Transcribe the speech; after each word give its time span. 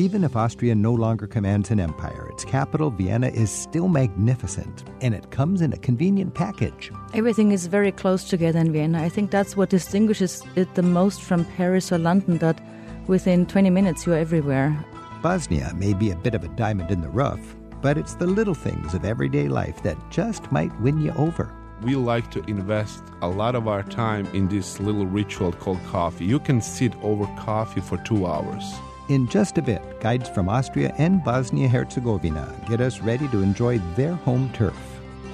Even 0.00 0.24
if 0.24 0.34
Austria 0.34 0.74
no 0.74 0.94
longer 0.94 1.26
commands 1.26 1.70
an 1.70 1.78
empire, 1.78 2.26
its 2.30 2.42
capital, 2.42 2.88
Vienna, 2.88 3.26
is 3.26 3.50
still 3.50 3.86
magnificent, 3.86 4.82
and 5.02 5.14
it 5.14 5.30
comes 5.30 5.60
in 5.60 5.74
a 5.74 5.76
convenient 5.76 6.32
package. 6.32 6.90
Everything 7.12 7.52
is 7.52 7.66
very 7.66 7.92
close 7.92 8.24
together 8.24 8.60
in 8.60 8.72
Vienna. 8.72 9.02
I 9.02 9.10
think 9.10 9.30
that's 9.30 9.58
what 9.58 9.68
distinguishes 9.68 10.42
it 10.56 10.74
the 10.74 10.82
most 10.82 11.20
from 11.20 11.44
Paris 11.44 11.92
or 11.92 11.98
London, 11.98 12.38
that 12.38 12.62
within 13.08 13.44
20 13.44 13.68
minutes 13.68 14.06
you're 14.06 14.16
everywhere. 14.16 14.74
Bosnia 15.20 15.70
may 15.76 15.92
be 15.92 16.10
a 16.10 16.16
bit 16.16 16.34
of 16.34 16.44
a 16.44 16.48
diamond 16.56 16.90
in 16.90 17.02
the 17.02 17.10
rough, 17.10 17.54
but 17.82 17.98
it's 17.98 18.14
the 18.14 18.26
little 18.26 18.54
things 18.54 18.94
of 18.94 19.04
everyday 19.04 19.48
life 19.48 19.82
that 19.82 19.98
just 20.10 20.50
might 20.50 20.72
win 20.80 21.02
you 21.02 21.12
over. 21.12 21.52
We 21.82 21.94
like 21.94 22.30
to 22.30 22.42
invest 22.44 23.02
a 23.20 23.28
lot 23.28 23.54
of 23.54 23.68
our 23.68 23.82
time 23.82 24.26
in 24.32 24.48
this 24.48 24.80
little 24.80 25.04
ritual 25.04 25.52
called 25.52 25.84
coffee. 25.88 26.24
You 26.24 26.38
can 26.40 26.62
sit 26.62 26.94
over 27.02 27.26
coffee 27.36 27.82
for 27.82 27.98
two 27.98 28.24
hours. 28.26 28.64
In 29.10 29.26
just 29.26 29.58
a 29.58 29.62
bit, 29.62 29.82
guides 29.98 30.28
from 30.28 30.48
Austria 30.48 30.94
and 30.96 31.24
Bosnia 31.24 31.66
Herzegovina 31.66 32.54
get 32.68 32.80
us 32.80 33.00
ready 33.00 33.26
to 33.30 33.42
enjoy 33.42 33.78
their 33.96 34.14
home 34.14 34.48
turf. 34.52 34.78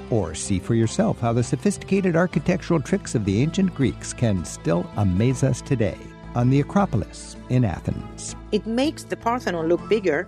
Or 0.09 0.35
see 0.35 0.59
for 0.59 0.75
yourself 0.75 1.21
how 1.21 1.35
the 1.35 1.43
sophisticated 1.43 2.17
architectural 2.17 2.81
tricks 2.81 3.15
of 3.15 3.27
the 3.27 3.43
ancient 3.43 3.75
Greeks 3.75 4.15
can 4.15 4.47
still 4.47 4.89
amaze 4.97 5.43
us 5.43 5.61
today 5.61 5.99
on 6.35 6.49
the 6.49 6.61
Acropolis 6.61 7.37
in 7.51 7.67
Athens. 7.67 8.35
It 8.51 8.67
makes 8.67 9.03
the 9.03 9.17
Parthenon 9.19 9.69
look 9.69 9.87
bigger. 9.91 10.27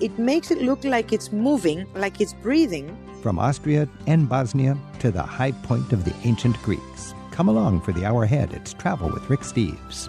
It 0.00 0.18
makes 0.18 0.50
it 0.50 0.62
look 0.62 0.82
like 0.82 1.12
it's 1.12 1.30
moving, 1.30 1.86
like 1.96 2.22
it's 2.22 2.32
breathing. 2.32 2.96
From 3.20 3.38
Austria 3.38 3.86
and 4.06 4.26
Bosnia 4.26 4.74
to 5.00 5.10
the 5.10 5.22
high 5.22 5.52
point 5.52 5.92
of 5.92 6.06
the 6.06 6.14
ancient 6.24 6.56
Greeks. 6.62 7.12
Come 7.30 7.50
along 7.50 7.82
for 7.82 7.92
the 7.92 8.06
hour 8.06 8.22
ahead. 8.22 8.54
It's 8.54 8.72
Travel 8.72 9.10
with 9.10 9.28
Rick 9.28 9.40
Steves. 9.40 10.08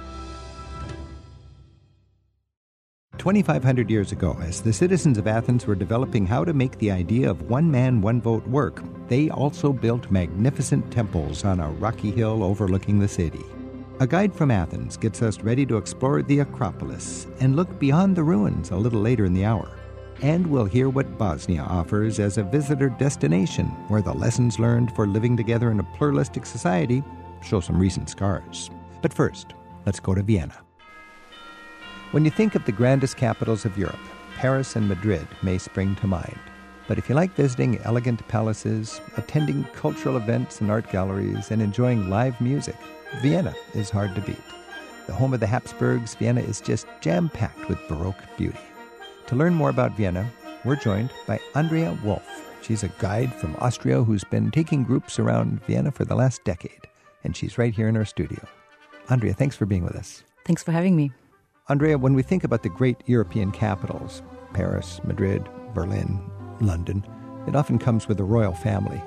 2,500 3.17 3.89
years 3.89 4.11
ago, 4.11 4.37
as 4.41 4.61
the 4.61 4.71
citizens 4.71 5.17
of 5.17 5.27
Athens 5.27 5.65
were 5.65 5.75
developing 5.75 6.25
how 6.25 6.45
to 6.45 6.53
make 6.53 6.77
the 6.77 6.91
idea 6.91 7.29
of 7.29 7.49
one 7.49 7.69
man, 7.69 8.01
one 8.01 8.21
vote 8.21 8.45
work, 8.47 8.83
they 9.07 9.29
also 9.29 9.73
built 9.73 10.11
magnificent 10.11 10.91
temples 10.91 11.43
on 11.43 11.59
a 11.59 11.69
rocky 11.71 12.11
hill 12.11 12.43
overlooking 12.43 12.99
the 12.99 13.07
city. 13.07 13.43
A 13.99 14.05
guide 14.05 14.33
from 14.35 14.51
Athens 14.51 14.95
gets 14.97 15.23
us 15.23 15.41
ready 15.41 15.65
to 15.65 15.77
explore 15.77 16.21
the 16.21 16.39
Acropolis 16.39 17.25
and 17.39 17.55
look 17.55 17.79
beyond 17.79 18.15
the 18.15 18.23
ruins 18.23 18.69
a 18.69 18.75
little 18.75 19.01
later 19.01 19.25
in 19.25 19.33
the 19.33 19.45
hour. 19.45 19.71
And 20.21 20.45
we'll 20.45 20.65
hear 20.65 20.89
what 20.89 21.17
Bosnia 21.17 21.63
offers 21.63 22.19
as 22.19 22.37
a 22.37 22.43
visitor 22.43 22.89
destination 22.89 23.65
where 23.87 24.01
the 24.01 24.13
lessons 24.13 24.59
learned 24.59 24.95
for 24.95 25.07
living 25.07 25.35
together 25.35 25.71
in 25.71 25.79
a 25.79 25.95
pluralistic 25.95 26.45
society 26.45 27.03
show 27.43 27.59
some 27.59 27.79
recent 27.79 28.09
scars. 28.09 28.69
But 29.01 29.13
first, 29.13 29.53
let's 29.85 29.99
go 29.99 30.13
to 30.13 30.21
Vienna. 30.21 30.66
When 32.11 32.23
you 32.23 32.31
think 32.31 32.55
of 32.55 32.63
the 32.63 32.71
grandest 32.71 33.17
capitals 33.17 33.65
of 33.65 33.77
Europe, 33.77 33.99
Paris 34.37 34.77
and 34.77 34.87
Madrid 34.87 35.27
may 35.41 35.57
spring 35.57 35.93
to 35.97 36.07
mind. 36.07 36.39
But 36.87 36.97
if 36.97 37.09
you 37.09 37.15
like 37.15 37.35
visiting 37.35 37.79
elegant 37.79 38.25
palaces, 38.29 39.01
attending 39.17 39.65
cultural 39.73 40.15
events 40.15 40.61
and 40.61 40.71
art 40.71 40.89
galleries, 40.89 41.51
and 41.51 41.61
enjoying 41.61 42.09
live 42.09 42.39
music, 42.39 42.77
Vienna 43.21 43.53
is 43.73 43.89
hard 43.89 44.15
to 44.15 44.21
beat. 44.21 44.41
The 45.05 45.13
home 45.13 45.33
of 45.33 45.41
the 45.41 45.47
Habsburgs, 45.47 46.15
Vienna 46.15 46.39
is 46.39 46.61
just 46.61 46.87
jam 47.01 47.27
packed 47.27 47.67
with 47.67 47.85
Baroque 47.89 48.23
beauty. 48.37 48.57
To 49.27 49.35
learn 49.35 49.53
more 49.53 49.69
about 49.69 49.97
Vienna, 49.97 50.31
we're 50.63 50.77
joined 50.77 51.11
by 51.27 51.41
Andrea 51.55 51.97
Wolf. 52.05 52.25
She's 52.61 52.83
a 52.83 52.91
guide 52.99 53.35
from 53.35 53.57
Austria 53.59 54.01
who's 54.01 54.23
been 54.23 54.49
taking 54.49 54.85
groups 54.85 55.19
around 55.19 55.61
Vienna 55.65 55.91
for 55.91 56.05
the 56.05 56.15
last 56.15 56.41
decade, 56.45 56.87
and 57.25 57.35
she's 57.35 57.57
right 57.57 57.73
here 57.73 57.89
in 57.89 57.97
our 57.97 58.05
studio. 58.05 58.47
Andrea, 59.09 59.33
thanks 59.33 59.57
for 59.57 59.65
being 59.65 59.83
with 59.83 59.97
us. 59.97 60.23
Thanks 60.45 60.63
for 60.63 60.71
having 60.71 60.95
me. 60.95 61.11
Andrea, 61.69 61.97
when 61.97 62.13
we 62.13 62.23
think 62.23 62.45
about 62.45 62.63
the 62.63 62.69
great 62.69 63.03
European 63.07 63.51
capitals, 63.51 64.21
Paris, 64.53 65.01
Madrid, 65.03 65.49
Berlin, 65.73 66.21
London, 66.61 67.05
it 67.45 67.57
often 67.57 67.77
comes 67.77 68.07
with 68.07 68.15
the 68.15 68.23
royal 68.23 68.53
family. 68.53 69.01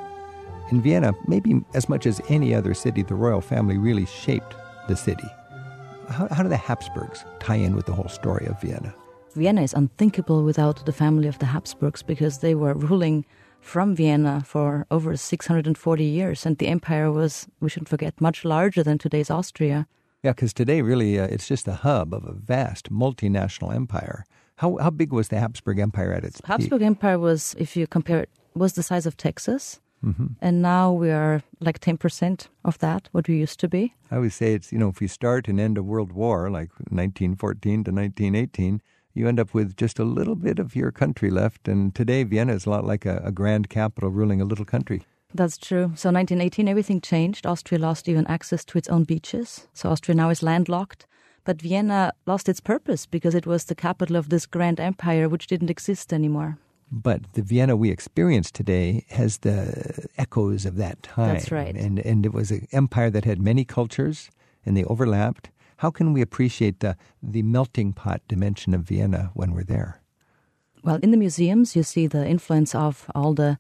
In 0.71 0.83
Vienna, 0.83 1.15
maybe 1.27 1.63
as 1.73 1.89
much 1.89 2.05
as 2.05 2.21
any 2.29 2.55
other 2.55 2.75
city, 2.75 3.03
the 3.03 3.15
royal 3.15 3.41
family 3.41 3.79
really 3.79 4.05
shaped 4.05 4.55
the 4.89 4.95
city. 4.97 5.27
How, 6.11 6.29
how 6.31 6.43
do 6.43 6.51
the 6.51 6.57
Habsburgs 6.59 7.25
tie 7.39 7.55
in 7.55 7.75
with 7.75 7.87
the 7.87 7.95
whole 7.95 8.09
story 8.09 8.45
of 8.45 8.61
Vienna? 8.61 8.95
Vienna 9.35 9.63
is 9.63 9.73
unthinkable 9.73 10.45
without 10.45 10.85
the 10.85 10.93
family 10.93 11.29
of 11.29 11.39
the 11.39 11.47
Habsburgs 11.47 12.03
because 12.03 12.41
they 12.41 12.55
were 12.55 12.75
ruling 12.75 13.25
from 13.61 13.97
Vienna 13.97 14.43
for 14.45 14.87
over 14.91 15.17
640 15.17 16.05
years, 16.05 16.45
and 16.45 16.59
the 16.59 16.69
empire 16.69 17.11
was, 17.11 17.47
we 17.61 17.71
shouldn't 17.71 17.89
forget, 17.89 18.21
much 18.21 18.45
larger 18.45 18.83
than 18.83 18.99
today's 18.99 19.31
Austria. 19.31 19.87
Yeah, 20.23 20.33
because 20.33 20.53
today 20.53 20.83
really 20.83 21.19
uh, 21.19 21.25
it's 21.25 21.49
just 21.49 21.67
a 21.67 21.75
hub 21.75 22.13
of 22.13 22.25
a 22.25 22.33
vast 22.33 22.93
multinational 22.93 23.75
empire. 23.75 24.27
How 24.57 24.77
how 24.77 24.91
big 24.91 25.13
was 25.13 25.29
the 25.29 25.41
Habsburg 25.41 25.79
Empire 25.79 26.13
at 26.13 26.25
its 26.25 26.41
Habsburg 26.45 26.81
peak? 26.81 26.87
Empire 26.87 27.19
was, 27.19 27.55
if 27.59 27.77
you 27.77 27.87
compare 27.87 28.21
it, 28.21 28.31
was 28.55 28.75
the 28.75 28.83
size 28.83 29.07
of 29.07 29.17
Texas, 29.17 29.81
mm-hmm. 30.05 30.27
and 30.43 30.61
now 30.61 30.93
we 30.93 31.11
are 31.11 31.43
like 31.61 31.79
ten 31.79 31.97
percent 31.97 32.49
of 32.65 32.77
that, 32.79 33.09
what 33.13 33.29
we 33.29 33.37
used 33.39 33.59
to 33.61 33.69
be. 33.69 33.95
I 34.11 34.17
always 34.17 34.35
say 34.35 34.53
it's 34.53 34.71
you 34.71 34.79
know 34.79 34.91
if 34.91 35.01
you 35.01 35.09
start 35.09 35.49
and 35.49 35.59
end 35.59 35.79
a 35.79 35.83
world 35.83 36.13
war 36.13 36.51
like 36.51 36.69
1914 36.91 37.85
to 37.85 37.91
1918, 37.91 38.83
you 39.15 39.27
end 39.27 39.41
up 39.41 39.55
with 39.55 39.75
just 39.77 39.99
a 39.99 40.05
little 40.05 40.37
bit 40.37 40.59
of 40.59 40.77
your 40.77 40.93
country 40.93 41.31
left. 41.31 41.67
And 41.67 41.95
today 41.95 42.25
Vienna 42.25 42.53
is 42.53 42.67
a 42.67 42.71
lot 42.71 42.85
like 42.85 43.07
a, 43.07 43.23
a 43.25 43.33
grand 43.33 43.71
capital 43.71 44.11
ruling 44.11 44.43
a 44.43 44.45
little 44.45 44.67
country. 44.67 45.03
That's 45.35 45.59
true. 45.59 45.93
So 45.95 46.11
1918, 46.11 46.69
everything 46.69 47.01
changed. 47.01 47.47
Austria 47.47 47.79
lost 47.79 48.09
even 48.09 48.27
access 48.27 48.65
to 48.67 48.79
its 48.79 48.89
own 48.89 49.05
beaches. 49.05 49.69
So 49.73 49.91
Austria 49.91 50.15
now 50.15 50.31
is 50.31 50.43
landlocked. 50.43 51.07
But 51.45 51.63
Vienna 51.63 52.13
lost 52.27 52.49
its 52.49 52.61
purpose 52.61 53.07
because 53.07 53.35
it 53.35 53.47
was 53.47 53.65
the 53.65 53.75
capital 53.75 54.17
of 54.17 54.29
this 54.29 54.47
grand 54.47 54.79
empire 54.79 55.29
which 55.29 55.47
didn't 55.47 55.71
exist 55.71 56.13
anymore. 56.13 56.59
But 56.93 57.33
the 57.35 57.43
Vienna 57.43 57.77
we 57.77 57.91
experience 57.91 58.51
today 58.51 59.05
has 59.11 59.39
the 59.39 60.09
echoes 60.19 60.67
of 60.67 60.77
that 60.77 61.03
time. 61.03 61.35
That's 61.35 61.53
right. 61.53 61.75
And, 61.75 62.01
and 62.01 62.27
it 62.27 62.35
was 62.35 62.51
an 62.51 62.67
empire 62.73 63.11
that 63.11 63.25
had 63.25 63.41
many 63.41 63.65
cultures 63.65 64.31
and 64.67 64.77
they 64.77 64.85
overlapped. 64.85 65.51
How 65.77 65.91
can 65.91 66.13
we 66.13 66.21
appreciate 66.21 66.81
the, 66.81 66.97
the 67.23 67.43
melting 67.43 67.93
pot 67.93 68.21
dimension 68.29 68.75
of 68.75 68.83
Vienna 68.83 69.31
when 69.35 69.53
we're 69.53 69.65
there? 69.65 70.03
Well, 70.83 70.99
in 71.03 71.11
the 71.11 71.17
museums, 71.17 71.77
you 71.77 71.83
see 71.83 72.07
the 72.07 72.27
influence 72.27 72.75
of 72.75 73.07
all 73.15 73.35
the 73.35 73.59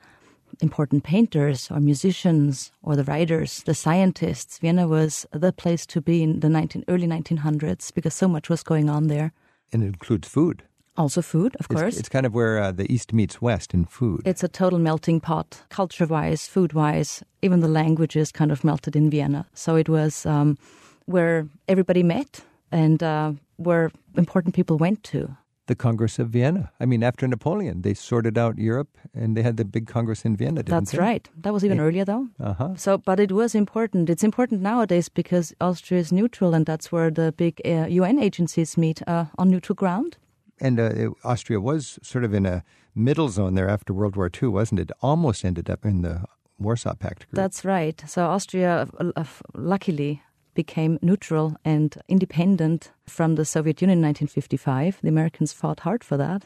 important 0.60 1.04
painters 1.04 1.70
or 1.70 1.80
musicians 1.80 2.72
or 2.82 2.96
the 2.96 3.04
writers, 3.04 3.62
the 3.64 3.74
scientists. 3.74 4.58
Vienna 4.58 4.86
was 4.86 5.26
the 5.32 5.52
place 5.52 5.86
to 5.86 6.00
be 6.00 6.22
in 6.22 6.40
the 6.40 6.48
19, 6.48 6.84
early 6.88 7.06
1900s 7.06 7.92
because 7.94 8.14
so 8.14 8.28
much 8.28 8.48
was 8.48 8.62
going 8.62 8.88
on 8.88 9.06
there. 9.06 9.32
And 9.72 9.82
it 9.82 9.86
includes 9.86 10.28
food. 10.28 10.62
Also, 10.96 11.22
food, 11.22 11.54
of 11.54 11.66
it's, 11.70 11.80
course. 11.80 11.96
It's 11.96 12.08
kind 12.08 12.26
of 12.26 12.34
where 12.34 12.58
uh, 12.58 12.72
the 12.72 12.92
East 12.92 13.12
meets 13.12 13.40
West 13.40 13.72
in 13.72 13.86
food. 13.86 14.22
It's 14.26 14.42
a 14.42 14.48
total 14.48 14.78
melting 14.78 15.20
pot, 15.20 15.62
culture 15.70 16.06
wise, 16.06 16.46
food 16.46 16.72
wise. 16.72 17.22
Even 17.42 17.60
the 17.60 17.68
languages 17.68 18.32
kind 18.32 18.52
of 18.52 18.64
melted 18.64 18.96
in 18.96 19.08
Vienna. 19.08 19.46
So 19.54 19.76
it 19.76 19.88
was 19.88 20.26
um, 20.26 20.58
where 21.06 21.48
everybody 21.68 22.02
met 22.02 22.40
and 22.72 23.02
uh, 23.02 23.32
where 23.56 23.90
important 24.16 24.54
people 24.54 24.76
went 24.76 25.02
to 25.04 25.36
the 25.70 25.76
Congress 25.76 26.18
of 26.18 26.26
Vienna. 26.30 26.64
I 26.82 26.84
mean, 26.90 27.02
after 27.10 27.26
Napoleon, 27.28 27.82
they 27.82 27.94
sorted 27.94 28.36
out 28.36 28.58
Europe 28.58 28.92
and 29.14 29.36
they 29.36 29.42
had 29.48 29.56
the 29.56 29.64
big 29.64 29.86
Congress 29.86 30.24
in 30.24 30.36
Vienna, 30.36 30.62
That's 30.62 30.90
they? 30.92 30.98
right. 30.98 31.24
That 31.44 31.52
was 31.52 31.64
even 31.64 31.80
earlier, 31.80 32.04
though. 32.04 32.26
Uh-huh. 32.50 32.74
So, 32.76 32.98
but 32.98 33.18
it 33.20 33.30
was 33.32 33.54
important. 33.54 34.10
It's 34.10 34.24
important 34.24 34.60
nowadays 34.62 35.08
because 35.08 35.54
Austria 35.60 36.00
is 36.00 36.10
neutral, 36.12 36.54
and 36.54 36.66
that's 36.66 36.90
where 36.92 37.10
the 37.20 37.32
big 37.44 37.54
uh, 37.64 37.86
UN 38.00 38.18
agencies 38.18 38.76
meet 38.76 38.98
uh, 39.06 39.26
on 39.38 39.48
neutral 39.48 39.76
ground. 39.82 40.16
And 40.60 40.78
uh, 40.80 41.02
it- 41.02 41.12
Austria 41.24 41.60
was 41.60 41.98
sort 42.02 42.24
of 42.24 42.34
in 42.34 42.46
a 42.46 42.62
middle 42.94 43.28
zone 43.28 43.54
there 43.54 43.68
after 43.76 43.94
World 43.94 44.16
War 44.16 44.28
II, 44.42 44.48
wasn't 44.48 44.80
it? 44.80 44.90
Almost 45.00 45.44
ended 45.44 45.70
up 45.70 45.84
in 45.84 46.02
the 46.02 46.14
Warsaw 46.58 46.94
Pact 46.94 47.20
group. 47.28 47.36
That's 47.42 47.64
right. 47.64 48.02
So 48.06 48.26
Austria, 48.26 48.88
uh, 49.16 49.24
luckily, 49.54 50.20
became 50.64 50.98
neutral 51.00 51.56
and 51.64 51.90
independent 52.06 52.92
from 53.06 53.36
the 53.36 53.44
Soviet 53.44 53.80
Union 53.80 53.98
in 53.98 54.04
1955. 54.04 54.98
The 55.02 55.08
Americans 55.16 55.52
fought 55.60 55.80
hard 55.80 56.02
for 56.04 56.16
that. 56.18 56.42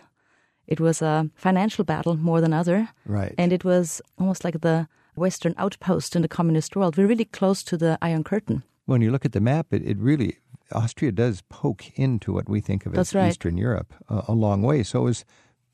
It 0.67 0.81
was 0.81 1.03
a 1.03 1.31
financial 1.35 1.85
battle 1.85 2.17
more 2.17 2.41
than 2.41 2.53
other. 2.53 2.89
right. 3.07 3.35
And 3.37 3.53
it 3.53 3.65
was 3.65 4.01
almost 4.19 4.45
like 4.45 4.61
the 4.61 4.87
Western 5.17 5.55
outpost 5.59 6.17
in 6.17 6.23
the 6.23 6.37
communist 6.37 6.77
world. 6.77 6.97
We're 6.97 7.13
really 7.15 7.31
close 7.39 7.63
to 7.65 7.77
the 7.77 7.99
Iron 8.01 8.25
Curtain. 8.25 8.63
when 8.87 9.03
you 9.03 9.11
look 9.11 9.25
at 9.25 9.33
the 9.33 9.41
map, 9.41 9.67
it, 9.77 9.83
it 9.83 9.99
really, 9.99 10.39
Austria 10.73 11.13
does 11.13 11.43
poke 11.49 11.85
into 11.99 12.33
what 12.33 12.49
we 12.49 12.61
think 12.61 12.87
of 12.87 12.97
as 12.97 13.15
right. 13.15 13.31
Eastern 13.31 13.57
Europe 13.57 13.93
uh, 14.09 14.23
a 14.29 14.35
long 14.35 14.63
way. 14.63 14.83
So 14.83 15.01
it 15.01 15.05
was 15.05 15.25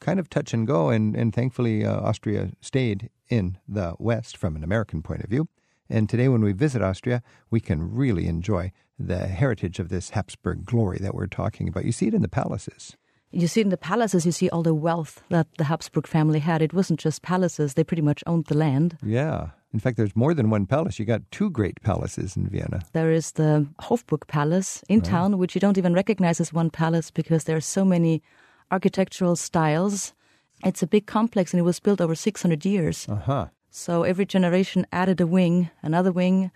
kind 0.07 0.19
of 0.21 0.29
touch 0.29 0.55
and 0.55 0.67
go, 0.67 0.89
and, 0.89 1.17
and 1.21 1.35
thankfully 1.35 1.85
uh, 1.85 2.01
Austria 2.09 2.51
stayed 2.61 3.11
in 3.29 3.59
the 3.69 3.95
West 3.99 4.37
from 4.37 4.57
an 4.57 4.65
American 4.65 5.03
point 5.03 5.23
of 5.25 5.31
view. 5.31 5.49
And 5.91 6.09
today, 6.09 6.29
when 6.29 6.43
we 6.43 6.53
visit 6.53 6.83
Austria, 6.83 7.23
we 7.51 7.61
can 7.61 7.93
really 7.93 8.27
enjoy 8.27 8.73
the 8.99 9.27
heritage 9.27 9.79
of 9.79 9.89
this 9.89 10.11
Habsburg 10.11 10.65
glory 10.65 10.99
that 11.01 11.15
we're 11.15 11.27
talking 11.27 11.69
about. 11.69 11.85
You 11.85 11.93
see 11.93 12.07
it 12.07 12.15
in 12.15 12.23
the 12.23 12.29
palaces. 12.29 12.97
You 13.33 13.47
see 13.49 13.61
it 13.61 13.65
in 13.65 13.71
the 13.71 13.77
palaces, 13.77 14.27
you 14.27 14.33
see 14.33 14.49
all 14.51 14.63
the 14.63 14.75
wealth 14.75 15.23
that 15.29 15.47
the 15.57 15.65
Habsburg 15.65 16.07
family 16.07 16.41
had. 16.41 16.63
It 16.63 16.75
wasn't 16.75 17.01
just 17.01 17.23
palaces, 17.23 17.75
they 17.75 17.85
pretty 17.85 18.03
much 18.03 18.25
owned 18.27 18.47
the 18.47 18.57
land. 18.57 18.99
Yeah. 19.05 19.51
In 19.73 19.79
fact, 19.79 19.97
there's 19.97 20.17
more 20.17 20.35
than 20.35 20.51
one 20.51 20.67
palace. 20.67 20.99
You 20.99 21.05
got 21.05 21.23
two 21.31 21.49
great 21.49 21.81
palaces 21.83 22.37
in 22.37 22.49
Vienna. 22.49 22.83
There 22.93 23.13
is 23.13 23.33
the 23.33 23.69
Hofburg 23.81 24.27
Palace 24.27 24.83
in 24.89 25.01
town, 25.01 25.39
which 25.39 25.55
you 25.55 25.61
don't 25.61 25.79
even 25.79 25.95
recognize 25.95 26.41
as 26.41 26.53
one 26.53 26.71
palace 26.71 27.13
because 27.13 27.45
there 27.45 27.57
are 27.57 27.61
so 27.61 27.85
many 27.85 28.21
architectural 28.73 29.37
styles. 29.37 30.13
It's 30.65 30.83
a 30.83 30.89
big 30.89 31.07
complex 31.07 31.53
and 31.53 31.61
it 31.61 31.65
was 31.65 31.79
built 31.79 32.01
over 32.01 32.17
600 32.17 32.65
years. 32.67 33.09
Uh 33.09 33.15
huh. 33.15 33.47
So 33.71 34.03
every 34.03 34.27
generation 34.27 34.87
added 34.93 35.21
a 35.21 35.27
wing, 35.27 35.71
another 35.83 36.13
wing, 36.13 36.51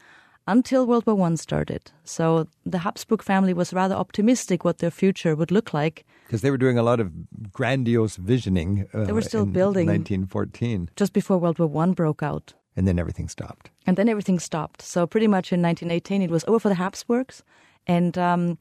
until 0.46 0.86
World 0.86 1.06
War 1.06 1.14
One 1.16 1.36
started. 1.36 1.90
So 2.04 2.48
the 2.66 2.78
Habsburg 2.78 3.22
family 3.22 3.54
was 3.54 3.72
rather 3.72 3.94
optimistic 3.94 4.64
what 4.64 4.78
their 4.78 4.90
future 4.90 5.34
would 5.34 5.50
look 5.50 5.72
like. 5.72 6.04
Because 6.26 6.42
they 6.42 6.50
were 6.50 6.58
doing 6.58 6.78
a 6.78 6.82
lot 6.82 7.00
of 7.00 7.10
grandiose 7.52 8.16
visioning. 8.16 8.86
Uh, 8.92 9.04
They 9.04 9.12
were 9.12 9.22
still 9.22 9.42
in 9.44 9.52
building. 9.52 9.86
1914, 9.86 10.90
Just 10.96 11.12
before 11.12 11.38
World 11.38 11.58
War 11.58 11.68
One 11.68 11.92
broke 11.92 12.22
out. 12.22 12.54
and 12.76 12.86
then 12.88 12.98
everything 12.98 13.28
stopped. 13.28 13.70
And 13.86 13.96
then 13.96 14.08
everything 14.08 14.40
stopped. 14.40 14.82
So 14.82 15.06
pretty 15.06 15.28
much 15.28 15.52
in 15.52 15.62
1918, 15.62 16.22
it 16.22 16.30
was 16.30 16.44
over 16.48 16.58
for 16.58 16.68
the 16.68 16.74
Habsburgs. 16.74 17.42
And 17.86 18.18
um, 18.18 18.58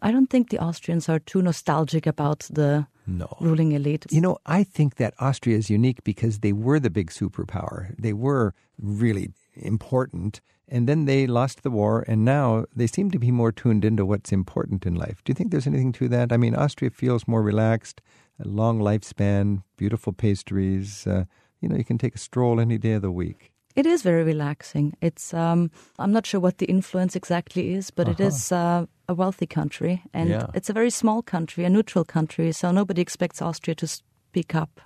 I 0.00 0.12
don't 0.12 0.30
think 0.30 0.48
the 0.50 0.60
Austrians 0.62 1.08
are 1.08 1.18
too 1.18 1.42
nostalgic 1.42 2.06
about 2.06 2.40
the 2.54 2.86
No. 3.08 3.36
ruling 3.40 3.72
elite. 3.72 4.06
You 4.10 4.20
know, 4.20 4.38
I 4.44 4.62
think 4.62 4.96
that 4.96 5.14
Austria 5.18 5.56
is 5.56 5.70
unique 5.70 6.04
because 6.04 6.40
they 6.40 6.52
were 6.52 6.78
the 6.78 6.90
big 6.90 7.10
superpower. 7.10 7.94
They 7.98 8.12
were 8.12 8.54
really 8.78 9.30
important. 9.56 10.40
And 10.70 10.86
then 10.86 11.06
they 11.06 11.26
lost 11.26 11.62
the 11.62 11.70
war, 11.70 12.04
and 12.06 12.26
now 12.26 12.66
they 12.76 12.86
seem 12.86 13.10
to 13.12 13.18
be 13.18 13.30
more 13.30 13.50
tuned 13.50 13.86
into 13.86 14.04
what's 14.04 14.32
important 14.32 14.84
in 14.84 14.94
life. 14.94 15.22
Do 15.24 15.30
you 15.30 15.34
think 15.34 15.50
there's 15.50 15.66
anything 15.66 15.92
to 15.92 16.08
that? 16.10 16.30
I 16.30 16.36
mean, 16.36 16.54
Austria 16.54 16.90
feels 16.90 17.26
more 17.26 17.42
relaxed, 17.42 18.02
a 18.38 18.46
long 18.46 18.78
lifespan, 18.78 19.62
beautiful 19.78 20.12
pastries. 20.12 21.06
Uh, 21.06 21.24
you 21.62 21.68
know, 21.70 21.76
you 21.76 21.84
can 21.84 21.96
take 21.96 22.16
a 22.16 22.18
stroll 22.18 22.60
any 22.60 22.76
day 22.76 22.92
of 22.92 23.02
the 23.02 23.10
week. 23.10 23.50
It 23.78 23.86
is 23.86 24.02
very 24.02 24.24
relaxing. 24.24 24.92
It's 25.00 25.32
um, 25.32 25.70
I'm 25.98 26.12
not 26.12 26.26
sure 26.26 26.40
what 26.42 26.58
the 26.58 26.66
influence 26.66 27.16
exactly 27.16 27.62
is, 27.78 27.90
but 27.92 28.08
it 28.08 28.20
is 28.20 28.50
uh, 28.52 28.86
a 29.08 29.14
wealthy 29.14 29.46
country, 29.46 30.02
and 30.12 30.28
Yeah. 30.30 30.46
it's 30.54 30.70
a 30.70 30.72
very 30.72 30.90
small 30.90 31.22
country, 31.22 31.64
a 31.64 31.68
neutral 31.70 32.04
country. 32.04 32.52
So 32.52 32.72
nobody 32.72 33.00
expects 33.00 33.40
Austria 33.42 33.74
to 33.76 33.86
speak 33.86 34.54
up 34.62 34.80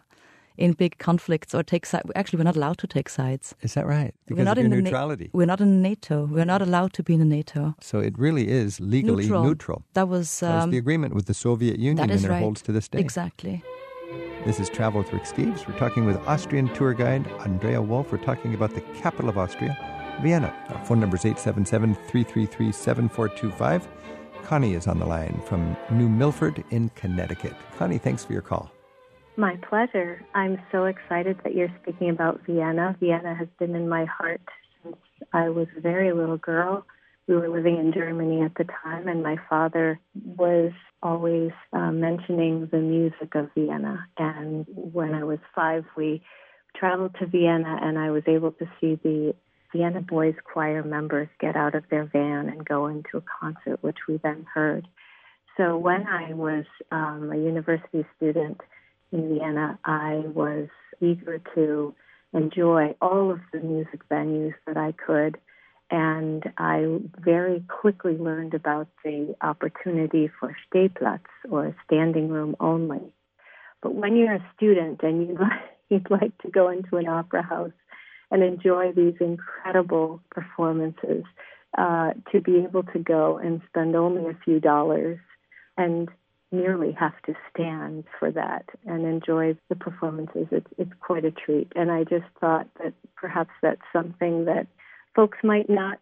in 0.58 0.72
big 0.74 0.92
conflicts 0.98 1.54
or 1.54 1.62
take 1.62 1.86
sides. 1.86 2.10
Actually, 2.14 2.38
we're 2.40 2.50
not 2.52 2.56
allowed 2.56 2.78
to 2.78 2.86
take 2.86 3.08
sides. 3.08 3.54
Is 3.62 3.72
that 3.74 3.86
right? 3.86 4.12
Because 4.26 4.38
we're 4.38 4.50
not 4.52 4.58
in 4.58 4.70
the 4.70 4.76
Na- 4.76 4.82
neutrality. 4.82 5.30
we're 5.32 5.46
not 5.46 5.60
in 5.60 5.80
NATO. 5.82 6.26
We're 6.26 6.44
not 6.54 6.60
allowed 6.60 6.92
to 6.92 7.02
be 7.02 7.14
in 7.14 7.28
NATO. 7.28 7.74
so 7.80 7.98
it 8.08 8.14
really 8.18 8.46
is 8.62 8.78
legally 8.80 9.24
neutral. 9.24 9.44
neutral. 9.44 9.78
That 9.94 10.08
was 10.08 10.40
That 10.40 10.54
was 10.54 10.64
um, 10.64 10.70
the 10.70 10.78
agreement 10.78 11.14
with 11.14 11.24
the 11.26 11.34
Soviet 11.34 11.78
Union, 11.78 11.96
that 11.96 12.10
and 12.10 12.24
it 12.24 12.28
right. 12.28 12.42
holds 12.44 12.60
to 12.62 12.72
this 12.72 12.88
day. 12.88 13.00
exactly. 13.00 13.62
This 14.44 14.58
is 14.58 14.68
Travel 14.68 15.02
with 15.02 15.12
Rick 15.12 15.22
Steves. 15.22 15.66
We're 15.66 15.78
talking 15.78 16.04
with 16.04 16.16
Austrian 16.26 16.72
tour 16.74 16.94
guide 16.94 17.26
Andrea 17.40 17.80
Wolf. 17.80 18.10
We're 18.10 18.18
talking 18.18 18.54
about 18.54 18.74
the 18.74 18.80
capital 19.00 19.28
of 19.28 19.38
Austria, 19.38 19.76
Vienna. 20.22 20.54
Our 20.70 20.84
phone 20.84 21.00
number 21.00 21.16
is 21.16 21.24
877 21.24 21.94
333 21.94 22.72
7425. 22.72 23.88
Connie 24.42 24.74
is 24.74 24.86
on 24.86 24.98
the 24.98 25.06
line 25.06 25.40
from 25.46 25.76
New 25.90 26.08
Milford 26.08 26.64
in 26.70 26.88
Connecticut. 26.90 27.54
Connie, 27.78 27.98
thanks 27.98 28.24
for 28.24 28.32
your 28.32 28.42
call. 28.42 28.70
My 29.36 29.56
pleasure. 29.68 30.22
I'm 30.34 30.60
so 30.70 30.84
excited 30.84 31.38
that 31.44 31.54
you're 31.54 31.72
speaking 31.82 32.10
about 32.10 32.40
Vienna. 32.46 32.96
Vienna 33.00 33.34
has 33.34 33.48
been 33.58 33.74
in 33.74 33.88
my 33.88 34.04
heart 34.04 34.42
since 34.82 34.96
I 35.32 35.48
was 35.48 35.68
a 35.76 35.80
very 35.80 36.12
little 36.12 36.36
girl. 36.36 36.84
We 37.28 37.36
were 37.36 37.48
living 37.48 37.78
in 37.78 37.92
Germany 37.92 38.42
at 38.42 38.54
the 38.56 38.64
time, 38.82 39.08
and 39.08 39.22
my 39.22 39.36
father 39.48 40.00
was 40.24 40.72
always 41.02 41.52
uh, 41.72 41.92
mentioning 41.92 42.68
the 42.70 42.78
music 42.78 43.34
of 43.34 43.48
Vienna. 43.54 44.06
And 44.18 44.66
when 44.68 45.14
I 45.14 45.24
was 45.24 45.38
five, 45.54 45.84
we 45.96 46.22
traveled 46.76 47.14
to 47.20 47.26
Vienna, 47.26 47.78
and 47.80 47.98
I 47.98 48.10
was 48.10 48.24
able 48.26 48.52
to 48.52 48.66
see 48.80 48.96
the 49.02 49.34
Vienna 49.72 50.00
Boys 50.00 50.34
Choir 50.44 50.82
members 50.82 51.28
get 51.40 51.56
out 51.56 51.74
of 51.74 51.84
their 51.90 52.04
van 52.04 52.48
and 52.48 52.64
go 52.64 52.86
into 52.86 53.18
a 53.18 53.22
concert, 53.40 53.82
which 53.82 53.98
we 54.08 54.18
then 54.22 54.46
heard. 54.52 54.86
So 55.56 55.76
when 55.76 56.06
I 56.06 56.34
was 56.34 56.64
um, 56.90 57.30
a 57.32 57.36
university 57.36 58.04
student, 58.16 58.60
in 59.12 59.28
Vienna, 59.34 59.78
I 59.84 60.22
was 60.34 60.68
eager 61.00 61.40
to 61.54 61.94
enjoy 62.32 62.94
all 63.00 63.30
of 63.30 63.40
the 63.52 63.60
music 63.60 64.08
venues 64.10 64.54
that 64.66 64.76
I 64.76 64.92
could. 64.92 65.36
And 65.92 66.42
I 66.56 67.00
very 67.18 67.62
quickly 67.68 68.16
learned 68.16 68.54
about 68.54 68.88
the 69.04 69.36
opportunity 69.42 70.30
for 70.40 70.56
Stehplatz 70.66 71.20
or 71.50 71.76
standing 71.84 72.30
room 72.30 72.56
only. 72.60 73.12
But 73.82 73.94
when 73.94 74.16
you're 74.16 74.32
a 74.32 74.50
student 74.56 75.02
and 75.02 75.28
you'd 75.28 75.38
like, 75.38 75.60
you'd 75.90 76.10
like 76.10 76.36
to 76.38 76.50
go 76.50 76.70
into 76.70 76.96
an 76.96 77.06
opera 77.06 77.42
house 77.42 77.72
and 78.30 78.42
enjoy 78.42 78.92
these 78.92 79.16
incredible 79.20 80.22
performances, 80.30 81.24
uh, 81.76 82.12
to 82.30 82.40
be 82.40 82.58
able 82.58 82.84
to 82.84 82.98
go 82.98 83.36
and 83.36 83.60
spend 83.68 83.94
only 83.94 84.30
a 84.30 84.38
few 84.44 84.60
dollars 84.60 85.18
and 85.76 86.08
merely 86.50 86.92
have 86.92 87.20
to 87.26 87.34
stand 87.50 88.04
for 88.18 88.30
that 88.30 88.64
and 88.86 89.04
enjoy 89.06 89.56
the 89.68 89.76
performances. 89.76 90.46
It's, 90.50 90.66
it's 90.78 90.92
quite 91.00 91.26
a 91.26 91.30
treat. 91.30 91.70
And 91.76 91.90
I 91.90 92.04
just 92.04 92.26
thought 92.40 92.68
that 92.82 92.94
perhaps 93.16 93.50
that's 93.62 93.80
something 93.92 94.46
that 94.46 94.66
folks 95.14 95.38
might 95.42 95.68
not 95.68 95.98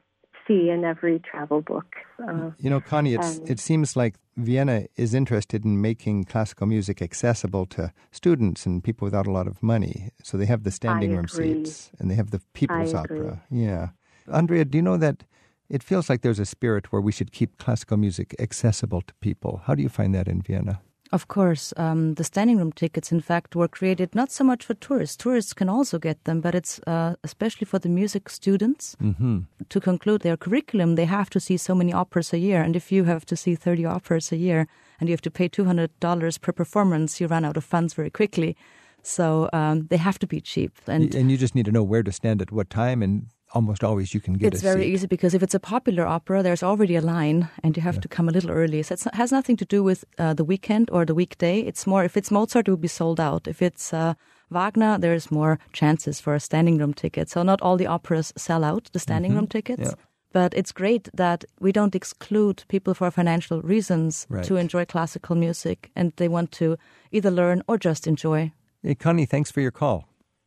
see 0.47 0.71
in 0.71 0.85
every 0.85 1.21
travel 1.21 1.61
book. 1.61 1.87
Uh, 2.19 2.51
You 2.59 2.71
know, 2.71 2.81
Connie, 2.81 3.15
it's, 3.15 3.39
Um, 3.39 3.45
it 3.47 3.61
seems 3.61 3.97
like 3.97 4.15
Vienna 4.37 4.87
is 4.97 5.15
interested 5.15 5.65
in 5.65 5.81
making 5.81 6.25
classical 6.25 6.67
music 6.67 7.03
accessible 7.03 7.67
to 7.67 7.93
students 8.11 8.67
and 8.67 8.83
people 8.83 9.05
without 9.05 9.27
a 9.27 9.31
lot 9.31 9.47
of 9.47 9.63
money. 9.63 10.11
So 10.23 10.37
they 10.39 10.47
have 10.47 10.63
the 10.65 10.71
standing 10.71 11.15
room 11.15 11.29
seats 11.29 11.93
and 11.99 12.11
they 12.11 12.15
have 12.17 12.31
the 12.31 12.41
People's. 12.53 12.95
Opera. 12.95 13.43
Yeah. 13.51 13.89
Andrea, 14.27 14.65
do 14.65 14.79
you 14.79 14.83
know 14.83 14.97
that 14.97 15.25
it 15.69 15.83
feels 15.83 16.09
like 16.09 16.23
there's 16.23 16.41
a 16.41 16.47
spirit 16.47 16.91
where 16.93 17.03
we 17.03 17.13
should 17.13 17.33
keep 17.33 17.59
classical 17.59 17.97
music 17.97 18.35
accessible 18.39 19.03
to 19.03 19.15
people? 19.21 19.63
How 19.67 19.75
do 19.75 19.83
you 19.83 19.89
find 19.89 20.15
that 20.15 20.27
in 20.29 20.43
Vienna? 20.43 20.81
Of 21.13 21.27
course, 21.27 21.75
um, 21.77 22.15
the 22.15 22.23
standing 22.25 22.59
room 22.59 22.71
tickets, 22.71 23.11
in 23.11 23.21
fact, 23.21 23.57
were 23.57 23.67
created 23.67 24.15
not 24.15 24.31
so 24.31 24.45
much 24.45 24.65
for 24.65 24.75
tourists. 24.75 25.17
Tourists 25.17 25.53
can 25.53 25.69
also 25.69 25.99
get 25.99 26.23
them, 26.25 26.41
but 26.41 26.55
it's 26.55 26.79
uh, 26.87 27.15
especially 27.25 27.65
for 27.65 27.81
the 27.81 27.89
music 27.89 28.29
students. 28.29 28.97
Mm-hmm. 29.03 29.41
To 29.69 29.81
conclude 29.81 30.23
their 30.23 30.37
curriculum, 30.37 30.95
they 30.95 31.07
have 31.07 31.29
to 31.31 31.41
see 31.41 31.57
so 31.57 31.75
many 31.75 31.93
operas 31.93 32.33
a 32.33 32.39
year. 32.39 32.63
And 32.63 32.77
if 32.77 32.93
you 32.93 33.05
have 33.05 33.25
to 33.27 33.37
see 33.37 33.57
30 33.57 33.87
operas 33.87 34.31
a 34.31 34.37
year 34.37 34.69
and 35.01 35.09
you 35.09 35.13
have 35.13 35.23
to 35.23 35.31
pay 35.31 35.49
$200 35.49 36.41
per 36.41 36.53
performance, 36.53 37.21
you 37.21 37.27
run 37.27 37.45
out 37.45 37.57
of 37.57 37.65
funds 37.65 37.95
very 37.95 38.11
quickly. 38.11 38.57
So 39.03 39.49
um, 39.53 39.87
they 39.89 39.97
have 39.97 40.19
to 40.21 40.27
be 40.27 40.41
cheap. 40.41 40.73
And 40.87 41.15
And 41.15 41.31
you 41.31 41.37
just 41.37 41.55
need 41.55 41.65
to 41.65 41.73
know 41.73 41.83
where 41.83 42.05
to 42.05 42.13
stand 42.13 42.41
at 42.43 42.53
what 42.53 42.71
time, 42.71 43.03
and 43.03 43.27
almost 43.53 43.83
always 43.85 44.15
you 44.15 44.21
can 44.21 44.35
get 44.35 44.53
it's 44.55 44.63
a 44.63 44.65
very 44.65 44.83
seat. 44.85 44.93
easy 44.93 45.07
because 45.07 45.35
if 45.35 45.43
it's 45.43 45.55
a 45.55 45.61
popular 45.61 46.07
opera, 46.07 46.43
there's 46.43 46.63
already 46.63 46.97
a 46.97 47.01
line 47.01 47.49
and 47.63 47.77
you 47.77 47.83
have 47.83 48.01
to 48.01 48.09
come 48.09 48.29
a 48.29 48.33
little 48.33 48.51
early. 48.51 48.83
So 48.83 48.95
it 48.95 49.15
has 49.15 49.33
nothing 49.33 49.57
to 49.59 49.65
do 49.65 49.83
with 49.83 50.05
uh, 50.19 50.35
the 50.35 50.45
weekend 50.45 50.89
or 50.91 51.05
the 51.05 51.15
weekday. 51.15 51.61
It's 51.61 51.87
more, 51.87 52.05
if 52.05 52.17
it's 52.17 52.31
Mozart, 52.31 52.69
it 52.69 52.71
will 52.71 52.77
be 52.77 52.89
sold 52.89 53.19
out. 53.21 53.49
If 53.49 53.61
it's 53.63 53.93
uh, 53.93 54.15
Wagner, 54.51 54.99
there's 54.99 55.31
more 55.31 55.59
chances 55.73 56.21
for 56.21 56.35
a 56.35 56.41
standing 56.41 56.79
room 56.79 56.95
ticket. 56.95 57.29
So 57.31 57.43
not 57.43 57.61
all 57.63 57.77
the 57.77 57.87
operas 57.89 58.33
sell 58.37 58.63
out 58.65 58.89
the 58.93 58.99
standing 58.99 59.35
room 59.35 59.47
tickets. 59.47 59.83
Yeah. 59.83 59.95
But 60.33 60.55
it's 60.55 60.71
great 60.73 61.09
that 61.15 61.45
we 61.59 61.73
don't 61.73 61.95
exclude 61.97 62.63
people 62.69 62.95
for 62.95 63.11
financial 63.11 63.61
reasons 63.63 64.27
Right. 64.29 64.45
to 64.45 64.57
enjoy 64.57 64.85
classical 64.85 65.35
music 65.37 65.91
and 65.97 66.13
they 66.17 66.29
want 66.29 66.53
to 66.53 66.77
either 67.11 67.33
learn 67.33 67.63
or 67.67 67.79
just 67.79 68.07
enjoy. 68.07 68.53
Hey, 68.83 68.95
Connie, 68.95 69.27
thanks 69.27 69.51
for 69.51 69.61
your 69.61 69.73
call. 69.73 70.05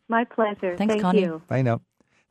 my 0.09 0.23
pleasure. 0.25 0.75
Thanks, 0.77 0.93
Thank 0.93 1.01
Connie. 1.01 1.21
you. 1.21 1.41
Bye 1.47 1.63
now. 1.63 1.81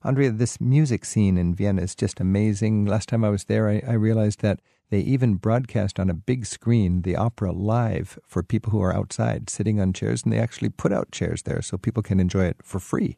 Andrea, 0.05 0.33
this 0.33 0.61
music 0.61 1.05
scene 1.05 1.39
in 1.39 1.55
Vienna 1.55 1.83
is 1.83 1.95
just 1.95 2.19
amazing. 2.19 2.87
Last 2.87 3.09
time 3.09 3.25
I 3.25 3.31
was 3.31 3.45
there, 3.45 3.69
I, 3.69 3.83
I 3.87 3.93
realized 3.93 4.41
that 4.41 4.61
they 4.91 4.99
even 4.99 5.37
broadcast 5.37 6.01
on 6.01 6.11
a 6.11 6.15
big 6.15 6.45
screen 6.45 7.03
the 7.03 7.17
opera 7.17 7.53
live 7.53 8.19
for 8.27 8.43
people 8.43 8.73
who 8.73 8.83
are 8.83 8.95
outside 8.95 9.49
sitting 9.49 9.81
on 9.81 9.93
chairs, 9.93 10.25
and 10.25 10.33
they 10.33 10.39
actually 10.39 10.71
put 10.71 10.93
out 10.93 11.13
chairs 11.13 11.43
there 11.43 11.63
so 11.63 11.79
people 11.79 12.03
can 12.03 12.19
enjoy 12.19 12.47
it 12.47 12.57
for 12.63 12.81
free. 12.81 13.17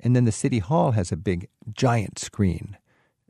And 0.00 0.16
then 0.16 0.24
the 0.24 0.32
city 0.32 0.58
hall 0.58 0.92
has 0.92 1.12
a 1.12 1.16
big, 1.16 1.48
giant 1.70 2.18
screen. 2.18 2.78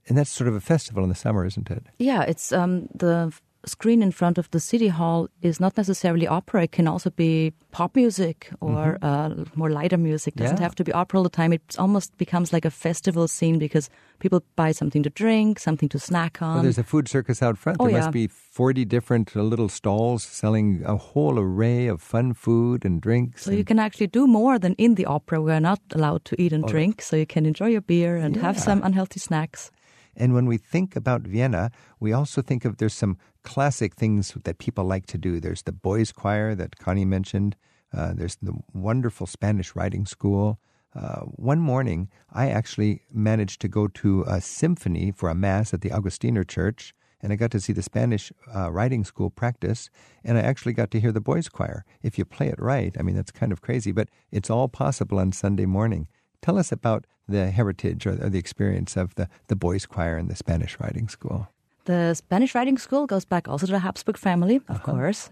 And 0.09 0.17
that's 0.17 0.31
sort 0.31 0.49
of 0.49 0.55
a 0.55 0.61
festival 0.61 1.03
in 1.03 1.09
the 1.09 1.15
summer, 1.15 1.45
isn't 1.45 1.71
it? 1.71 1.87
Yeah, 1.99 2.23
it's 2.23 2.53
um, 2.53 2.89
the 2.95 3.33
screen 3.65 4.03
in 4.03 4.11
front 4.11 4.39
of 4.39 4.51
the 4.51 4.59
city 4.61 4.89
hall 4.89 5.29
is 5.41 5.61
not 5.61 5.77
necessarily 5.77 6.27
opera. 6.27 6.65
It 6.65 6.73
can 6.73 6.89
also 6.89 7.11
be 7.11 7.53
pop 7.71 7.95
music 7.97 8.51
or 8.61 8.99
uh, 9.03 9.45
more 9.55 9.71
lighter 9.71 9.97
music. 9.99 10.35
Doesn't 10.35 10.57
Mm-hmm. 10.57 10.63
Yeah. 10.63 10.67
have 10.67 10.75
to 10.77 10.85
be 10.85 10.93
opera 10.93 11.19
all 11.19 11.23
the 11.25 11.29
time. 11.31 11.53
It 11.53 11.77
almost 11.79 12.17
becomes 12.19 12.53
like 12.53 12.65
a 12.65 12.71
festival 12.71 13.29
scene 13.29 13.59
because 13.59 13.89
people 14.19 14.43
buy 14.57 14.73
something 14.73 15.03
to 15.05 15.11
drink, 15.11 15.59
something 15.59 15.89
to 15.91 15.99
snack 15.99 16.43
on. 16.43 16.55
Well, 16.55 16.63
there's 16.65 16.79
a 16.79 16.85
food 16.85 17.09
circus 17.09 17.43
out 17.43 17.57
front. 17.59 17.79
oh, 17.81 17.85
there 17.87 17.93
yeah. 17.95 18.01
must 18.01 18.13
be 18.13 18.27
40 18.27 18.85
different 18.85 19.35
little 19.37 19.69
stalls 19.69 20.23
selling 20.25 20.83
a 20.85 20.97
whole 20.97 21.39
array 21.39 21.87
of 21.87 22.03
fun 22.03 22.35
food 22.35 22.85
and 22.85 23.01
drinks. 23.01 23.43
so 23.45 23.51
you 23.53 23.65
can 23.65 23.79
actually 23.79 24.09
do 24.09 24.27
more 24.27 24.59
than 24.59 24.75
in 24.75 24.97
the 24.97 25.07
opera. 25.07 25.41
We're 25.41 25.61
not 25.61 25.81
allowed 25.95 26.25
to 26.27 26.41
eat 26.43 26.53
and 26.53 26.65
Oh, 26.65 26.69
drink, 26.69 27.01
so 27.03 27.17
you 27.17 27.27
can 27.27 27.47
enjoy 27.47 27.69
your 27.69 27.81
beer 27.81 28.17
and 28.17 28.37
have 28.37 28.59
some 28.59 28.83
unhealthy 28.83 29.21
snacks. 29.21 29.71
And 30.15 30.35
when 30.35 30.45
we 30.45 30.59
think 30.59 30.95
about 30.95 31.23
Vienna, 31.23 31.71
we 31.99 32.13
also 32.13 32.43
think 32.43 32.67
of 32.67 32.77
there's 32.77 32.93
some 32.93 33.17
classic 33.43 33.95
things 33.95 34.37
that 34.45 34.59
people 34.59 34.85
like 34.85 35.07
to 35.07 35.19
do. 35.19 35.41
There's 35.41 35.63
the 35.63 35.73
boys' 35.73 36.13
choir 36.13 36.55
that 36.55 36.79
Connie 36.79 37.05
mentioned. 37.05 37.57
Uh, 37.93 38.13
there's 38.15 38.37
the 38.37 38.55
wonderful 38.73 39.27
Spanish 39.27 39.75
riding 39.77 40.07
school. 40.07 40.59
Uh, 40.95 41.21
one 41.21 41.59
morning, 41.59 42.09
I 42.33 42.51
actually 42.51 43.03
managed 43.13 43.61
to 43.63 43.69
go 43.69 43.89
to 43.89 44.25
a 44.27 44.41
symphony 44.41 45.11
for 45.11 45.31
a 45.31 45.35
mass 45.35 45.73
at 45.73 45.81
the 45.81 45.91
Augustiner 45.91 46.47
Church, 46.47 46.95
and 47.21 47.33
I 47.33 47.37
got 47.37 47.51
to 47.53 47.61
see 47.61 47.73
the 47.73 47.83
Spanish 47.83 48.33
uh, 48.55 48.71
riding 48.71 49.05
school 49.05 49.31
practice, 49.31 49.89
and 50.23 50.37
I 50.37 50.43
actually 50.43 50.75
got 50.75 50.91
to 50.91 51.01
hear 51.01 51.13
the 51.13 51.21
boys' 51.21 51.49
choir. 51.49 51.85
If 52.03 52.19
you 52.19 52.25
play 52.25 52.49
it 52.49 52.61
right, 52.61 52.95
I 52.99 53.03
mean, 53.03 53.17
that's 53.17 53.31
kind 53.31 53.53
of 53.53 53.63
crazy, 53.63 53.93
but 53.93 54.09
it's 54.31 54.51
all 54.51 54.69
possible 54.69 55.19
on 55.19 55.33
Sunday 55.33 55.67
morning. 55.67 56.09
Tell 56.43 56.59
us 56.59 56.73
about 56.73 57.07
the 57.29 57.51
heritage 57.51 58.07
or, 58.07 58.15
the 58.17 58.39
experience 58.39 58.97
of 58.97 59.15
the, 59.15 59.29
the 59.47 59.57
boys' 59.57 59.87
choir 59.87 60.17
and 60.17 60.29
the 60.29 60.37
Spanish 60.37 60.79
riding 60.79 61.09
school. 61.09 61.49
The 61.85 62.15
Spanish 62.15 62.55
riding 62.55 62.79
school 62.79 63.07
goes 63.07 63.25
back 63.25 63.49
also 63.49 63.67
to 63.67 63.73
the 63.73 63.79
Habsburg 63.81 64.17
family, 64.17 64.57
of 64.57 64.71
uh-huh. 64.77 64.93
course. 64.93 65.31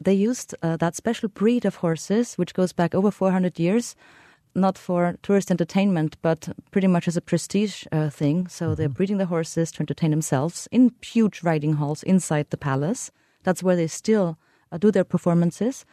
They 0.00 0.14
used 0.14 0.54
uh, 0.62 0.76
that 0.76 0.94
special 0.94 1.28
breed 1.28 1.64
of 1.64 1.76
horses, 1.76 2.34
which 2.34 2.54
goes 2.54 2.72
back 2.72 2.94
over 2.94 3.10
400 3.10 3.58
years, 3.58 3.96
not 4.54 4.76
for 4.76 5.16
tourist 5.22 5.50
entertainment, 5.50 6.16
but 6.20 6.48
pretty 6.70 6.86
much 6.86 7.08
as 7.08 7.16
a 7.16 7.22
prestige 7.22 7.84
uh, 7.92 8.10
thing. 8.10 8.46
So 8.48 8.66
mm-hmm. 8.66 8.74
they're 8.74 8.88
breeding 8.88 9.18
the 9.18 9.26
horses 9.26 9.72
to 9.72 9.80
entertain 9.80 10.10
themselves 10.10 10.68
in 10.70 10.92
huge 11.00 11.42
riding 11.42 11.74
halls 11.74 12.02
inside 12.02 12.50
the 12.50 12.58
palace. 12.58 13.10
That's 13.42 13.62
where 13.62 13.76
they 13.76 13.86
still 13.86 14.38
uh, 14.70 14.78
do 14.78 14.90
their 14.90 15.04
performances. 15.04 15.86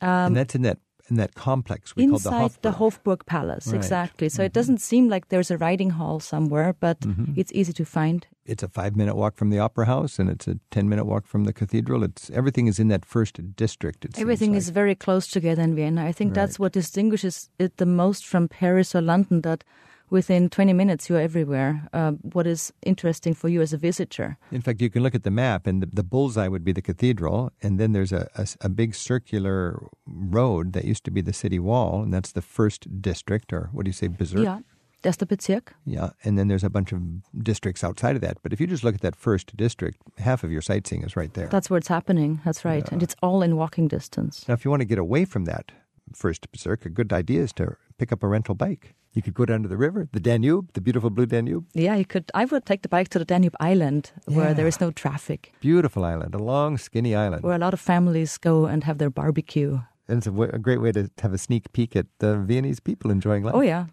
Um, 0.00 0.08
and 0.08 0.36
that's 0.36 0.54
in 0.54 0.62
that 0.62 0.78
in 1.08 1.16
that 1.16 1.34
complex 1.34 1.94
we 1.94 2.04
inside 2.04 2.30
call 2.30 2.48
the 2.48 2.48
Hofburg, 2.48 2.62
the 2.62 2.72
Hofburg 2.72 3.26
Palace, 3.26 3.68
right. 3.68 3.76
exactly. 3.76 4.28
So 4.28 4.36
mm-hmm. 4.36 4.46
it 4.46 4.52
doesn't 4.52 4.80
seem 4.80 5.08
like 5.08 5.28
there's 5.28 5.50
a 5.50 5.58
riding 5.58 5.90
hall 5.90 6.20
somewhere, 6.20 6.74
but 6.78 7.00
mm-hmm. 7.00 7.32
it's 7.36 7.52
easy 7.52 7.72
to 7.74 7.84
find. 7.84 8.26
It's 8.44 8.62
a 8.62 8.68
five 8.68 8.96
minute 8.96 9.16
walk 9.16 9.36
from 9.36 9.50
the 9.50 9.58
opera 9.58 9.86
house, 9.86 10.18
and 10.18 10.28
it's 10.30 10.46
a 10.46 10.58
ten 10.70 10.88
minute 10.88 11.04
walk 11.04 11.26
from 11.26 11.44
the 11.44 11.52
cathedral. 11.52 12.02
It's 12.02 12.30
everything 12.30 12.66
is 12.66 12.78
in 12.78 12.88
that 12.88 13.04
first 13.04 13.40
district. 13.56 14.06
everything 14.18 14.52
like. 14.52 14.58
is 14.58 14.70
very 14.70 14.94
close 14.94 15.26
together 15.26 15.62
in 15.62 15.74
Vienna. 15.74 16.04
I 16.04 16.12
think 16.12 16.30
right. 16.30 16.34
that's 16.34 16.58
what 16.58 16.72
distinguishes 16.72 17.50
it 17.58 17.76
the 17.76 17.86
most 17.86 18.26
from 18.26 18.48
Paris 18.48 18.94
or 18.94 19.00
London. 19.00 19.42
That 19.42 19.64
within 20.10 20.48
20 20.48 20.72
minutes 20.72 21.08
you're 21.08 21.20
everywhere. 21.20 21.88
Uh, 21.92 22.12
what 22.32 22.46
is 22.46 22.72
interesting 22.82 23.34
for 23.34 23.48
you 23.48 23.60
as 23.60 23.72
a 23.72 23.76
visitor? 23.76 24.38
In 24.50 24.60
fact, 24.60 24.80
you 24.80 24.90
can 24.90 25.02
look 25.02 25.14
at 25.14 25.24
the 25.24 25.30
map, 25.30 25.66
and 25.66 25.82
the, 25.82 25.86
the 25.86 26.02
bullseye 26.02 26.48
would 26.48 26.64
be 26.64 26.72
the 26.72 26.82
cathedral, 26.82 27.52
and 27.62 27.78
then 27.78 27.92
there's 27.92 28.12
a, 28.12 28.28
a, 28.36 28.46
a, 28.62 28.68
big 28.68 28.94
circular 28.94 29.82
road 30.06 30.72
that 30.74 30.84
used 30.84 31.04
to 31.04 31.10
be 31.10 31.20
the 31.20 31.32
city 31.32 31.58
wall, 31.58 32.02
and 32.02 32.12
that's 32.12 32.32
the 32.32 32.42
first 32.42 33.02
district, 33.02 33.52
or 33.52 33.70
what 33.72 33.84
do 33.84 33.88
you 33.88 33.92
say, 33.94 34.08
Bezirk? 34.08 34.44
Yeah. 34.44 34.60
That's 35.02 35.18
the 35.18 35.26
Bezirk. 35.26 35.68
Yeah, 35.84 36.10
and 36.24 36.36
then 36.36 36.48
there's 36.48 36.64
a 36.64 36.70
bunch 36.70 36.90
of 36.90 37.00
districts 37.44 37.84
outside 37.84 38.16
of 38.16 38.22
that. 38.22 38.38
But 38.42 38.52
if 38.52 38.60
you 38.60 38.66
just 38.66 38.82
look 38.82 38.94
at 38.94 39.02
that 39.02 39.14
first 39.14 39.56
district, 39.56 40.00
half 40.18 40.42
of 40.42 40.50
your 40.50 40.62
sightseeing 40.62 41.04
is 41.04 41.14
right 41.14 41.32
there. 41.34 41.46
That's 41.46 41.70
where 41.70 41.78
it's 41.78 41.86
happening. 41.86 42.40
That's 42.44 42.64
right. 42.64 42.82
Yeah. 42.82 42.88
And 42.92 43.02
it's 43.02 43.14
all 43.22 43.42
in 43.42 43.56
walking 43.56 43.86
distance. 43.86 44.48
Now, 44.48 44.54
if 44.54 44.64
you 44.64 44.70
want 44.70 44.80
to 44.80 44.86
get 44.86 44.98
away 44.98 45.24
from 45.24 45.44
that 45.44 45.70
first 46.14 46.50
Bezirk, 46.52 46.86
a 46.86 46.88
good 46.88 47.12
idea 47.12 47.42
is 47.42 47.52
to 47.54 47.76
pick 47.98 48.12
up 48.12 48.22
a 48.22 48.28
rental 48.28 48.54
bike. 48.54 48.94
You 49.12 49.22
could 49.22 49.34
go 49.34 49.46
down 49.46 49.62
to 49.62 49.68
the 49.68 49.78
river, 49.78 50.08
the 50.12 50.20
Danube, 50.20 50.72
the 50.74 50.80
beautiful 50.82 51.08
blue 51.08 51.24
Danube. 51.24 51.64
Yeah, 51.72 51.94
you 51.96 52.04
could. 52.04 52.30
I 52.34 52.44
would 52.44 52.66
take 52.66 52.82
the 52.82 52.88
bike 52.88 53.08
to 53.08 53.18
the 53.18 53.24
Danube 53.24 53.56
Island 53.60 54.12
where 54.26 54.48
yeah. 54.48 54.52
there 54.52 54.66
is 54.66 54.78
no 54.78 54.90
traffic. 54.90 55.54
Beautiful 55.60 56.04
island, 56.04 56.34
a 56.34 56.38
long, 56.38 56.76
skinny 56.76 57.14
island. 57.14 57.42
Where 57.42 57.54
a 57.54 57.58
lot 57.58 57.72
of 57.72 57.80
families 57.80 58.36
go 58.36 58.66
and 58.66 58.84
have 58.84 58.98
their 58.98 59.08
barbecue. 59.08 59.80
And 60.06 60.18
it's 60.18 60.26
a, 60.26 60.30
w- 60.30 60.50
a 60.52 60.58
great 60.58 60.82
way 60.82 60.92
to 60.92 61.10
have 61.22 61.32
a 61.32 61.38
sneak 61.38 61.72
peek 61.72 61.96
at 61.96 62.06
the 62.18 62.36
Viennese 62.36 62.78
people 62.78 63.10
enjoying 63.10 63.42
life. 63.42 63.54
Oh, 63.54 63.62
yeah. 63.62 63.86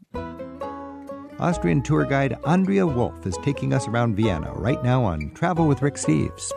Austrian 1.40 1.82
tour 1.82 2.06
guide 2.06 2.38
Andrea 2.46 2.86
Wolf 2.86 3.26
is 3.26 3.38
taking 3.44 3.74
us 3.74 3.88
around 3.88 4.16
Vienna 4.16 4.54
right 4.54 4.84
now 4.84 5.04
on 5.04 5.32
Travel 5.32 5.68
with 5.68 5.82
Rick 5.82 5.96
Steves. 5.96 6.52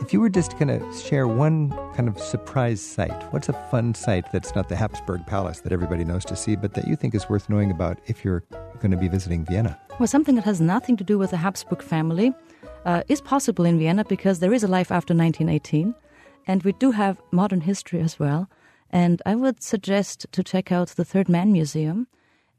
If 0.00 0.12
you 0.12 0.20
were 0.20 0.28
just 0.28 0.58
going 0.58 0.68
to 0.68 0.98
share 0.98 1.26
one 1.26 1.70
kind 1.94 2.08
of 2.08 2.18
surprise 2.18 2.82
site, 2.82 3.32
what's 3.32 3.48
a 3.48 3.52
fun 3.70 3.94
site 3.94 4.30
that's 4.32 4.54
not 4.54 4.68
the 4.68 4.76
Habsburg 4.76 5.26
Palace 5.26 5.60
that 5.60 5.72
everybody 5.72 6.04
knows 6.04 6.24
to 6.26 6.36
see, 6.36 6.56
but 6.56 6.74
that 6.74 6.86
you 6.86 6.96
think 6.96 7.14
is 7.14 7.28
worth 7.28 7.48
knowing 7.48 7.70
about 7.70 7.98
if 8.06 8.24
you're 8.24 8.44
going 8.80 8.90
to 8.90 8.96
be 8.96 9.08
visiting 9.08 9.44
Vienna? 9.44 9.78
Well, 9.98 10.06
something 10.06 10.34
that 10.34 10.44
has 10.44 10.60
nothing 10.60 10.96
to 10.98 11.04
do 11.04 11.16
with 11.16 11.30
the 11.30 11.36
Habsburg 11.36 11.80
family 11.82 12.32
uh, 12.84 13.02
is 13.08 13.20
possible 13.20 13.64
in 13.64 13.78
Vienna 13.78 14.04
because 14.04 14.40
there 14.40 14.52
is 14.52 14.64
a 14.64 14.68
life 14.68 14.90
after 14.90 15.14
1918, 15.14 15.94
and 16.46 16.62
we 16.64 16.72
do 16.72 16.90
have 16.90 17.22
modern 17.30 17.62
history 17.62 18.00
as 18.00 18.18
well. 18.18 18.50
And 18.90 19.22
I 19.24 19.34
would 19.34 19.62
suggest 19.62 20.26
to 20.32 20.42
check 20.42 20.70
out 20.70 20.88
the 20.88 21.04
Third 21.04 21.28
Man 21.28 21.50
Museum 21.52 22.08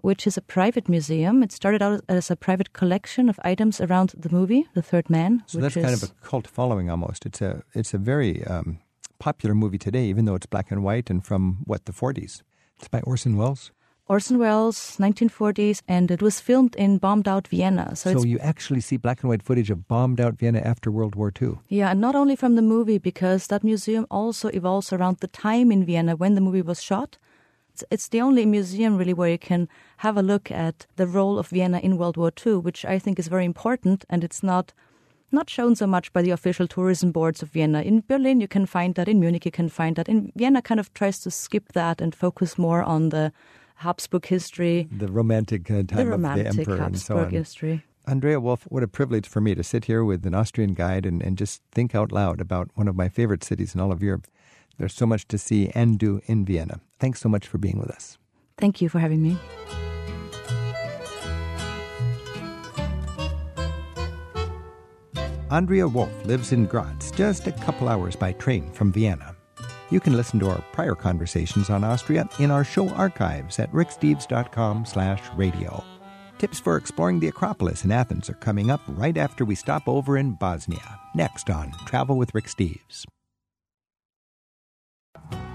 which 0.05 0.27
is 0.27 0.37
a 0.37 0.41
private 0.41 0.87
museum. 0.87 1.41
It 1.41 1.51
started 1.51 1.81
out 1.81 2.01
as 2.07 2.29
a 2.29 2.35
private 2.35 2.73
collection 2.73 3.27
of 3.27 3.39
items 3.43 3.81
around 3.81 4.13
the 4.15 4.29
movie, 4.29 4.67
The 4.75 4.83
Third 4.83 5.09
Man. 5.09 5.43
So 5.47 5.57
that's 5.59 5.73
kind 5.73 5.97
of 5.99 6.03
a 6.03 6.09
cult 6.21 6.47
following 6.47 6.91
almost. 6.91 7.25
It's 7.25 7.41
a 7.41 7.63
it's 7.73 7.93
a 7.95 7.97
very 7.97 8.45
um, 8.45 8.77
popular 9.17 9.55
movie 9.55 9.79
today, 9.79 10.05
even 10.05 10.25
though 10.25 10.35
it's 10.35 10.45
black 10.45 10.69
and 10.69 10.83
white 10.83 11.09
and 11.09 11.25
from 11.25 11.63
what 11.65 11.85
the 11.85 11.91
40s. 11.91 12.43
It's 12.77 12.87
by 12.87 13.01
Orson 13.01 13.35
Welles. 13.35 13.71
Orson 14.07 14.37
Welles, 14.37 14.97
1940s, 14.99 15.81
and 15.87 16.11
it 16.11 16.21
was 16.21 16.39
filmed 16.39 16.75
in 16.75 16.99
bombed 16.99 17.27
out 17.27 17.47
Vienna. 17.47 17.95
So, 17.95 18.13
so 18.13 18.23
you 18.23 18.37
actually 18.37 18.81
see 18.81 18.97
black 18.97 19.23
and 19.23 19.29
white 19.29 19.41
footage 19.41 19.71
of 19.71 19.87
bombed 19.87 20.21
out 20.21 20.37
Vienna 20.37 20.59
after 20.59 20.91
World 20.91 21.15
War 21.15 21.33
II. 21.41 21.57
Yeah, 21.69 21.89
and 21.89 21.99
not 21.99 22.15
only 22.15 22.35
from 22.35 22.53
the 22.53 22.61
movie, 22.61 22.99
because 22.99 23.47
that 23.47 23.63
museum 23.63 24.05
also 24.11 24.49
evolves 24.49 24.93
around 24.93 25.17
the 25.21 25.27
time 25.27 25.71
in 25.71 25.83
Vienna 25.83 26.15
when 26.15 26.35
the 26.35 26.41
movie 26.41 26.61
was 26.61 26.83
shot 26.83 27.17
it's, 27.75 27.83
it's 27.91 28.07
the 28.07 28.21
only 28.21 28.45
museum 28.45 28.95
really 28.95 29.13
where 29.13 29.29
you 29.29 29.37
can 29.37 29.67
have 29.97 30.15
a 30.15 30.21
look 30.21 30.49
at 30.49 30.85
the 30.95 31.05
role 31.05 31.37
of 31.37 31.49
Vienna 31.49 31.79
in 31.79 31.97
World 31.97 32.15
War 32.15 32.31
II, 32.45 32.55
which 32.55 32.85
I 32.85 32.99
think 32.99 33.19
is 33.19 33.27
very 33.27 33.43
important, 33.43 34.05
and 34.09 34.23
it's 34.23 34.41
not 34.41 34.73
not 35.31 35.49
shown 35.49 35.75
so 35.75 35.85
much 35.85 36.13
by 36.13 36.21
the 36.21 36.31
official 36.31 36.67
tourism 36.67 37.11
boards 37.11 37.41
of 37.41 37.49
Vienna. 37.49 37.81
In 37.81 38.03
Berlin, 38.07 38.39
you 38.39 38.47
can 38.47 38.65
find 38.65 38.95
that. 38.95 39.09
In 39.09 39.19
Munich, 39.19 39.43
you 39.43 39.51
can 39.51 39.67
find 39.67 39.97
that. 39.97 40.07
In 40.07 40.31
Vienna, 40.37 40.61
kind 40.61 40.79
of 40.79 40.93
tries 40.93 41.19
to 41.21 41.31
skip 41.31 41.73
that 41.73 41.99
and 41.99 42.15
focus 42.15 42.57
more 42.57 42.81
on 42.81 43.09
the 43.09 43.33
Habsburg 43.75 44.25
history, 44.25 44.87
the 44.89 45.11
romantic 45.11 45.69
uh, 45.69 45.83
time 45.83 45.97
the 45.97 46.05
romantic 46.05 46.47
of 46.47 46.55
the 46.55 46.61
emperor, 46.61 46.77
Habsburg 46.77 46.93
and 46.93 47.01
so 47.01 47.17
on. 47.17 47.29
history. 47.29 47.83
Andrea 48.07 48.39
Wolf, 48.39 48.63
what 48.69 48.83
a 48.83 48.87
privilege 48.87 49.27
for 49.27 49.41
me 49.41 49.55
to 49.55 49.63
sit 49.63 49.85
here 49.85 50.05
with 50.05 50.25
an 50.25 50.35
Austrian 50.35 50.75
guide 50.75 51.05
and, 51.05 51.21
and 51.23 51.37
just 51.37 51.61
think 51.71 51.95
out 51.95 52.11
loud 52.11 52.39
about 52.39 52.69
one 52.75 52.87
of 52.87 52.95
my 52.95 53.09
favorite 53.09 53.43
cities 53.43 53.75
in 53.75 53.81
all 53.81 53.91
of 53.91 54.01
Europe. 54.01 54.27
There's 54.77 54.93
so 54.93 55.05
much 55.05 55.27
to 55.29 55.37
see 55.37 55.69
and 55.73 55.97
do 55.97 56.21
in 56.25 56.45
Vienna. 56.45 56.79
Thanks 56.99 57.21
so 57.21 57.29
much 57.29 57.47
for 57.47 57.57
being 57.57 57.79
with 57.79 57.89
us. 57.89 58.17
Thank 58.57 58.81
you 58.81 58.89
for 58.89 58.99
having 58.99 59.21
me. 59.21 59.37
Andrea 65.51 65.87
Wolf 65.87 66.25
lives 66.25 66.51
in 66.51 66.65
Graz, 66.65 67.11
just 67.11 67.47
a 67.47 67.51
couple 67.51 67.87
hours 67.87 68.15
by 68.15 68.33
train 68.33 68.71
from 68.71 68.91
Vienna. 68.91 69.35
You 69.91 69.99
can 69.99 70.17
listen 70.17 70.39
to 70.39 70.49
our 70.49 70.61
prior 70.73 70.95
conversations 70.95 71.69
on 71.69 71.83
Austria 71.83 72.27
in 72.39 72.49
our 72.49 72.63
show 72.63 72.89
archives 72.89 73.59
at 73.59 73.71
ricksteves.com 73.71 74.85
slash 74.85 75.21
radio. 75.37 75.83
Tips 76.39 76.59
for 76.59 76.75
exploring 76.75 77.19
the 77.19 77.27
Acropolis 77.27 77.85
in 77.85 77.91
Athens 77.91 78.29
are 78.29 78.33
coming 78.33 78.69
up 78.69 78.81
right 78.87 79.17
after 79.17 79.45
we 79.45 79.55
stop 79.55 79.87
over 79.87 80.17
in 80.17 80.33
Bosnia, 80.33 80.99
next 81.13 81.49
on 81.49 81.71
Travel 81.85 82.17
with 82.17 82.33
Rick 82.33 82.47
Steves. 82.47 83.05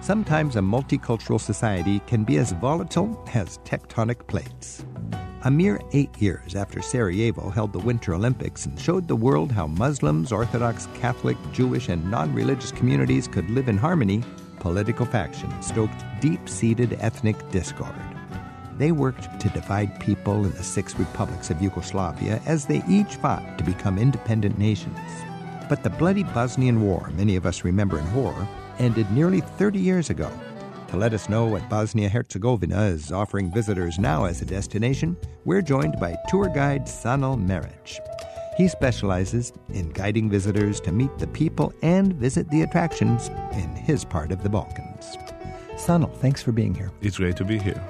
Sometimes 0.00 0.56
a 0.56 0.60
multicultural 0.60 1.40
society 1.40 2.00
can 2.06 2.24
be 2.24 2.38
as 2.38 2.52
volatile 2.52 3.22
as 3.34 3.58
tectonic 3.58 4.26
plates. 4.26 4.84
A 5.44 5.50
mere 5.50 5.80
eight 5.92 6.20
years 6.20 6.54
after 6.54 6.82
Sarajevo 6.82 7.48
held 7.48 7.72
the 7.72 7.78
Winter 7.78 8.14
Olympics 8.14 8.66
and 8.66 8.78
showed 8.78 9.08
the 9.08 9.16
world 9.16 9.50
how 9.50 9.66
Muslims, 9.66 10.32
Orthodox, 10.32 10.86
Catholic, 10.94 11.36
Jewish, 11.52 11.88
and 11.88 12.10
non 12.10 12.34
religious 12.34 12.72
communities 12.72 13.26
could 13.26 13.48
live 13.50 13.68
in 13.68 13.78
harmony, 13.78 14.22
political 14.58 15.06
factions 15.06 15.66
stoked 15.66 16.04
deep 16.20 16.48
seated 16.48 16.98
ethnic 17.00 17.36
discord. 17.50 17.94
They 18.76 18.92
worked 18.92 19.40
to 19.40 19.48
divide 19.50 20.00
people 20.00 20.44
in 20.44 20.52
the 20.52 20.62
six 20.62 20.98
republics 20.98 21.50
of 21.50 21.62
Yugoslavia 21.62 22.42
as 22.46 22.66
they 22.66 22.82
each 22.88 23.16
fought 23.16 23.58
to 23.58 23.64
become 23.64 23.98
independent 23.98 24.58
nations. 24.58 24.98
But 25.68 25.82
the 25.82 25.90
bloody 25.90 26.24
Bosnian 26.24 26.82
War, 26.82 27.10
many 27.14 27.36
of 27.36 27.46
us 27.46 27.64
remember 27.64 27.98
in 27.98 28.06
horror, 28.06 28.48
ended 28.80 29.10
nearly 29.12 29.40
30 29.40 29.78
years 29.78 30.10
ago. 30.10 30.30
To 30.88 30.96
let 30.96 31.14
us 31.14 31.28
know 31.28 31.46
what 31.46 31.68
Bosnia 31.68 32.08
Herzegovina 32.08 32.82
is 32.86 33.12
offering 33.12 33.52
visitors 33.52 33.98
now 33.98 34.24
as 34.24 34.42
a 34.42 34.44
destination, 34.44 35.16
we're 35.44 35.62
joined 35.62 36.00
by 36.00 36.16
tour 36.28 36.48
guide 36.48 36.86
Sanel 36.86 37.38
Meric. 37.38 38.00
He 38.56 38.66
specializes 38.66 39.52
in 39.68 39.90
guiding 39.90 40.28
visitors 40.28 40.80
to 40.80 40.92
meet 40.92 41.16
the 41.18 41.28
people 41.28 41.72
and 41.82 42.14
visit 42.14 42.50
the 42.50 42.62
attractions 42.62 43.28
in 43.52 43.76
his 43.76 44.04
part 44.04 44.32
of 44.32 44.42
the 44.42 44.48
Balkans. 44.48 45.16
Sanel, 45.76 46.12
thanks 46.16 46.42
for 46.42 46.50
being 46.50 46.74
here. 46.74 46.90
It's 47.00 47.18
great 47.18 47.36
to 47.36 47.44
be 47.44 47.58
here. 47.58 47.80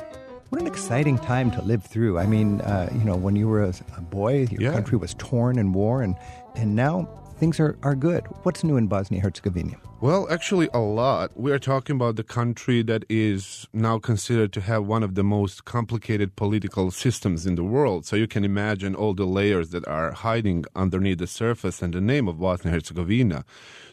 What 0.51 0.61
an 0.61 0.67
exciting 0.67 1.17
time 1.17 1.51
to 1.53 1.63
live 1.63 1.85
through. 1.85 2.19
I 2.19 2.27
mean, 2.27 2.61
uh, 2.61 2.91
you 2.93 3.05
know, 3.05 3.17
when 3.17 3.35
you 3.37 3.49
were 3.49 3.63
a, 3.63 3.75
a 3.97 4.01
boy, 4.01 4.47
your 4.51 4.61
yeah. 4.61 4.73
country 4.73 4.99
was 4.99 5.15
torn 5.15 5.59
in 5.59 5.73
war, 5.73 6.03
and, 6.03 6.17
and 6.57 6.75
now 6.75 7.09
things 7.41 7.59
are, 7.59 7.77
are 7.83 7.97
good. 7.97 8.27
What's 8.45 8.63
new 8.63 8.77
in 8.77 8.87
Bosnia 8.87 9.21
Herzegovina? 9.23 9.77
Well, 10.01 10.29
actually, 10.31 10.69
a 10.75 10.79
lot. 10.79 11.33
We 11.37 11.51
are 11.51 11.59
talking 11.59 11.97
about 11.97 12.17
the 12.17 12.23
country 12.23 12.83
that 12.83 13.05
is 13.09 13.67
now 13.73 13.99
considered 13.99 14.53
to 14.53 14.61
have 14.61 14.87
one 14.87 15.03
of 15.03 15.15
the 15.15 15.25
most 15.25 15.65
complicated 15.65 16.37
political 16.37 16.91
systems 16.91 17.47
in 17.47 17.55
the 17.55 17.65
world. 17.65 18.07
So 18.07 18.15
you 18.15 18.29
can 18.29 18.45
imagine 18.45 18.95
all 18.95 19.15
the 19.15 19.25
layers 19.25 19.71
that 19.71 19.89
are 19.89 20.13
hiding 20.13 20.67
underneath 20.77 21.19
the 21.19 21.27
surface 21.27 21.83
and 21.83 21.95
the 21.95 22.01
name 22.01 22.29
of 22.29 22.39
Bosnia 22.39 22.75
Herzegovina. 22.75 23.45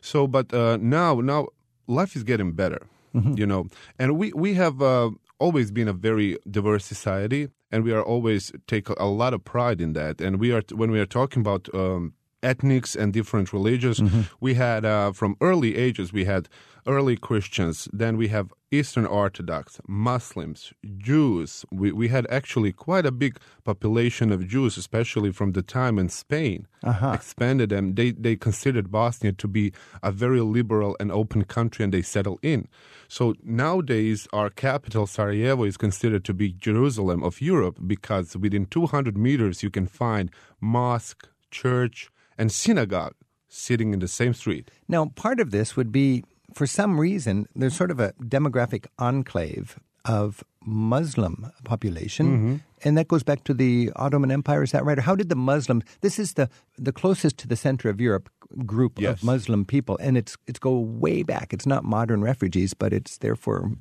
So, 0.01 0.27
but 0.27 0.53
uh, 0.53 0.77
now, 0.77 1.21
now 1.21 1.47
life 1.87 2.15
is 2.15 2.23
getting 2.23 2.51
better, 2.51 2.81
mm-hmm. 3.15 3.33
you 3.37 3.47
know, 3.47 3.67
and 3.97 4.17
we 4.17 4.33
we 4.33 4.53
have. 4.55 4.81
Uh, 4.81 5.11
always 5.39 5.69
been 5.69 5.87
a 5.87 5.93
very 5.93 6.35
diverse 6.49 6.83
society 6.83 7.47
and 7.71 7.83
we 7.83 7.91
are 7.91 8.01
always 8.01 8.51
take 8.65 8.89
a 8.89 9.05
lot 9.05 9.35
of 9.35 9.43
pride 9.43 9.79
in 9.79 9.93
that 9.93 10.19
and 10.19 10.39
we 10.39 10.51
are 10.51 10.63
when 10.73 10.89
we 10.89 10.99
are 10.99 11.05
talking 11.05 11.41
about 11.41 11.69
um, 11.75 12.13
ethnics 12.43 12.95
and 12.95 13.13
different 13.13 13.51
religions. 13.53 13.99
Mm-hmm. 13.99 14.21
We 14.39 14.53
had 14.55 14.85
uh, 14.85 15.11
from 15.11 15.35
early 15.41 15.75
ages 15.75 16.13
we 16.13 16.25
had 16.25 16.47
early 16.85 17.17
Christians, 17.17 17.89
then 17.91 18.15
we 18.15 18.29
have 18.29 18.53
Eastern 18.71 19.05
Orthodox, 19.05 19.81
Muslims, 19.87 20.71
Jews. 20.97 21.65
We 21.71 21.91
we 21.91 22.07
had 22.07 22.25
actually 22.29 22.71
quite 22.71 23.05
a 23.05 23.11
big 23.11 23.39
population 23.65 24.31
of 24.31 24.47
Jews, 24.47 24.77
especially 24.77 25.31
from 25.33 25.51
the 25.53 25.61
time 25.61 25.99
in 25.99 26.09
Spain 26.09 26.67
Uh-huh. 26.83 27.11
expanded 27.13 27.69
them. 27.69 27.95
They 27.95 28.11
they 28.11 28.35
considered 28.37 28.89
Bosnia 28.91 29.33
to 29.33 29.47
be 29.47 29.73
a 30.01 30.11
very 30.11 30.39
liberal 30.41 30.95
and 30.99 31.11
open 31.11 31.43
country, 31.43 31.83
and 31.83 31.93
they 31.93 32.03
settled 32.03 32.39
in. 32.41 32.67
So 33.09 33.33
nowadays, 33.43 34.27
our 34.31 34.49
capital 34.49 35.07
Sarajevo 35.07 35.63
is 35.65 35.77
considered 35.77 36.23
to 36.25 36.33
be 36.33 36.51
Jerusalem 36.67 37.21
of 37.23 37.41
Europe 37.41 37.77
because 37.85 38.37
within 38.37 38.65
200 38.65 39.17
meters 39.17 39.63
you 39.63 39.69
can 39.71 39.87
find 39.87 40.29
mosque, 40.61 41.27
church, 41.51 42.09
and 42.37 42.51
synagogue 42.51 43.13
sitting 43.49 43.93
in 43.93 43.99
the 43.99 44.07
same 44.07 44.33
street. 44.33 44.69
Now, 44.87 45.05
part 45.15 45.39
of 45.39 45.51
this 45.51 45.75
would 45.75 45.91
be 45.91 46.23
for 46.53 46.67
some 46.67 46.99
reason, 46.99 47.45
there's 47.55 47.75
sort 47.75 47.91
of 47.91 47.99
a 47.99 48.13
demographic 48.23 48.85
enclave 48.99 49.77
of 50.05 50.43
Muslim 50.65 51.51
population, 51.63 52.25
Mm-hmm. 52.27 52.55
and 52.83 52.97
that 52.97 53.07
goes 53.07 53.23
back 53.23 53.43
to 53.45 53.53
the 53.53 53.91
Ottoman 53.95 54.31
Empire. 54.31 54.63
Is 54.63 54.71
that 54.71 54.85
right? 54.85 54.97
Or 54.97 55.01
how 55.01 55.15
did 55.15 55.29
the 55.29 55.35
Muslim? 55.35 55.81
This 56.01 56.19
is 56.19 56.33
the 56.33 56.49
the 56.77 56.91
closest 56.91 57.37
to 57.39 57.47
the 57.47 57.55
center 57.55 57.89
of 57.89 57.99
Europe 58.01 58.29
group 58.65 58.99
Yes. 58.99 59.19
of 59.19 59.23
Muslim 59.23 59.65
people, 59.65 59.97
and 60.01 60.17
it's 60.17 60.35
it's 60.47 60.59
go 60.59 60.77
way 60.79 61.23
back. 61.23 61.53
It's 61.53 61.65
not 61.65 61.83
modern 61.83 62.21
refugees, 62.21 62.73
but 62.73 62.93
it's 62.93 63.17
there 63.19 63.35
for 63.35 63.71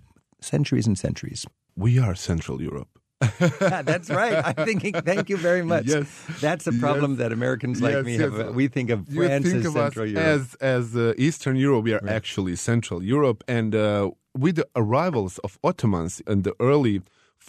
centuries 0.41 0.87
and 0.87 0.99
centuries. 0.99 1.47
We 1.77 1.99
are 1.99 2.15
Central 2.15 2.61
Europe. 2.63 2.89
Yeah, 3.61 3.83
that's 3.83 4.11
right. 4.11 4.43
I'm 4.45 4.67
thinking. 4.67 4.93
Thank 4.93 5.29
you 5.31 5.37
very 5.39 5.63
much. 5.63 5.87
Yes. 5.87 6.07
That's 6.41 6.67
a 6.67 6.73
problem 6.73 7.13
Yes. 7.13 7.19
that 7.21 7.33
Americans 7.33 7.81
like 7.81 7.95
Yes, 7.95 8.05
me 8.05 8.13
yes. 8.19 8.23
have. 8.33 8.55
We 8.55 8.69
think 8.69 8.91
of 8.91 9.07
France 9.09 9.45
think 9.45 9.57
as 9.65 9.67
of 9.67 9.73
Central 9.73 10.07
Europe. 10.07 10.27
as 10.27 10.55
as 10.61 10.97
uh, 10.97 11.15
Eastern 11.19 11.57
Europe. 11.57 11.85
We 11.85 11.95
are 11.95 12.07
actually 12.09 12.57
Central 12.57 13.03
Europe, 13.03 13.43
and 13.49 13.75
uh, 13.75 14.11
with 14.39 14.57
the 14.57 14.67
arrivals 14.77 15.39
of 15.39 15.59
Ottomans 15.65 16.21
in 16.27 16.43
the 16.43 16.55
early 16.61 17.01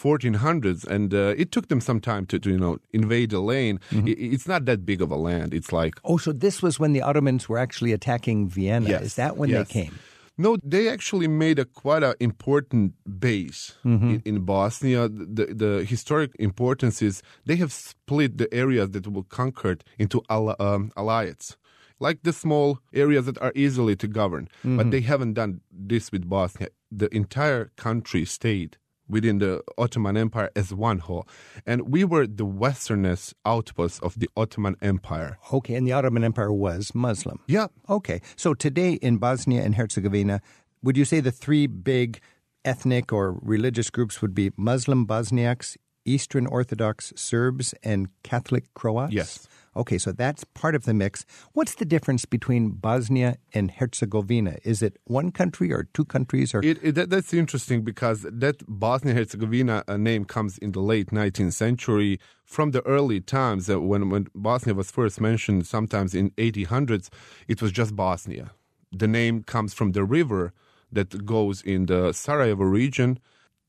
1400s, 0.01 0.85
and 0.85 1.13
uh, 1.13 1.33
it 1.37 1.51
took 1.51 1.67
them 1.67 1.81
some 1.81 1.99
time 1.99 2.25
to, 2.27 2.39
to 2.39 2.49
you 2.49 2.57
know 2.57 2.77
invade 2.93 3.31
the 3.31 3.39
land. 3.41 3.79
Mm-hmm. 3.91 4.07
I- 4.07 4.33
it's 4.35 4.47
not 4.47 4.65
that 4.65 4.85
big 4.85 5.01
of 5.01 5.11
a 5.11 5.15
land. 5.17 5.53
It's 5.53 5.71
like 5.73 5.95
Oh, 6.03 6.17
so 6.17 6.31
this 6.31 6.61
was 6.61 6.79
when 6.79 6.93
the 6.93 7.01
Ottomans 7.01 7.49
were 7.49 7.57
actually 7.57 7.93
attacking 7.93 8.47
Vienna. 8.47 8.89
Yes, 8.89 9.01
Is 9.01 9.15
that 9.15 9.37
when 9.37 9.49
yes. 9.49 9.67
they 9.67 9.73
came? 9.83 9.99
No, 10.37 10.57
they 10.63 10.87
actually 10.87 11.27
made 11.27 11.57
a 11.59 11.65
quite 11.65 12.03
an 12.03 12.13
important 12.19 12.93
base 13.19 13.75
in, 13.83 14.21
in 14.25 14.45
Bosnia. 14.45 15.09
The, 15.09 15.45
the 15.63 15.83
historic 15.83 16.31
importance 16.39 17.01
is 17.01 17.23
they 17.45 17.55
have 17.55 17.71
split 17.71 18.37
the 18.37 18.47
areas 18.53 18.91
that 18.91 19.07
were 19.07 19.23
conquered 19.23 19.83
into 19.97 20.21
al- 20.29 20.55
um, 20.59 20.91
alliates, 20.95 21.57
like 21.99 22.19
the 22.23 22.33
small 22.33 22.79
areas 22.93 23.25
that 23.25 23.39
are 23.41 23.51
easily 23.55 23.95
to 23.95 24.07
govern. 24.07 24.47
But 24.63 24.91
they 24.91 25.01
haven't 25.01 25.33
done 25.33 25.61
this 25.71 26.11
with 26.11 26.29
Bosnia. 26.29 26.69
The 26.91 27.09
entire 27.15 27.71
country 27.75 28.23
stayed 28.25 28.77
within 29.09 29.39
the 29.39 29.61
Ottoman 29.77 30.17
Empire 30.17 30.49
as 30.55 30.73
one 30.73 30.99
whole, 30.99 31.27
and 31.65 31.89
we 31.89 32.03
were 32.03 32.27
the 32.27 32.45
westernest 32.45 33.33
outpost 33.45 34.01
of 34.03 34.19
the 34.19 34.29
Ottoman 34.35 34.75
Empire. 34.81 35.37
Okay, 35.51 35.75
and 35.75 35.87
the 35.87 35.93
Ottoman 35.93 36.23
Empire 36.23 36.51
was 36.51 36.93
Muslim. 36.93 37.39
Yeah, 37.47 37.67
Okay, 37.89 38.21
so 38.35 38.53
today 38.53 38.93
in 38.93 39.17
Bosnia 39.17 39.63
and 39.63 39.75
Herzegovina, 39.75 40.41
would 40.83 40.97
you 40.97 41.05
say 41.05 41.19
the 41.19 41.31
three 41.31 41.67
big 41.67 42.19
ethnic 42.65 43.13
or 43.13 43.39
religious 43.41 43.89
groups 43.89 44.21
would 44.21 44.35
be 44.35 44.51
Muslim 44.57 45.07
Bosniaks, 45.07 45.77
Eastern 46.07 46.47
Orthodox 46.47 47.13
Serbs, 47.15 47.75
and 47.83 48.07
Catholic 48.23 48.73
Croats? 48.73 49.13
Yes. 49.13 49.47
Okay, 49.75 49.99
so 49.99 50.11
that's 50.11 50.43
part 50.43 50.73
of 50.73 50.85
the 50.85 50.93
mix. 50.93 51.23
What's 51.53 51.75
the 51.75 51.85
difference 51.85 52.25
between 52.25 52.71
Bosnia 52.71 53.37
and 53.53 53.69
Herzegovina? 53.69 54.57
Is 54.63 54.81
it 54.81 54.97
one 55.03 55.29
country 55.29 55.71
or 55.71 55.87
two 55.93 56.03
countries? 56.03 56.55
Or 56.55 56.63
It, 56.65 56.79
it, 56.81 56.95
that, 56.95 57.11
that's 57.11 57.31
interesting 57.31 57.83
because 57.83 58.25
that 58.27 58.63
Bosnia 58.67 59.13
Herzegovina 59.13 59.83
uh, 59.87 59.97
name 59.97 60.25
comes 60.25 60.57
in 60.57 60.71
the 60.71 60.79
late 60.79 61.11
19th 61.11 61.53
century 61.53 62.19
from 62.43 62.71
the 62.71 62.81
early 62.87 63.21
times 63.21 63.69
when, 63.69 64.09
when 64.09 64.27
Bosnia 64.33 64.73
was 64.73 64.89
first 64.89 65.21
mentioned, 65.21 65.67
sometimes 65.67 66.15
in 66.15 66.31
1800s, 66.31 67.09
it 67.47 67.61
was 67.61 67.71
just 67.71 67.95
Bosnia. 67.95 68.51
The 68.91 69.07
name 69.07 69.43
comes 69.43 69.75
from 69.75 69.91
the 69.91 70.03
river 70.03 70.53
that 70.91 71.25
goes 71.25 71.61
in 71.61 71.85
the 71.85 72.13
Sarajevo 72.13 72.63
region, 72.63 73.19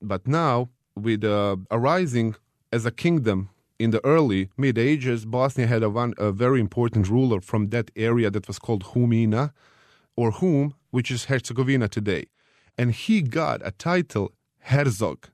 but 0.01 0.27
now 0.27 0.70
with 0.99 1.25
uh, 1.25 1.57
arising 1.71 2.35
as 2.73 2.85
a 2.87 2.91
kingdom 2.91 3.49
in 3.79 3.91
the 3.91 4.05
early 4.05 4.51
mid 4.57 4.77
ages, 4.79 5.25
Bosnia 5.25 5.67
had 5.67 5.83
a, 5.83 5.91
one, 5.91 6.13
a 6.19 6.33
very 6.33 6.61
important 6.61 7.09
ruler 7.09 7.41
from 7.41 7.69
that 7.69 7.91
area 7.97 8.29
that 8.31 8.47
was 8.49 8.59
called 8.59 8.83
Humina, 8.93 9.53
or 10.17 10.31
Hum, 10.33 10.75
which 10.91 11.11
is 11.11 11.27
Herzegovina 11.27 11.89
today. 11.89 12.25
And 12.77 12.93
he 12.93 13.23
got 13.23 13.61
a 13.65 13.71
title 13.71 14.33
Herzog, 14.71 15.29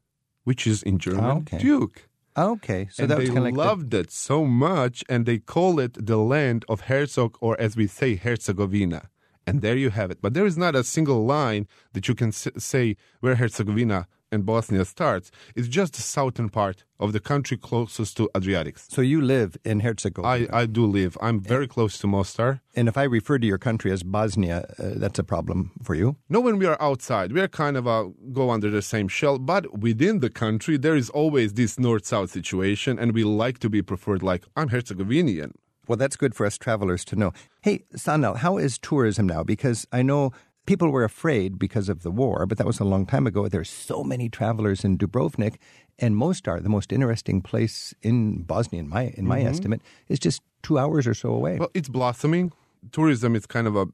which 0.45 0.67
is 0.67 0.83
in 0.83 0.99
German 0.99 1.39
Okay. 1.39 1.59
Duke. 1.59 2.09
okay, 2.37 2.89
so 2.93 3.03
and 3.03 3.11
that 3.11 3.19
was 3.19 3.29
they 3.29 3.35
kind 3.35 3.39
of 3.39 3.45
like 3.45 3.55
the- 3.55 3.65
loved 3.71 3.95
it 3.95 4.11
so 4.11 4.45
much, 4.45 4.97
and 5.09 5.25
they 5.27 5.39
call 5.39 5.79
it 5.81 5.95
the 6.07 6.19
land 6.19 6.65
of 6.69 6.83
Herzog, 6.83 7.37
or 7.41 7.59
as 7.61 7.77
we 7.77 7.87
say, 7.87 8.17
Herzegovina. 8.17 9.09
And 9.47 9.61
there 9.61 9.77
you 9.77 9.91
have 9.91 10.11
it. 10.11 10.19
But 10.23 10.33
there 10.35 10.47
is 10.47 10.57
not 10.57 10.75
a 10.75 10.83
single 10.83 11.25
line 11.27 11.67
that 11.93 12.09
you 12.09 12.15
can 12.15 12.33
say 12.33 12.97
where 13.21 13.35
Herzegovina 13.37 14.07
and 14.35 14.45
Bosnia 14.45 14.85
starts. 14.85 15.31
It's 15.55 15.69
just 15.69 15.95
the 15.95 16.03
southern 16.03 16.51
part 16.51 16.85
of 16.99 17.13
the 17.13 17.21
country 17.21 17.57
closest 17.57 18.17
to 18.17 18.29
Adriatics. 18.35 18.91
So 18.91 19.01
you 19.01 19.21
live 19.21 19.57
in 19.65 19.81
Herzegovina. 19.81 20.49
I, 20.53 20.61
I 20.63 20.67
do 20.67 20.85
live. 20.87 21.17
I'm 21.21 21.41
very 21.41 21.69
close 21.69 21.99
to 21.99 22.07
Mostar. 22.07 22.61
and 22.77 22.89
if 22.89 22.97
I 22.97 23.05
refer 23.05 23.39
to 23.39 23.47
your 23.47 23.59
country 23.59 23.93
as 23.93 24.03
Bosnia, 24.03 24.67
uh, 24.79 24.93
that's 24.97 25.19
a 25.19 25.25
problem 25.25 25.71
for 25.83 25.95
you. 25.95 26.17
No, 26.29 26.41
when 26.41 26.59
we 26.59 26.67
are 26.67 26.81
outside, 26.81 27.33
we 27.33 27.41
are 27.41 27.49
kind 27.49 27.77
of 27.77 27.87
a, 27.87 28.11
go 28.33 28.51
under 28.51 28.71
the 28.71 28.83
same 28.83 29.09
shell. 29.09 29.39
But 29.39 29.79
within 29.79 30.21
the 30.21 30.31
country, 30.31 30.77
there 30.77 30.97
is 30.97 31.11
always 31.11 31.55
this 31.55 31.79
north-south 31.79 32.31
situation, 32.31 32.99
and 32.99 33.13
we 33.13 33.25
like 33.25 33.59
to 33.61 33.71
be 33.71 33.83
preferred. 33.83 34.23
Like 34.23 34.45
I'm 34.57 34.69
Herzegovinian. 34.69 35.53
Well, 35.87 35.99
that's 35.99 36.17
good 36.17 36.35
for 36.35 36.47
us 36.47 36.57
travelers 36.57 37.05
to 37.07 37.17
know. 37.17 37.33
Hey, 37.61 37.85
Sanel, 37.95 38.37
how 38.39 38.57
is 38.57 38.79
tourism 38.79 39.27
now? 39.27 39.45
Because 39.45 39.87
I 39.93 40.03
know 40.03 40.33
people 40.67 40.91
were 40.91 41.05
afraid 41.05 41.59
because 41.59 41.89
of 41.89 42.03
the 42.03 42.11
war, 42.11 42.47
but 42.47 42.59
that 42.59 42.67
was 42.67 42.81
a 42.81 42.85
long 42.85 43.07
time 43.07 43.27
ago. 43.27 43.49
There 43.49 43.61
are 43.61 43.65
so 43.65 44.03
many 44.03 44.29
travelers 44.29 44.85
in 44.85 44.99
Dubrovnik, 44.99 45.57
and 45.99 46.17
Mostar, 46.17 46.61
the 46.61 46.69
most 46.69 46.93
interesting 46.93 47.41
place 47.41 47.95
in 48.03 48.43
Bosnia, 48.43 48.81
in 48.81 48.89
my 48.89 49.15
in 49.17 49.27
my 49.27 49.41
estimate, 49.43 49.81
is 50.09 50.19
just 50.19 50.43
two 50.63 50.79
hours 50.79 51.07
or 51.07 51.15
so 51.15 51.31
away. 51.31 51.59
Well, 51.59 51.71
it's 51.75 51.89
blossoming. 51.89 52.53
Tourism 52.91 53.37
is 53.37 53.47
kind 53.47 53.67
of 53.67 53.77
a 53.77 53.87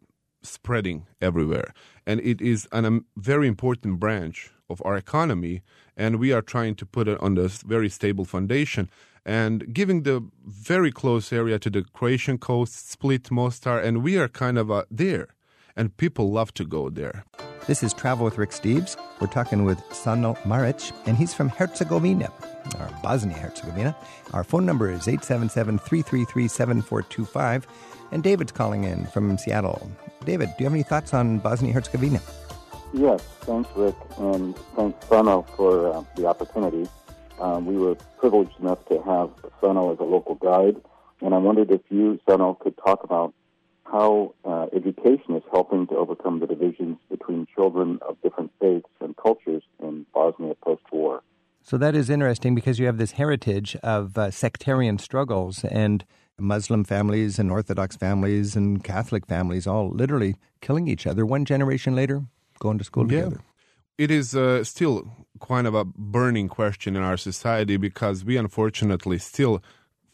spreading 0.43 1.07
everywhere, 1.21 1.75
and 2.07 2.21
it 2.21 2.41
is 2.41 2.69
an, 2.73 2.85
a 2.87 3.01
very 3.17 3.47
important 3.47 4.01
branch 4.01 4.51
of 4.69 4.81
our 4.85 4.97
economy. 4.97 5.63
And 5.97 6.17
we 6.17 6.33
are 6.33 6.41
trying 6.43 6.77
to 6.77 6.87
put 6.87 7.09
it 7.09 7.21
on 7.21 7.37
a 7.37 7.49
very 7.49 7.91
stable 7.91 8.25
foundation. 8.25 8.89
And 9.27 9.75
giving 9.75 10.05
the 10.05 10.25
very 10.47 10.91
close 10.91 11.31
area 11.31 11.59
to 11.59 11.69
the 11.69 11.85
Croatian 11.93 12.39
coast, 12.39 12.91
Split, 12.91 13.31
Mostar, 13.31 13.79
and 13.79 14.03
we 14.03 14.17
are 14.17 14.29
kind 14.29 14.57
of 14.57 14.71
uh, 14.71 14.85
there. 14.91 15.29
And 15.77 15.97
people 15.97 16.31
love 16.31 16.53
to 16.55 16.65
go 16.65 16.91
there. 16.91 17.25
This 17.67 17.83
is 17.83 17.93
Travel 17.93 18.25
with 18.25 18.39
Rick 18.39 18.51
Steves. 18.51 18.97
We're 19.21 19.29
talking 19.29 19.65
with 19.65 19.79
Sanel 19.91 20.37
Maric, 20.43 20.93
and 21.07 21.17
he's 21.17 21.33
from 21.35 21.51
Herzegovina, 21.51 22.33
or 22.79 22.89
Bosnia 23.03 23.37
Herzegovina. 23.37 23.97
Our 24.33 24.43
phone 24.45 24.67
number 24.67 24.91
is 24.91 25.07
877 25.07 25.79
333 25.79 26.49
7425. 26.49 27.67
And 28.13 28.23
David's 28.23 28.53
calling 28.53 28.85
in 28.85 29.07
from 29.07 29.39
Seattle. 29.39 29.91
David, 30.25 30.49
do 30.49 30.55
you 30.59 30.65
have 30.65 30.75
any 30.75 30.83
thoughts 30.83 31.15
on 31.15 31.39
Bosnia 31.39 31.73
Herzegovina? 31.73 32.21
Yes, 32.93 33.23
thanks, 33.43 33.71
Rick, 33.77 33.95
and 34.19 34.57
thanks, 34.75 35.07
Sono, 35.07 35.43
for 35.57 35.93
uh, 35.93 36.05
the 36.17 36.27
opportunity. 36.27 36.89
Um, 37.39 37.67
we 37.67 37.77
were 37.77 37.95
privileged 38.19 38.59
enough 38.59 38.85
to 38.87 39.01
have 39.03 39.31
Sono 39.61 39.93
as 39.93 40.01
a 40.01 40.05
local 40.05 40.35
guide, 40.35 40.77
and 41.21 41.33
I 41.33 41.39
wondered 41.39 41.71
if 41.71 41.83
you, 41.89 42.19
Sono, 42.29 42.55
could 42.55 42.77
talk 42.77 43.05
about 43.05 43.33
how 43.91 44.35
uh, 44.45 44.67
education 44.75 45.35
is 45.37 45.43
helping 45.53 45.87
to 45.89 45.97
overcome 45.97 46.41
the 46.41 46.47
divisions 46.47 46.99
between 47.11 47.47
children 47.55 47.99
of 48.09 48.21
different 48.23 48.51
faiths 48.61 48.89
and 49.01 49.17
cultures 49.17 49.63
in 49.83 50.07
Bosnia 50.15 50.55
post-war. 50.63 51.23
So 51.63 51.77
that 51.79 51.95
is 51.95 52.09
interesting 52.09 52.55
because 52.55 52.79
you 52.79 52.87
have 52.87 52.99
this 52.99 53.13
heritage 53.13 53.77
of 53.83 54.17
uh, 54.17 54.31
sectarian 54.31 54.99
struggles 54.99 55.65
and 55.65 56.05
Muslim 56.39 56.85
families 56.85 57.39
and 57.39 57.51
Orthodox 57.51 57.97
families 57.97 58.57
and 58.57 58.83
Catholic 58.83 59.27
families 59.27 59.67
all 59.67 59.91
literally 59.91 60.37
killing 60.61 60.89
each 60.89 61.07
other 61.07 61.27
one 61.27 61.45
generation 61.45 61.95
later, 61.95 62.23
going 62.59 62.79
to 62.79 62.85
school 62.85 63.11
Yeah. 63.11 63.25
together. 63.25 63.41
It 63.99 64.11
is 64.11 64.35
uh, 64.35 64.65
still 64.65 65.13
kind 65.47 65.67
of 65.67 65.75
a 65.75 65.85
burning 65.85 66.49
question 66.49 66.97
in 66.97 67.03
our 67.03 67.19
society 67.19 67.77
because 67.77 68.25
we 68.25 68.39
unfortunately 68.39 69.19
still 69.19 69.63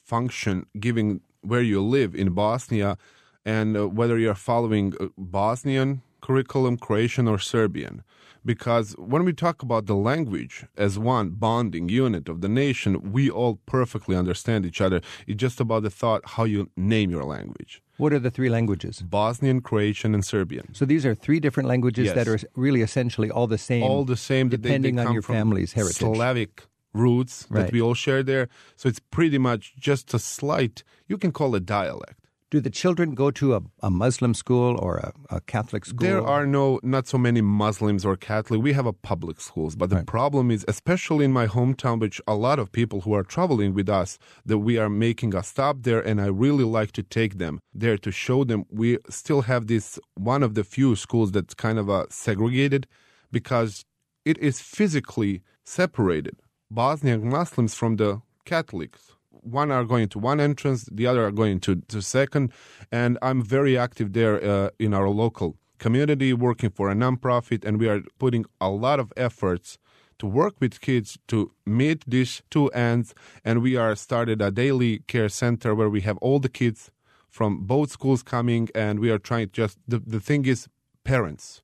function 0.02 0.66
giving 0.80 1.20
where 1.42 1.62
you 1.62 1.80
live 1.80 2.14
in 2.14 2.30
Bosnia 2.30 2.98
and 3.46 3.76
uh, 3.76 3.88
whether 3.98 4.18
you're 4.18 4.35
following 4.50 4.92
uh, 5.00 5.06
Bosnian 5.16 6.02
curriculum 6.20 6.76
Croatian 6.76 7.26
or 7.28 7.38
Serbian. 7.38 8.02
Because 8.44 8.92
when 9.12 9.24
we 9.24 9.32
talk 9.32 9.62
about 9.62 9.87
the 9.87 9.96
language 9.96 10.66
as 10.76 10.98
one 11.00 11.30
bonding 11.30 11.88
unit 11.88 12.28
of 12.28 12.40
the 12.42 12.48
nation, 12.48 13.12
we 13.12 13.28
all 13.28 13.59
perfectly 13.66 14.14
understand 14.16 14.64
each 14.64 14.80
other. 14.80 15.00
It's 15.26 15.40
just 15.40 15.61
about 15.61 15.82
the 15.82 15.90
thought 15.90 16.22
how 16.35 16.44
you 16.44 16.70
name 16.76 17.11
your 17.11 17.24
language. 17.24 17.82
What 17.96 18.12
are 18.12 18.20
the 18.20 18.30
three 18.30 18.48
languages? 18.48 19.02
Bosnian, 19.02 19.62
Croatian, 19.62 20.14
and 20.14 20.24
Serbian. 20.24 20.72
So 20.74 20.85
these 20.85 21.04
are 21.06 21.14
three 21.14 21.40
different 21.40 21.68
languages 21.68 22.06
Yes. 22.06 22.14
that 22.14 22.28
are 22.28 22.38
really 22.54 22.82
essentially 22.82 23.30
all 23.30 23.48
the 23.48 23.59
same. 23.59 23.82
All 23.82 24.04
the 24.04 24.16
same, 24.16 24.48
that 24.50 24.62
they- 24.62 24.68
they 24.70 24.78
depending 24.78 24.98
on 25.00 25.12
your 25.12 25.22
family's 25.22 25.72
heritage. 25.72 25.96
Slavic 25.98 26.66
roots 26.94 27.46
Right. 27.50 27.62
that 27.66 27.72
we 27.72 27.80
all 27.82 27.94
share 27.94 28.22
there. 28.22 28.48
So 28.76 28.88
it's 28.88 29.00
pretty 29.16 29.38
much 29.38 29.74
just 29.76 30.14
a 30.14 30.18
slight, 30.20 30.85
you 31.09 31.18
can 31.18 31.32
call 31.32 31.54
it 31.56 31.66
dialect. 31.66 32.25
Do 32.48 32.61
the 32.61 32.70
children 32.70 33.16
go 33.16 33.32
to 33.32 33.56
a, 33.56 33.61
a 33.82 33.90
Muslim 33.90 34.32
school 34.32 34.78
or 34.78 34.98
a, 34.98 35.12
a 35.30 35.40
Catholic 35.40 35.85
school? 35.85 35.98
There 35.98 36.22
are 36.22 36.46
no 36.46 36.78
not 36.85 37.09
so 37.09 37.18
many 37.18 37.40
Muslims 37.40 38.04
or 38.04 38.16
Catholic. 38.16 38.62
We 38.62 38.72
have 38.72 38.87
a 38.87 38.92
public 38.92 39.40
schools, 39.40 39.74
but 39.74 39.90
the 39.90 39.96
Right. 39.96 40.06
problem 40.06 40.52
is, 40.52 40.64
especially 40.68 41.24
in 41.24 41.32
my 41.32 41.48
hometown, 41.48 41.98
which 41.98 42.20
a 42.28 42.37
lot 42.37 42.61
of 42.61 42.70
people 42.70 43.00
who 43.00 43.14
are 43.14 43.24
traveling 43.24 43.74
with 43.74 43.88
us, 43.88 44.16
that 44.44 44.59
we 44.59 44.78
are 44.78 44.88
making 44.88 45.35
a 45.35 45.42
stop 45.42 45.82
there, 45.82 46.00
and 46.00 46.20
I 46.20 46.26
really 46.26 46.62
like 46.62 46.92
to 46.92 47.02
take 47.02 47.38
them 47.38 47.59
there 47.74 47.98
to 47.98 48.12
show 48.12 48.44
them 48.44 48.64
we 48.70 48.98
still 49.11 49.42
have 49.42 49.66
this 49.66 49.98
one 50.14 50.44
of 50.44 50.54
the 50.54 50.62
few 50.62 50.94
schools 50.94 51.32
that's 51.32 51.54
kind 51.54 51.80
of 51.80 51.90
uh, 51.90 52.06
segregated 52.11 52.87
because 53.32 53.85
it 54.24 54.38
is 54.38 54.61
physically 54.61 55.42
separated. 55.64 56.37
Bosnian 56.70 57.28
Muslims 57.28 57.74
from 57.74 57.96
the 57.96 58.22
Catholics 58.44 59.15
one 59.46 59.70
are 59.70 59.85
going 59.85 60.09
to 60.09 60.18
one 60.18 60.40
entrance, 60.40 60.85
the 60.90 61.06
other 61.06 61.24
are 61.26 61.32
going 61.32 61.61
to 61.61 61.76
to 61.88 62.02
second, 62.02 62.52
and 62.90 63.18
I'm 63.22 63.42
very 63.42 63.78
active 63.78 64.12
there 64.12 64.37
uh, 64.42 64.70
in 64.78 64.92
our 64.94 65.09
local 65.09 65.56
community, 65.78 66.32
working 66.32 66.70
for 66.70 66.90
a 66.90 66.94
nonprofit, 66.94 67.64
and 67.64 67.78
we 67.78 67.88
are 67.88 68.02
putting 68.18 68.44
a 68.61 68.70
lot 68.70 68.98
of 69.00 69.12
efforts 69.16 69.78
to 70.18 70.26
work 70.26 70.54
with 70.61 70.80
kids 70.80 71.18
to 71.28 71.52
meet 71.66 72.02
these 72.06 72.42
two 72.50 72.68
ends. 72.68 73.14
And 73.44 73.62
we 73.62 73.76
are 73.76 73.94
started 73.94 74.40
a 74.40 74.50
daily 74.50 75.00
care 75.06 75.28
center 75.28 75.74
where 75.74 75.90
we 75.90 76.00
have 76.02 76.16
all 76.18 76.40
the 76.40 76.48
kids 76.48 76.90
from 77.28 77.66
both 77.66 77.90
schools 77.90 78.22
coming, 78.22 78.68
and 78.74 78.98
we 78.98 79.11
are 79.11 79.18
trying 79.18 79.50
just 79.52 79.78
the 79.87 79.98
the 79.98 80.20
thing 80.20 80.46
is 80.46 80.68
parents, 81.04 81.62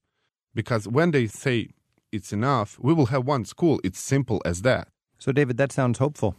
because 0.55 0.87
when 0.87 1.11
they 1.11 1.27
say 1.27 1.71
it's 2.13 2.33
enough, 2.33 2.79
we 2.79 2.93
will 2.93 3.07
have 3.07 3.27
one 3.27 3.45
school. 3.45 3.81
It's 3.83 3.99
simple 3.99 4.41
as 4.45 4.63
that. 4.63 4.89
So, 5.19 5.33
David, 5.33 5.57
that 5.57 5.73
sounds 5.73 5.99
hopeful. 5.99 6.35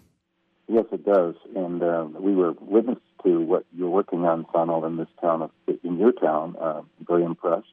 Yes, 0.67 0.85
it 0.91 1.05
does. 1.05 1.35
And 1.55 1.83
uh, 1.83 2.07
we 2.19 2.35
were 2.35 2.53
witness 2.61 2.99
to 3.23 3.39
what 3.39 3.65
you're 3.75 3.89
working 3.89 4.25
on, 4.25 4.45
Sonal, 4.45 4.85
in 4.87 4.97
this 4.97 5.07
town, 5.21 5.41
of, 5.41 5.51
in 5.83 5.97
your 5.97 6.11
town. 6.13 6.55
Uh, 6.59 6.81
very 7.05 7.23
impressed. 7.23 7.67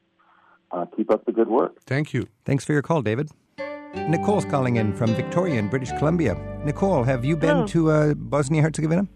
Uh, 0.71 0.85
keep 0.95 1.11
up 1.11 1.25
the 1.25 1.31
good 1.31 1.49
work. 1.49 1.73
Thank 1.85 2.13
you. 2.13 2.27
Thanks 2.45 2.63
for 2.63 2.73
your 2.73 2.81
call, 2.81 3.01
David. 3.01 3.29
Nicole's 3.93 4.45
calling 4.45 4.77
in 4.77 4.95
from 4.95 5.13
Victoria 5.15 5.59
in 5.59 5.67
British 5.67 5.91
Columbia. 5.97 6.35
Nicole, 6.63 7.03
have 7.03 7.25
you 7.25 7.35
been 7.35 7.49
Hello. 7.49 7.67
to 7.67 7.91
uh, 7.91 8.13
Bosnia 8.13 8.61
Herzegovina? 8.61 9.07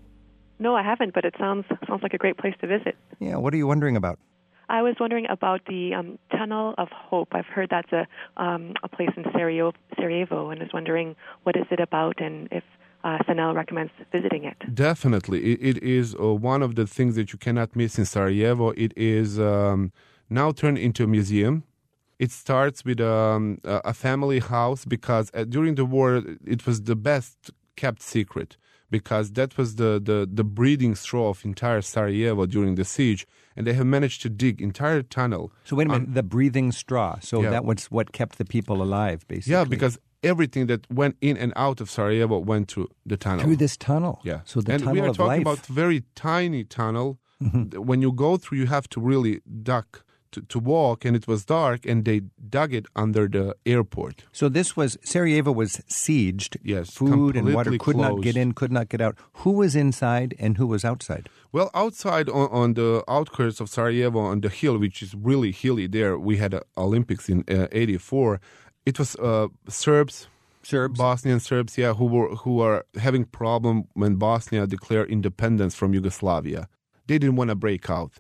No, 0.59 0.75
I 0.75 0.83
haven't, 0.83 1.13
but 1.13 1.25
it 1.25 1.35
sounds 1.37 1.65
sounds 1.87 2.03
like 2.03 2.13
a 2.13 2.17
great 2.17 2.37
place 2.37 2.53
to 2.61 2.67
visit. 2.67 2.95
Yeah, 3.19 3.37
what 3.37 3.53
are 3.53 3.57
you 3.57 3.67
wondering 3.67 3.95
about? 3.95 4.19
I 4.67 4.81
was 4.81 4.95
wondering 4.99 5.27
about 5.29 5.61
the 5.67 5.93
um, 5.93 6.17
Tunnel 6.31 6.73
of 6.77 6.89
Hope. 6.89 7.29
I've 7.33 7.45
heard 7.45 7.69
that's 7.69 7.91
a 7.91 8.07
um, 8.37 8.73
a 8.83 8.89
place 8.89 9.11
in 9.15 9.23
Sarajevo, 9.31 9.73
Sarajevo, 9.95 10.49
and 10.49 10.59
was 10.59 10.69
wondering 10.73 11.15
what 11.43 11.55
is 11.55 11.65
it 11.71 11.79
about 11.79 12.21
and 12.21 12.47
if 12.51 12.63
uh, 13.05 13.19
Sanel 13.25 13.53
recommends 13.55 13.93
visiting 14.11 14.43
it. 14.51 14.57
Definitely, 14.73 15.39
it, 15.53 15.77
it 15.77 15.83
is 15.83 16.15
uh, 16.15 16.33
one 16.33 16.61
of 16.67 16.71
the 16.79 16.85
things 16.95 17.15
that 17.17 17.27
you 17.31 17.37
cannot 17.45 17.69
miss 17.75 17.97
in 17.99 18.05
Sarajevo. 18.05 18.67
It 18.85 18.93
is 18.97 19.39
um, 19.39 19.91
now 20.29 20.51
turned 20.51 20.79
into 20.87 21.03
a 21.03 21.07
museum. 21.07 21.63
It 22.17 22.31
starts 22.31 22.83
with 22.87 22.99
um, 23.01 23.59
a 23.63 23.77
a 23.91 23.93
family 23.93 24.39
house 24.39 24.81
because 24.95 25.25
uh, 25.33 25.43
during 25.55 25.73
the 25.75 25.85
war 25.95 26.09
it 26.55 26.61
was 26.67 26.77
the 26.91 26.97
best 27.09 27.37
kept 27.81 28.01
secret 28.01 28.49
because 28.89 29.25
that 29.39 29.57
was 29.57 29.75
the, 29.75 29.91
the, 30.09 30.29
the 30.31 30.43
breeding 30.43 30.95
straw 30.95 31.29
of 31.29 31.43
entire 31.43 31.81
Sarajevo 31.81 32.45
during 32.45 32.75
the 32.75 32.85
siege, 32.85 33.25
and 33.55 33.65
they 33.67 33.73
have 33.73 33.85
managed 33.97 34.21
to 34.21 34.29
dig 34.29 34.61
entire 34.61 35.01
tunnel. 35.01 35.51
So, 35.63 35.75
wait 35.75 35.87
a 35.87 35.91
minute, 35.91 36.13
the 36.13 36.23
breathing 36.23 36.71
straw. 36.71 37.17
So, 37.19 37.41
Yeah. 37.41 37.49
that 37.49 37.65
was 37.65 37.85
what 37.85 38.07
kept 38.19 38.37
the 38.37 38.45
people 38.45 38.77
alive, 38.81 39.27
basically. 39.27 39.53
Yeah, 39.53 39.63
because 39.65 39.97
everything 40.25 40.67
that 40.67 40.81
went 40.91 41.15
in 41.21 41.37
and 41.37 41.53
out 41.55 41.79
of 41.81 41.89
Sarajevo 41.89 42.39
went 42.39 42.71
through 42.71 42.89
the 43.05 43.17
tunnel. 43.17 43.43
Through 43.45 43.57
this 43.57 43.77
tunnel. 43.77 44.19
Yeah. 44.23 44.41
So, 44.45 44.61
the 44.61 44.73
and 44.73 44.83
tunnel 44.83 44.93
we 44.93 44.99
are 45.01 45.13
talking 45.13 45.25
life. 45.25 45.39
Mm-hmm. 45.39 45.47
about 45.47 45.65
very 45.67 46.03
tiny 46.15 46.63
tunnel. 46.63 47.19
When 47.89 48.01
you 48.01 48.11
go 48.11 48.37
through, 48.37 48.57
you 48.59 48.67
have 48.67 48.87
to 48.89 48.99
really 49.01 49.41
duck 49.61 50.05
to, 50.35 50.41
to 50.41 50.59
walk, 50.59 51.05
and 51.05 51.15
it 51.15 51.27
was 51.27 51.45
dark, 51.45 51.85
and 51.85 52.03
they 52.05 52.21
dug 52.49 52.73
it 52.73 52.85
under 52.95 53.27
the 53.27 53.55
airport. 53.65 54.25
So 54.31 54.49
this 54.49 54.75
was 54.75 54.97
Sarajevo 55.03 55.51
was 55.51 55.77
sieged. 55.89 56.57
Yes, 56.63 56.91
food 56.91 57.35
and 57.37 57.53
water 57.53 57.77
could 57.77 57.95
not 57.95 58.21
get 58.21 58.35
in, 58.35 58.53
could 58.53 58.71
not 58.71 58.89
get 58.89 59.01
out. 59.01 59.15
Who 59.41 59.51
was 59.51 59.75
inside 59.75 60.35
and 60.37 60.57
who 60.57 60.67
was 60.67 60.83
outside? 60.83 61.29
Well, 61.51 61.69
outside 61.73 62.27
on, 62.29 62.49
on 62.51 62.73
the 62.73 63.03
outskirts 63.07 63.61
of 63.61 63.69
Sarajevo, 63.69 64.19
on 64.19 64.41
the 64.41 64.49
hill, 64.49 64.77
which 64.77 65.01
is 65.01 65.15
really 65.15 65.51
hilly 65.51 65.87
there, 65.87 66.17
we 66.17 66.37
had 66.37 66.53
uh, 66.53 66.61
Olympics 66.77 67.29
in 67.29 67.43
uh, 67.49 67.67
'84. 67.71 68.41
It 68.85 68.99
was 68.99 69.15
uh, 69.15 69.47
Serbs, 69.67 70.27
Serbs. 70.61 70.97
Bosnian 70.97 71.39
Serbs, 71.39 71.77
yeah, 71.77 71.93
who 71.93 72.05
were 72.05 72.35
who 72.35 72.61
are 72.61 72.85
having 72.95 73.25
problem 73.25 73.85
when 73.93 74.15
Bosnia 74.15 74.67
declared 74.67 75.09
independence 75.09 75.75
from 75.75 75.93
Yugoslavia. 75.93 76.67
They 77.07 77.17
didn't 77.17 77.35
want 77.35 77.49
to 77.49 77.55
break 77.55 77.89
out. 77.89 78.13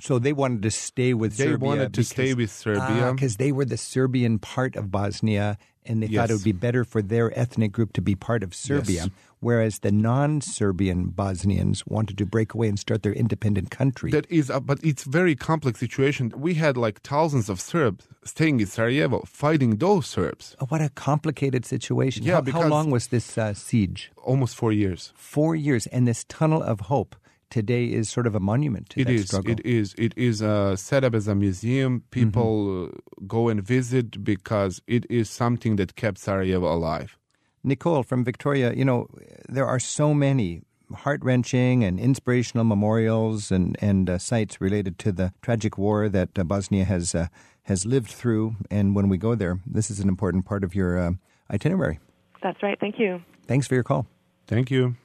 So 0.00 0.18
they 0.18 0.32
wanted 0.32 0.62
to 0.62 0.70
stay 0.70 1.14
with 1.14 1.36
They 1.36 1.44
Serbia. 1.44 1.66
wanted 1.68 1.94
to 1.94 2.04
stay 2.04 2.34
with 2.34 2.50
Serbia. 2.50 3.12
because 3.12 3.36
they 3.36 3.52
were 3.52 3.64
the 3.64 3.76
Serbian 3.76 4.38
part 4.38 4.74
of 4.76 4.90
Bosnia, 4.90 5.56
and 5.86 6.02
they 6.02 6.08
thought 6.08 6.30
it 6.30 6.34
would 6.34 6.42
be 6.44 6.52
better 6.52 6.84
for 6.84 7.00
their 7.02 7.36
ethnic 7.38 7.70
group 7.72 7.92
to 7.92 8.00
be 8.02 8.14
part 8.14 8.42
of 8.42 8.54
Serbia. 8.54 9.02
Yes. 9.04 9.08
Whereas 9.40 9.80
the 9.80 9.92
non-Serbian 9.92 11.08
Bosnians 11.08 11.86
wanted 11.86 12.16
to 12.18 12.26
break 12.26 12.54
away 12.54 12.68
and 12.68 12.78
start 12.78 13.02
their 13.02 13.12
independent 13.12 13.70
country. 13.70 14.10
That 14.10 14.26
is, 14.30 14.50
uh, 14.50 14.58
but 14.60 14.78
it's 14.82 15.04
very 15.04 15.36
complex 15.36 15.80
situation. 15.80 16.32
We 16.34 16.54
had 16.54 16.76
like 16.78 17.02
thousands 17.02 17.48
of 17.50 17.60
Serbs 17.60 18.08
staying 18.24 18.60
in 18.60 18.66
Sarajevo, 18.66 19.22
fighting 19.26 19.76
those 19.76 20.06
Serbs. 20.06 20.56
Oh, 20.60 20.66
what 20.66 20.80
a 20.80 20.88
complicated 20.88 21.64
situation! 21.66 22.24
Yeah, 22.24 22.40
how, 22.40 22.62
how 22.62 22.68
long 22.68 22.90
was 22.90 23.08
this 23.08 23.36
uh, 23.36 23.52
siege? 23.54 24.10
Almost 24.16 24.56
four 24.56 24.72
years. 24.72 25.12
Four 25.14 25.54
years, 25.54 25.86
and 25.88 26.08
this 26.08 26.24
tunnel 26.24 26.62
of 26.62 26.80
hope 26.88 27.14
today 27.54 27.84
is 27.84 28.08
sort 28.08 28.26
of 28.26 28.34
a 28.34 28.40
monument 28.40 28.90
to 28.90 29.00
It 29.00 29.04
that 29.04 29.12
is. 29.14 29.26
struggle. 29.28 29.52
It 29.52 29.60
is. 29.64 29.94
It 29.96 30.12
is 30.16 30.42
uh, 30.42 30.74
set 30.74 31.04
up 31.04 31.14
as 31.14 31.28
a 31.28 31.36
museum. 31.36 32.02
People 32.10 32.56
uh, 32.84 32.88
go 33.28 33.48
and 33.48 33.62
visit 33.62 34.24
because 34.24 34.82
it 34.88 35.06
is 35.08 35.30
something 35.30 35.76
that 35.76 35.94
kept 35.94 36.18
Sarajevo 36.18 36.66
alive. 36.78 37.16
Nicole 37.62 38.02
from 38.02 38.24
Victoria, 38.24 38.74
you 38.74 38.84
know, 38.84 39.06
there 39.48 39.66
are 39.66 39.78
so 39.78 40.12
many 40.12 40.62
heart 41.04 41.20
wrenching 41.22 41.84
and 41.84 41.98
inspirational 41.98 42.64
memorials 42.64 43.52
and, 43.52 43.76
and 43.80 44.10
uh, 44.10 44.18
sites 44.18 44.60
related 44.60 44.98
to 44.98 45.12
the 45.12 45.32
tragic 45.40 45.78
war 45.78 46.08
that 46.08 46.30
uh, 46.36 46.42
Bosnia 46.44 46.84
has, 46.84 47.14
uh, 47.14 47.28
has 47.70 47.86
lived 47.86 48.10
through. 48.10 48.56
And 48.70 48.96
when 48.96 49.08
we 49.08 49.16
go 49.16 49.34
there, 49.36 49.60
this 49.64 49.90
is 49.92 50.00
an 50.00 50.08
important 50.08 50.44
part 50.44 50.64
of 50.64 50.74
your 50.74 50.98
uh, 50.98 51.12
itinerary. 51.50 52.00
That's 52.42 52.62
right. 52.62 52.78
Thank 52.80 52.98
you. 52.98 53.22
Thanks 53.46 53.66
for 53.68 53.74
your 53.74 53.84
call. 53.84 54.06
Thank 54.46 54.70
you. 54.70 54.96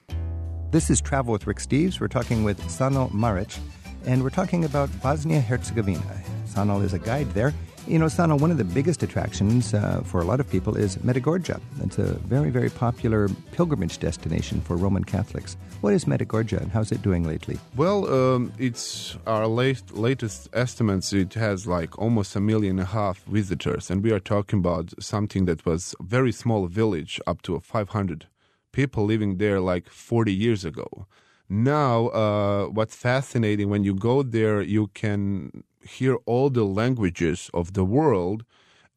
This 0.71 0.91
is 0.91 1.01
Travel 1.01 1.32
with 1.32 1.47
Rick 1.47 1.58
Steves. 1.58 1.99
We're 1.99 2.10
talking 2.10 2.43
with 2.43 2.62
Sanel 2.65 3.10
Maric, 3.12 3.58
and 4.05 4.21
we're 4.21 4.29
talking 4.29 4.65
about 4.65 4.88
Bosnia 5.01 5.41
Herzegovina. 5.41 6.21
Sanel 6.45 6.84
is 6.84 6.93
a 6.93 6.99
guide 6.99 7.27
there. 7.32 7.55
You 7.88 7.97
know, 7.97 8.05
Sanel, 8.05 8.39
one 8.39 8.51
of 8.51 8.60
the 8.60 8.63
biggest 8.63 9.01
attractions 9.01 9.73
uh, 9.73 10.01
for 10.05 10.21
a 10.21 10.25
lot 10.25 10.39
of 10.39 10.47
people 10.47 10.77
is 10.77 10.97
Medjugorje. 10.97 11.60
It's 11.82 11.97
a 11.97 12.13
very, 12.19 12.51
very 12.51 12.69
popular 12.69 13.29
pilgrimage 13.51 13.97
destination 13.97 14.62
for 14.62 14.77
Roman 14.77 15.03
Catholics. 15.03 15.58
What 15.82 15.95
is 15.95 16.05
Medjugorje, 16.05 16.62
and 16.62 16.71
how's 16.71 16.91
it 16.91 17.01
doing 17.01 17.23
lately? 17.23 17.58
Well, 17.75 18.08
um, 18.13 18.53
it's 18.60 19.17
our 19.25 19.47
late, 19.47 19.82
latest 19.91 20.49
estimates. 20.53 21.12
It 21.13 21.34
has 21.34 21.65
like 21.65 21.97
almost 21.97 22.36
a 22.36 22.39
million 22.39 22.77
and 22.77 22.88
a 22.88 22.91
half 22.91 23.23
visitors, 23.23 23.89
and 23.89 24.03
we 24.03 24.12
are 24.12 24.19
talking 24.19 24.60
about 24.60 24.93
something 25.01 25.45
that 25.45 25.65
was 25.65 25.95
a 25.99 26.03
very 26.03 26.32
small 26.32 26.67
village, 26.67 27.19
up 27.25 27.41
to 27.41 27.60
500 27.60 28.27
people 28.71 29.05
living 29.05 29.38
there 29.38 29.60
like 29.60 29.89
40 29.89 30.34
years 30.34 30.65
ago. 30.65 31.08
Now, 31.49 32.08
uh, 32.10 32.65
what's 32.65 32.95
fascinating 32.95 33.69
when 33.69 33.84
you 33.84 33.95
go 33.95 34.21
there, 34.21 34.62
you 34.62 34.88
can 34.93 35.63
hear 35.82 36.17
all 36.25 36.49
the 36.49 36.63
languages 36.63 37.49
of 37.53 37.73
the 37.73 37.84
world, 37.84 38.45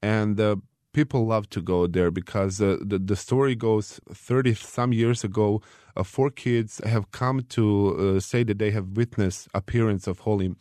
and 0.02 0.38
uh, 0.38 0.56
people 0.92 1.26
love 1.26 1.48
to 1.50 1.62
go 1.62 1.86
there 1.86 2.10
because 2.10 2.60
uh, 2.60 2.76
the 2.82 2.98
the 2.98 3.16
story 3.16 3.54
goes 3.54 4.00
30 4.12 4.54
some 4.54 4.92
years 4.92 5.24
ago. 5.24 5.62
Uh, 5.96 6.02
four 6.02 6.30
kids 6.30 6.80
have 6.84 7.10
come 7.10 7.40
to 7.48 8.16
uh, 8.16 8.20
say 8.20 8.44
that 8.44 8.58
they 8.58 8.70
have 8.70 8.96
witnessed 8.96 9.48
appearance 9.54 10.06
of 10.06 10.20
Holy 10.20 10.54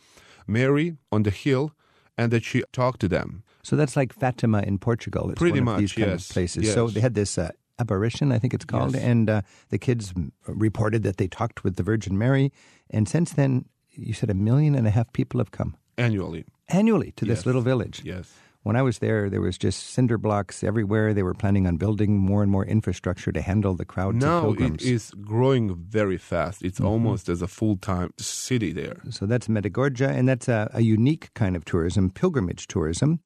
Mary 0.46 0.96
on 1.10 1.22
the 1.24 1.30
hill, 1.30 1.72
and 2.16 2.32
that 2.32 2.44
she 2.44 2.62
talked 2.72 3.00
to 3.00 3.08
them. 3.08 3.42
So 3.62 3.76
that's 3.76 3.96
like 3.96 4.12
Fatima 4.12 4.62
in 4.62 4.78
Portugal. 4.78 5.30
It's 5.30 5.38
Pretty 5.38 5.60
one 5.60 5.68
of 5.68 5.74
much, 5.74 5.80
these 5.80 5.92
kind 5.92 6.10
yes, 6.10 6.30
of 6.30 6.34
places. 6.34 6.72
So 6.72 6.88
they 6.88 7.00
had 7.00 7.14
this 7.14 7.38
uh, 7.38 7.50
apparition, 7.78 8.32
I 8.32 8.38
think 8.38 8.54
it's 8.54 8.64
called, 8.64 8.94
Yes. 8.94 9.02
and 9.02 9.30
uh, 9.30 9.42
the 9.70 9.78
kids 9.78 10.12
reported 10.46 11.02
that 11.02 11.16
they 11.16 11.28
talked 11.28 11.64
with 11.64 11.76
the 11.76 11.82
Virgin 11.82 12.16
Mary. 12.18 12.52
And 12.90 13.08
since 13.08 13.32
then, 13.32 13.66
you 13.90 14.12
said 14.12 14.30
a 14.30 14.34
million 14.34 14.74
and 14.74 14.86
a 14.86 14.90
half 14.90 15.12
people 15.12 15.40
have 15.40 15.50
come. 15.50 15.76
Annually. 15.98 16.44
Annually 16.68 17.12
to 17.16 17.24
this 17.24 17.44
little 17.44 17.62
village. 17.62 18.02
Yes. 18.04 18.32
When 18.64 18.76
I 18.76 18.82
was 18.82 19.00
there, 19.00 19.28
there 19.28 19.40
was 19.40 19.58
just 19.58 19.90
cinder 19.90 20.16
blocks 20.16 20.62
everywhere. 20.62 21.12
They 21.12 21.24
were 21.24 21.34
planning 21.34 21.66
on 21.66 21.78
building 21.78 22.16
more 22.16 22.42
and 22.44 22.50
more 22.50 22.64
infrastructure 22.64 23.32
to 23.32 23.42
handle 23.42 23.74
the 23.74 23.84
crowds 23.84 24.22
of 24.24 24.30
Now 24.30 24.52
it 24.52 24.80
is 24.80 25.10
growing 25.20 25.74
very 25.74 26.16
fast. 26.16 26.58
Mm-hmm. 26.58 26.66
It's 26.68 26.80
almost 26.80 27.28
as 27.28 27.42
a 27.42 27.48
full 27.48 27.76
time 27.76 28.14
city 28.18 28.72
there. 28.72 28.98
So 29.10 29.26
that's 29.26 29.48
Medjugorje, 29.48 30.08
and 30.08 30.28
that's 30.28 30.46
a, 30.48 30.70
a 30.72 30.80
unique 30.80 31.34
kind 31.34 31.56
of 31.56 31.64
tourism, 31.64 32.10
pilgrimage 32.10 32.68
tourism. 32.68 33.18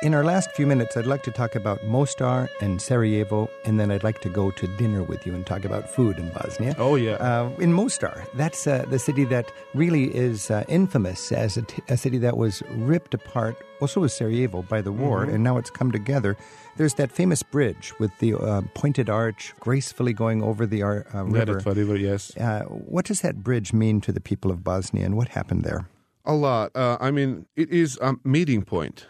In 0.00 0.14
our 0.14 0.22
last 0.22 0.52
few 0.52 0.64
minutes, 0.64 0.96
I'd 0.96 1.06
like 1.06 1.24
to 1.24 1.32
talk 1.32 1.56
about 1.56 1.82
Mostar 1.84 2.48
and 2.60 2.80
Sarajevo, 2.80 3.50
and 3.64 3.80
then 3.80 3.90
I'd 3.90 4.04
like 4.04 4.20
to 4.20 4.28
go 4.28 4.52
to 4.52 4.66
dinner 4.76 5.02
with 5.02 5.26
you 5.26 5.34
and 5.34 5.44
talk 5.44 5.64
about 5.64 5.90
food 5.90 6.20
in 6.20 6.28
Bosnia. 6.30 6.76
Oh, 6.78 6.94
yeah. 6.94 7.14
Uh, 7.14 7.50
in 7.58 7.72
Mostar, 7.72 8.24
that's 8.34 8.64
uh, 8.68 8.84
the 8.88 9.00
city 9.00 9.24
that 9.24 9.50
really 9.74 10.14
is 10.14 10.52
uh, 10.52 10.62
infamous 10.68 11.32
as 11.32 11.56
a, 11.56 11.62
t- 11.62 11.82
a 11.88 11.96
city 11.96 12.16
that 12.18 12.36
was 12.36 12.62
ripped 12.70 13.12
apart. 13.12 13.56
Also, 13.80 13.98
was 14.00 14.12
Sarajevo 14.14 14.62
by 14.62 14.80
the 14.80 14.92
war, 14.92 15.22
Mm-hmm. 15.26 15.34
and 15.34 15.42
now 15.42 15.56
it's 15.58 15.70
come 15.70 15.90
together. 15.90 16.36
There's 16.76 16.94
that 16.94 17.10
famous 17.10 17.42
bridge 17.42 17.92
with 17.98 18.16
the 18.20 18.34
uh, 18.36 18.62
pointed 18.74 19.10
arch, 19.10 19.52
gracefully 19.58 20.12
going 20.12 20.44
over 20.44 20.64
the 20.64 20.80
ar- 20.80 21.06
uh, 21.12 21.24
river. 21.24 21.54
Neretva 21.60 21.74
River, 21.74 21.96
yes. 21.96 22.36
Uh, 22.36 22.62
what 22.66 23.04
does 23.04 23.22
that 23.22 23.42
bridge 23.42 23.72
mean 23.72 24.00
to 24.02 24.12
the 24.12 24.20
people 24.20 24.52
of 24.52 24.62
Bosnia, 24.62 25.04
and 25.06 25.16
what 25.16 25.26
happened 25.30 25.64
there? 25.64 25.88
A 26.24 26.34
lot. 26.34 26.70
Uh, 26.76 26.98
I 27.00 27.10
mean, 27.10 27.46
it 27.56 27.68
is 27.70 27.98
a 28.00 28.14
meeting 28.22 28.62
point 28.62 29.04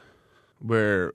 where 0.61 1.13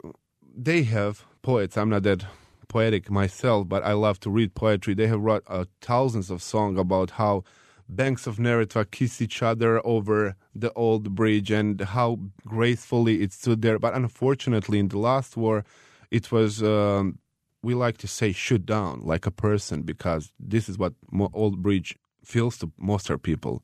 they 0.55 0.83
have 0.83 1.25
poets. 1.41 1.77
I'm 1.77 1.89
not 1.89 2.03
that 2.03 2.25
poetic 2.67 3.09
myself, 3.09 3.67
but 3.69 3.83
I 3.83 3.93
love 3.93 4.19
to 4.21 4.29
read 4.29 4.55
poetry. 4.55 4.93
They 4.93 5.07
have 5.07 5.19
wrote 5.19 5.43
uh, 5.47 5.65
thousands 5.81 6.29
of 6.29 6.41
songs 6.41 6.79
about 6.79 7.11
how 7.11 7.43
banks 7.89 8.25
of 8.25 8.37
Neretva 8.37 8.89
kiss 8.89 9.21
each 9.21 9.43
other 9.43 9.85
over 9.85 10.35
the 10.55 10.71
old 10.73 11.13
bridge 11.15 11.51
and 11.51 11.79
how 11.81 12.19
gracefully 12.45 13.21
it 13.21 13.33
stood 13.33 13.61
there. 13.61 13.77
But 13.79 13.93
unfortunately, 13.93 14.79
in 14.79 14.87
the 14.87 14.99
last 14.99 15.37
war, 15.37 15.65
it 16.11 16.31
was. 16.31 16.63
Um, 16.63 17.19
we 17.65 17.73
like 17.73 17.97
to 17.99 18.07
say 18.09 18.33
shoot 18.33 18.65
down 18.65 18.99
like 19.05 19.25
a 19.25 19.31
person 19.31 19.83
because 19.83 20.33
this 20.37 20.67
is 20.67 20.77
what 20.77 20.91
old 21.33 21.63
bridge 21.63 21.97
feels 22.21 22.57
to 22.57 22.69
most 22.77 23.09
our 23.09 23.17
people 23.17 23.63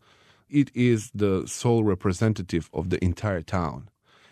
it 0.49 0.71
is 0.75 1.11
the 1.13 1.43
sole 1.47 1.83
representative 1.83 2.69
of 2.73 2.89
the 2.89 3.03
entire 3.03 3.41
town. 3.41 3.89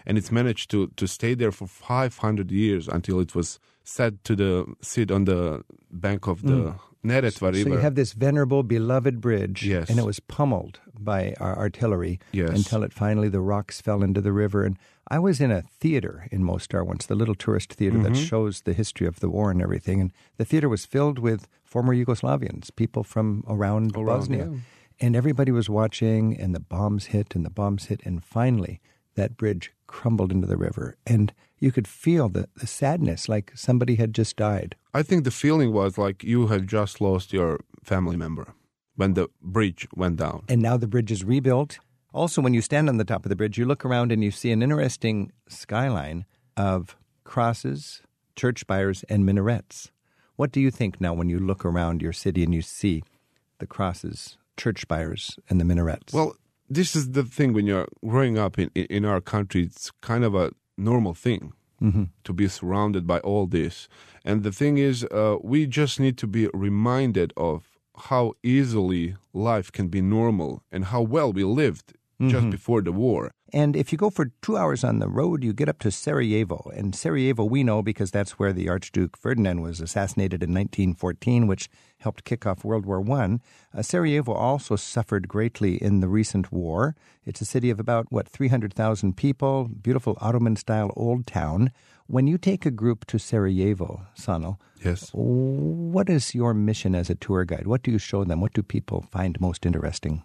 And 0.07 0.17
it's 0.17 0.31
managed 0.31 0.71
to, 0.71 0.87
to 0.95 1.05
stay 1.07 1.35
there 1.35 1.51
for 1.51 1.67
500 1.67 2.49
years 2.51 2.87
until 2.87 3.19
it 3.19 3.35
was 3.35 3.59
set 3.83 4.23
to 4.23 4.35
the 4.35 4.65
sit 4.81 5.11
on 5.11 5.25
the 5.25 5.63
bank 5.91 6.27
of 6.27 6.41
the 6.41 6.73
Neretva 7.05 7.41
River. 7.51 7.63
So 7.63 7.69
you 7.75 7.77
have 7.77 7.95
this 7.95 8.13
venerable, 8.13 8.63
beloved 8.63 9.19
bridge, 9.21 9.65
Yes. 9.65 9.89
and 9.89 9.99
it 9.99 10.05
was 10.05 10.19
pummeled 10.21 10.79
by 10.99 11.33
our 11.39 11.55
artillery 11.57 12.19
Yes. 12.31 12.51
until 12.57 12.83
it 12.83 12.93
finally 12.93 13.29
the 13.29 13.39
rocks 13.41 13.81
fell 13.81 14.01
into 14.03 14.21
the 14.21 14.31
river. 14.33 14.63
And 14.63 14.77
I 15.09 15.19
was 15.19 15.39
in 15.39 15.51
a 15.51 15.61
theater 15.61 16.27
in 16.31 16.41
Mostar 16.43 16.83
once, 16.83 17.05
the 17.05 17.15
little 17.15 17.35
tourist 17.35 17.73
theater 17.73 17.99
that 18.03 18.13
Mm-hmm. 18.13 18.23
shows 18.31 18.61
the 18.61 18.73
history 18.73 19.07
of 19.07 19.19
the 19.19 19.29
war 19.29 19.51
and 19.51 19.61
everything. 19.61 20.01
And 20.01 20.11
the 20.37 20.45
theater 20.45 20.69
was 20.69 20.85
filled 20.85 21.19
with 21.19 21.47
former 21.63 21.93
Yugoslavians, 21.95 22.75
people 22.75 23.03
from 23.03 23.43
around, 23.47 23.95
Around, 23.95 24.05
Bosnia, 24.05 24.49
yeah. 24.51 24.57
and 24.99 25.15
everybody 25.15 25.51
was 25.51 25.69
watching. 25.69 26.37
And 26.41 26.53
the 26.55 26.59
bombs 26.61 27.05
hit, 27.07 27.35
and 27.35 27.45
the 27.45 27.49
bombs 27.61 27.85
hit, 27.85 28.01
and 28.05 28.23
finally 28.23 28.79
that 29.17 29.35
bridge 29.35 29.73
crumbled 29.87 30.31
into 30.31 30.47
the 30.47 30.57
river, 30.57 30.95
and 31.05 31.33
you 31.59 31.71
could 31.71 31.87
feel 31.87 32.29
the, 32.29 32.47
the 32.55 32.67
sadness, 32.67 33.27
like 33.27 33.51
somebody 33.55 33.95
had 33.95 34.13
just 34.13 34.35
died. 34.37 34.75
I 34.93 35.03
think 35.03 35.23
the 35.23 35.31
feeling 35.31 35.73
was 35.73 35.97
like 35.97 36.23
you 36.23 36.47
had 36.47 36.67
just 36.67 37.01
lost 37.01 37.33
your 37.33 37.59
family 37.83 38.15
member 38.15 38.53
when 38.95 39.13
the 39.13 39.27
bridge 39.41 39.87
went 39.95 40.15
down. 40.17 40.43
and 40.49 40.61
now 40.61 40.77
the 40.77 40.87
bridge 40.87 41.11
is 41.11 41.23
rebuilt. 41.23 41.79
Also, 42.13 42.41
when 42.41 42.53
you 42.53 42.61
stand 42.61 42.89
on 42.89 42.97
the 42.97 43.03
top 43.05 43.25
of 43.25 43.29
the 43.29 43.35
bridge, 43.35 43.57
you 43.57 43.65
look 43.65 43.85
around 43.85 44.11
and 44.11 44.23
you 44.23 44.31
see 44.31 44.51
an 44.51 44.63
interesting 44.63 45.31
skyline 45.47 46.25
of 46.55 46.95
crosses, 47.25 48.01
church 48.35 48.61
spires, 48.61 49.03
and 49.09 49.25
minarets. 49.25 49.91
What 50.35 50.51
do 50.51 50.59
you 50.61 50.71
think 50.71 51.01
now 51.01 51.13
when 51.13 51.29
you 51.29 51.39
look 51.39 51.65
around 51.65 52.01
your 52.01 52.13
city 52.13 52.43
and 52.43 52.53
you 52.55 52.61
see 52.61 53.03
the 53.59 53.67
crosses, 53.67 54.37
church 54.55 54.81
spires, 54.81 55.37
and 55.49 55.59
the 55.59 55.65
minarets? 55.65 56.13
Well, 56.13 56.35
this 56.69 56.95
is 56.95 57.11
the 57.11 57.23
thing 57.23 57.53
when 57.53 57.65
you're 57.65 57.87
growing 58.05 58.37
up 58.37 58.59
in, 58.59 58.69
in 58.75 59.05
our 59.05 59.21
country, 59.21 59.63
it's 59.63 59.91
kind 60.01 60.23
of 60.23 60.35
a 60.35 60.51
normal 60.77 61.13
thing 61.13 61.53
to 62.23 62.33
be 62.33 62.47
surrounded 62.47 63.05
by 63.05 63.19
all 63.19 63.45
this. 63.45 63.87
And 64.25 64.41
the 64.41 64.51
thing 64.51 64.79
is, 64.79 65.03
uh, 65.05 65.37
we 65.43 65.67
just 65.67 65.99
need 65.99 66.17
to 66.17 66.27
be 66.27 66.49
reminded 66.53 67.33
of 67.37 67.77
how 68.09 68.33
easily 68.41 69.15
life 69.31 69.71
can 69.71 69.87
be 69.87 70.01
normal 70.01 70.63
and 70.71 70.85
how 70.85 71.01
well 71.01 71.31
we 71.31 71.43
lived 71.43 71.93
just 72.29 72.49
before 72.49 72.81
the 72.81 72.91
war. 72.91 73.31
And 73.53 73.75
if 73.75 73.91
you 73.91 73.97
go 73.97 74.09
for 74.09 74.31
two 74.41 74.57
hours 74.57 74.83
on 74.83 74.99
the 74.99 75.07
road, 75.07 75.43
you 75.43 75.53
get 75.53 75.69
up 75.69 75.79
to 75.79 75.91
Sarajevo. 75.91 76.69
And 76.75 76.93
Sarajevo, 76.93 77.45
we 77.45 77.63
know 77.63 77.81
because 77.81 78.11
that's 78.11 78.37
where 78.37 78.51
the 78.51 78.67
Archduke 78.67 79.15
Ferdinand 79.17 79.61
was 79.61 79.79
assassinated 79.79 80.43
in 80.43 80.49
1914, 80.53 81.47
which 81.47 81.69
helped 81.99 82.25
kick 82.25 82.45
off 82.45 82.65
World 82.65 82.85
War 82.85 83.01
I. 83.09 83.39
Uh, 83.73 83.81
Sarajevo 83.81 84.33
also 84.33 84.75
suffered 84.75 85.27
greatly 85.27 85.75
in 85.81 86.01
the 86.01 86.09
recent 86.09 86.51
war. 86.51 86.95
It's 87.25 87.39
a 87.41 87.45
city 87.45 87.69
of 87.69 87.79
about, 87.79 88.11
what, 88.11 88.27
300,000 88.27 89.15
people, 89.15 89.69
beautiful 89.69 90.17
Ottoman 90.19 90.55
style 90.57 90.91
old 90.95 91.25
town. 91.25 91.71
When 92.07 92.27
you 92.27 92.37
take 92.37 92.65
a 92.65 92.71
group 92.71 93.05
to 93.07 93.17
Sarajevo, 93.17 94.07
Sanel, 94.17 94.57
Yes. 94.83 95.09
what 95.13 96.09
is 96.09 96.35
your 96.35 96.53
mission 96.53 96.95
as 96.95 97.09
a 97.09 97.15
tour 97.15 97.45
guide? 97.45 97.67
What 97.67 97.81
do 97.83 97.91
you 97.91 97.97
show 97.97 98.23
them? 98.23 98.41
What 98.41 98.53
do 98.53 98.61
people 98.63 99.05
find 99.11 99.39
most 99.41 99.65
interesting? 99.65 100.23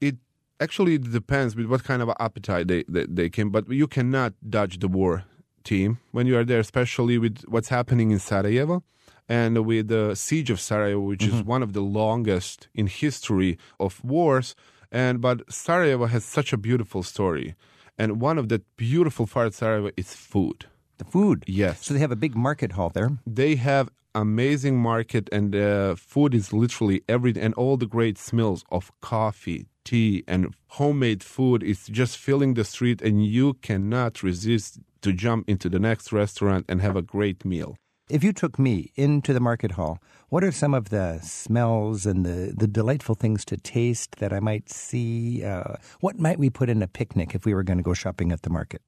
It 0.00 0.16
actually 0.62 0.94
it 0.94 1.10
depends 1.10 1.56
with 1.56 1.66
what 1.66 1.84
kind 1.84 2.00
of 2.02 2.08
appetite 2.20 2.68
they, 2.68 2.84
they, 2.88 3.06
they 3.06 3.28
came, 3.28 3.50
but 3.50 3.68
you 3.68 3.86
cannot 3.86 4.32
dodge 4.48 4.78
the 4.78 4.88
war 4.88 5.24
team 5.64 5.98
when 6.12 6.26
you 6.26 6.36
are 6.38 6.44
there, 6.44 6.60
especially 6.60 7.18
with 7.18 7.42
what's 7.48 7.68
happening 7.68 8.10
in 8.10 8.18
Sarajevo 8.18 8.82
and 9.28 9.64
with 9.66 9.88
the 9.88 10.14
siege 10.14 10.50
of 10.50 10.60
Sarajevo, 10.60 11.00
which 11.00 11.24
is 11.24 11.42
one 11.42 11.62
of 11.62 11.72
the 11.72 11.80
longest 11.80 12.68
in 12.74 12.86
history 12.86 13.58
of 13.78 14.02
wars. 14.04 14.54
And 14.90 15.20
but 15.20 15.50
Sarajevo 15.50 16.06
has 16.06 16.24
such 16.24 16.52
a 16.52 16.58
beautiful 16.58 17.02
story, 17.02 17.54
and 17.96 18.20
one 18.20 18.36
of 18.38 18.48
the 18.50 18.60
beautiful 18.76 19.26
parts 19.26 19.56
of 19.56 19.58
Sarajevo 19.60 19.90
is 19.96 20.14
food. 20.14 20.66
The 20.98 21.04
food. 21.04 21.44
Yes. 21.46 21.86
So 21.86 21.94
they 21.94 22.00
have 22.00 22.12
a 22.12 22.22
big 22.26 22.36
market 22.36 22.72
hall 22.72 22.90
there. 22.90 23.10
They 23.26 23.54
have 23.56 23.88
amazing 24.14 24.76
market 24.78 25.28
and 25.32 25.56
uh, 25.56 25.94
food 25.94 26.34
is 26.34 26.52
literally 26.52 27.02
every 27.08 27.32
and 27.40 27.54
all 27.54 27.78
the 27.78 27.86
great 27.86 28.18
smells 28.18 28.62
of 28.70 28.92
coffee 29.00 29.66
tea 29.84 30.24
and 30.26 30.54
homemade 30.68 31.22
food 31.22 31.62
is 31.62 31.86
just 31.88 32.16
filling 32.16 32.54
the 32.54 32.64
street 32.64 33.02
and 33.02 33.24
you 33.26 33.54
cannot 33.54 34.22
resist 34.22 34.78
to 35.02 35.12
jump 35.12 35.48
into 35.48 35.68
the 35.68 35.78
next 35.78 36.12
restaurant 36.12 36.64
and 36.68 36.80
have 36.80 36.96
a 36.96 37.02
great 37.02 37.44
meal 37.44 37.76
If 38.08 38.22
you 38.24 38.32
took 38.32 38.58
me 38.58 38.90
into 38.96 39.32
the 39.32 39.40
market 39.40 39.72
hall, 39.78 39.94
what 40.28 40.42
are 40.44 40.52
some 40.52 40.74
of 40.74 40.84
the 40.88 41.20
smells 41.22 42.04
and 42.10 42.26
the, 42.26 42.52
the 42.62 42.66
delightful 42.66 43.14
things 43.14 43.44
to 43.50 43.56
taste 43.56 44.16
that 44.20 44.32
I 44.32 44.40
might 44.40 44.68
see? 44.68 45.44
Uh, 45.44 45.76
what 46.00 46.18
might 46.18 46.38
we 46.38 46.50
put 46.50 46.68
in 46.68 46.82
a 46.82 46.88
picnic 47.00 47.28
if 47.34 47.46
we 47.46 47.54
were 47.54 47.62
going 47.62 47.78
to 47.78 47.88
go 47.90 47.94
shopping 47.94 48.32
at 48.32 48.42
the 48.42 48.50
market? 48.50 48.82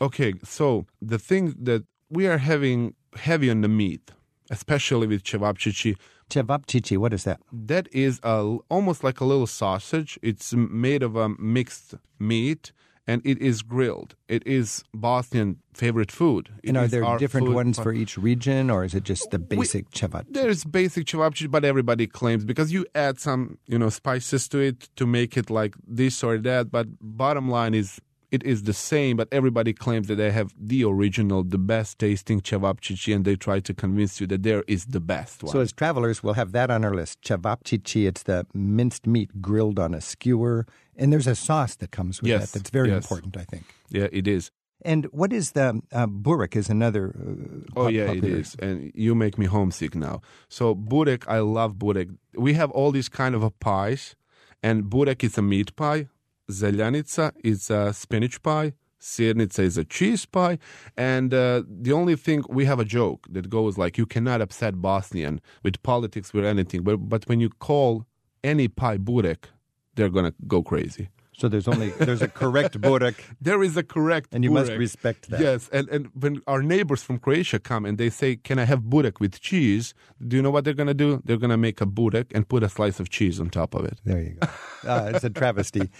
okay 0.00 0.34
so 0.44 0.86
the 1.02 1.18
thing 1.18 1.54
that 1.58 1.82
we 2.08 2.26
are 2.26 2.38
having 2.38 2.94
heavy 3.16 3.50
on 3.50 3.60
the 3.62 3.68
meat 3.68 4.10
especially 4.50 5.06
with 5.06 5.22
cevapcici 5.24 5.96
Cevapcici, 6.28 6.96
what 6.96 7.12
is 7.12 7.24
that? 7.24 7.40
that 7.52 7.88
is 7.92 8.20
a, 8.22 8.56
almost 8.68 9.02
like 9.02 9.20
a 9.20 9.24
little 9.24 9.46
sausage. 9.46 10.18
It's 10.22 10.52
made 10.54 11.02
of 11.02 11.16
a 11.16 11.28
mixed 11.30 11.94
meat 12.18 12.72
and 13.08 13.22
it 13.24 13.40
is 13.40 13.62
grilled. 13.62 14.14
It 14.28 14.46
is 14.46 14.84
Bosnian 14.92 15.56
favorite 15.72 16.12
food. 16.12 16.50
It 16.62 16.68
And 16.68 16.76
are 16.76 16.86
there 16.86 17.16
different 17.16 17.46
food. 17.46 17.54
ones 17.54 17.78
for 17.78 17.90
each 17.90 18.18
region, 18.18 18.68
or 18.68 18.84
is 18.84 18.94
it 18.94 19.04
just 19.04 19.30
the 19.30 19.38
basic 19.38 19.88
cevac? 19.90 20.26
There's 20.28 20.64
basic 20.64 21.06
cevapcici, 21.06 21.50
but 21.50 21.64
everybody 21.64 22.06
claims 22.06 22.44
because 22.44 22.70
you 22.70 22.84
add 22.94 23.18
some, 23.18 23.56
you 23.66 23.78
know, 23.78 23.88
spices 23.88 24.46
to 24.50 24.58
it 24.58 24.90
to 24.96 25.06
make 25.06 25.38
it 25.38 25.48
like 25.48 25.74
this 25.86 26.22
or 26.22 26.36
that. 26.36 26.70
But 26.70 26.88
bottom 27.00 27.48
line 27.48 27.72
is, 27.72 27.98
it 28.30 28.42
is 28.44 28.64
the 28.64 28.72
same. 28.72 29.16
But 29.16 29.28
everybody 29.32 29.72
claims 29.72 30.06
that 30.08 30.16
they 30.16 30.30
have 30.30 30.52
the 30.58 30.84
original, 30.84 31.42
the 31.44 31.58
best 31.58 31.98
tasting 31.98 32.40
cevapcici, 32.40 33.14
and 33.14 33.24
they 33.24 33.36
try 33.36 33.60
to 33.60 33.74
convince 33.74 34.20
you 34.20 34.26
that 34.28 34.42
there 34.42 34.64
is 34.66 34.86
the 34.86 35.00
best 35.00 35.42
one. 35.42 35.52
So, 35.52 35.60
as 35.60 35.72
travelers, 35.72 36.22
we'll 36.22 36.34
have 36.34 36.52
that 36.52 36.70
on 36.70 36.84
our 36.84 36.94
list. 36.94 37.22
Cevapcici, 37.22 38.06
it's 38.06 38.22
the 38.24 38.46
minced 38.54 39.06
meat 39.06 39.40
grilled 39.40 39.78
on 39.78 39.94
a 39.94 40.00
skewer. 40.00 40.66
And 40.96 41.12
there's 41.12 41.26
a 41.28 41.34
sauce 41.36 41.76
that 41.76 41.90
comes 41.92 42.20
with 42.20 42.28
Yes, 42.28 42.50
that 42.52 42.58
that's 42.58 42.70
very 42.70 42.88
yes. 42.90 43.04
important, 43.04 43.36
I 43.36 43.44
think. 43.44 43.64
yeah, 43.90 44.08
it 44.12 44.26
is. 44.26 44.50
And 44.82 45.06
what 45.06 45.32
is 45.32 45.52
the 45.52 45.80
uh, 45.92 46.06
burek 46.06 46.54
is 46.56 46.68
another. 46.70 47.04
Uh, 47.18 47.80
Oh 47.80 47.84
pop- 47.84 47.92
yeah, 47.92 48.06
popular- 48.06 48.28
it 48.28 48.40
is, 48.40 48.56
and 48.60 48.92
you 48.94 49.14
make 49.14 49.36
me 49.38 49.46
homesick 49.46 49.94
now. 49.94 50.20
So 50.48 50.74
burek, 50.74 51.24
I 51.28 51.38
love 51.40 51.74
burek. 51.78 52.08
We 52.36 52.54
have 52.54 52.70
all 52.72 52.92
these 52.92 53.08
kind 53.08 53.34
of 53.34 53.42
pies, 53.60 54.14
and 54.62 54.84
burek 54.90 55.24
is 55.24 55.36
a 55.38 55.42
meat 55.42 55.74
pie. 55.76 56.08
Zeljanica 56.50 57.32
is 57.44 57.70
a 57.70 57.92
spinach 57.92 58.42
pie. 58.42 58.72
Sirnica 59.00 59.60
is 59.60 59.78
a 59.78 59.84
cheese 59.84 60.26
pie, 60.26 60.58
and 60.96 61.32
uh, 61.32 61.62
the 61.68 61.92
only 61.92 62.16
thing 62.16 62.42
we 62.48 62.64
have 62.64 62.80
a 62.80 62.84
joke 62.84 63.26
that 63.30 63.48
goes 63.48 63.78
like, 63.78 63.96
"You 63.96 64.06
cannot 64.06 64.40
upset 64.40 64.82
Bosnian 64.82 65.40
with 65.62 65.80
politics 65.84 66.32
with 66.34 66.44
anything." 66.44 66.82
But 66.82 67.08
but 67.08 67.28
when 67.28 67.38
you 67.38 67.48
call 67.48 68.06
any 68.42 68.66
pie 68.66 68.98
burek, 68.98 69.50
they're 69.94 70.08
gonna 70.08 70.34
go 70.48 70.62
crazy. 70.64 71.10
So 71.38 71.48
there's 71.48 71.68
only 71.68 71.90
there's 71.90 72.20
a 72.20 72.26
correct 72.26 72.80
burek, 72.80 73.14
There 73.40 73.62
is 73.62 73.76
a 73.76 73.84
correct 73.84 74.34
and 74.34 74.42
you 74.42 74.50
must 74.50 74.72
respect 74.72 75.30
that. 75.30 75.40
Yes, 75.40 75.68
and, 75.72 75.88
and 75.88 76.10
when 76.12 76.42
our 76.48 76.62
neighbors 76.62 77.00
from 77.00 77.20
Croatia 77.20 77.60
come 77.60 77.84
and 77.84 77.96
they 77.96 78.10
say, 78.10 78.34
Can 78.34 78.58
I 78.58 78.64
have 78.64 78.82
burek 78.90 79.20
with 79.20 79.40
cheese? 79.40 79.94
Do 80.26 80.36
you 80.36 80.42
know 80.42 80.50
what 80.50 80.64
they're 80.64 80.74
going 80.74 80.88
to 80.88 80.94
do? 80.94 81.22
They're 81.24 81.36
going 81.36 81.50
to 81.50 81.56
make 81.56 81.80
a 81.80 81.86
burek 81.86 82.32
and 82.34 82.48
put 82.48 82.64
a 82.64 82.68
slice 82.68 82.98
of 82.98 83.08
cheese 83.08 83.38
on 83.38 83.50
top 83.50 83.74
of 83.76 83.84
it. 83.84 84.00
There 84.04 84.20
you 84.20 84.36
go. 84.40 84.48
Uh, 84.86 85.10
it's 85.12 85.24
a 85.24 85.28
travesty. 85.28 85.90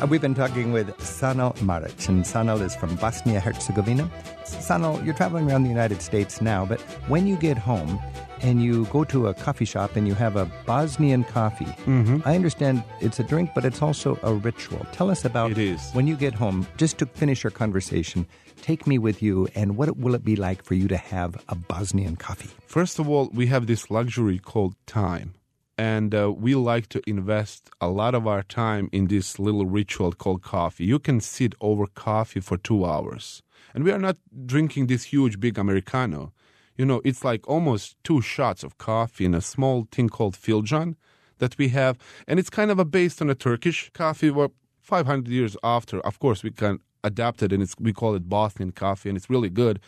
Uh, 0.00 0.06
we've 0.06 0.20
been 0.20 0.36
talking 0.36 0.72
with 0.72 0.96
Sanel 0.98 1.52
Maric, 1.58 2.08
and 2.08 2.22
Sanel 2.22 2.62
is 2.62 2.76
from 2.76 2.94
Bosnia 2.94 3.40
Herzegovina. 3.40 4.08
Sanel, 4.44 5.04
you're 5.04 5.16
traveling 5.16 5.50
around 5.50 5.64
the 5.64 5.68
United 5.68 6.00
States 6.00 6.40
now, 6.40 6.64
but 6.64 6.80
when 7.08 7.26
you 7.26 7.36
get 7.36 7.58
home 7.58 8.00
and 8.42 8.62
you 8.62 8.84
go 8.86 9.04
to 9.04 9.28
a 9.28 9.34
coffee 9.34 9.64
shop 9.64 9.96
and 9.96 10.06
you 10.08 10.14
have 10.14 10.36
a 10.36 10.46
Bosnian 10.66 11.24
coffee, 11.24 11.66
Mm-hmm. 11.86 12.18
I 12.24 12.34
understand 12.34 12.82
it's 13.00 13.18
a 13.20 13.24
drink, 13.24 13.50
but 13.54 13.64
it's 13.64 13.82
also 13.82 14.18
a 14.22 14.32
ritual. 14.34 14.86
Tell 14.92 15.10
us 15.10 15.24
about 15.24 15.50
It 15.52 15.58
is. 15.58 15.80
when 15.92 16.06
you 16.06 16.16
get 16.16 16.34
home, 16.34 16.66
just 16.76 16.98
to 16.98 17.06
finish 17.06 17.44
our 17.44 17.50
conversation, 17.50 18.26
take 18.62 18.86
me 18.86 18.98
with 18.98 19.22
you, 19.22 19.48
and 19.54 19.76
what 19.76 19.96
will 19.96 20.14
it 20.14 20.24
be 20.24 20.36
like 20.36 20.64
for 20.64 20.74
you 20.74 20.88
to 20.88 20.96
have 20.96 21.42
a 21.48 21.54
Bosnian 21.54 22.16
coffee? 22.16 22.50
First 22.66 22.98
of 22.98 23.08
all, 23.08 23.30
we 23.32 23.46
have 23.46 23.66
this 23.66 23.90
luxury 23.90 24.38
called 24.38 24.74
time. 24.86 25.34
And 25.78 26.14
uh, 26.14 26.30
we 26.30 26.54
like 26.54 26.88
to 26.90 27.00
invest 27.06 27.70
a 27.80 27.88
lot 27.88 28.14
of 28.14 28.26
our 28.26 28.42
time 28.42 28.90
in 28.92 29.06
this 29.06 29.38
little 29.38 29.64
ritual 29.64 30.12
called 30.12 30.42
coffee. 30.42 30.84
You 30.84 30.98
can 30.98 31.20
sit 31.20 31.54
over 31.60 31.86
coffee 31.86 32.40
for 32.40 32.58
two 32.58 32.84
hours. 32.84 33.42
And 33.74 33.82
we 33.84 33.90
are 33.90 33.98
not 33.98 34.18
drinking 34.46 34.88
this 34.88 35.04
huge, 35.04 35.40
big 35.40 35.56
Americano. 35.58 36.32
You 36.80 36.86
know, 36.86 37.02
it's 37.04 37.24
like 37.26 37.46
almost 37.46 38.02
two 38.04 38.22
shots 38.22 38.64
of 38.64 38.78
coffee 38.78 39.26
in 39.26 39.34
a 39.34 39.42
small 39.42 39.86
thing 39.92 40.08
called 40.08 40.34
filjan 40.34 40.94
that 41.36 41.58
we 41.58 41.68
have. 41.68 41.98
And 42.26 42.38
it's 42.38 42.48
kind 42.48 42.70
of 42.70 42.78
a 42.78 42.86
based 42.86 43.20
on 43.20 43.28
a 43.28 43.34
Turkish 43.34 43.90
coffee. 43.92 44.30
well, 44.30 44.54
500 44.80 45.28
years 45.28 45.58
after, 45.62 46.00
of 46.00 46.18
course, 46.18 46.42
we 46.42 46.50
can 46.50 46.78
adapt 47.04 47.42
it 47.42 47.52
and 47.52 47.62
it's, 47.62 47.74
we 47.78 47.92
call 47.92 48.14
it 48.14 48.30
Bosnian 48.30 48.72
coffee 48.72 49.10
and 49.10 49.18
it's 49.18 49.28
really 49.28 49.50
good. 49.50 49.78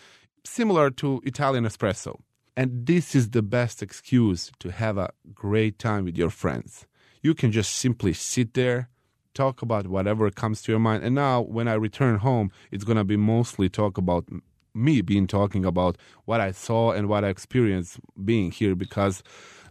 Similar 0.45 0.91
to 0.91 1.23
Italian 1.25 1.65
espresso. 1.65 2.21
And 2.59 2.85
this 2.85 3.15
is 3.15 3.31
the 3.31 3.41
best 3.41 3.83
excuse 3.83 4.53
to 4.59 4.71
have 4.71 4.99
a 4.99 5.09
great 5.33 5.79
time 5.79 6.05
with 6.05 6.19
your 6.19 6.29
friends. 6.29 6.87
You 7.23 7.33
can 7.33 7.53
just 7.53 7.75
simply 7.75 8.13
sit 8.13 8.53
there, 8.53 8.91
talk 9.33 9.63
about 9.63 9.87
whatever 9.87 10.31
comes 10.31 10.61
to 10.65 10.73
your 10.73 10.79
mind. 10.79 11.05
And 11.05 11.15
now, 11.15 11.41
when 11.41 11.69
I 11.69 11.73
return 11.73 12.19
home, 12.19 12.53
it's 12.71 12.85
going 12.85 12.99
to 12.99 13.05
be 13.05 13.17
mostly 13.17 13.71
talk 13.71 13.97
about 13.97 14.29
me 14.75 15.01
being 15.03 15.27
talking 15.27 15.65
about 15.65 15.97
what 16.25 16.41
I 16.41 16.53
saw 16.53 16.93
and 16.93 17.09
what 17.09 17.25
I 17.25 17.29
experienced 17.29 18.01
being 18.25 18.51
here 18.51 18.75
because 18.75 19.23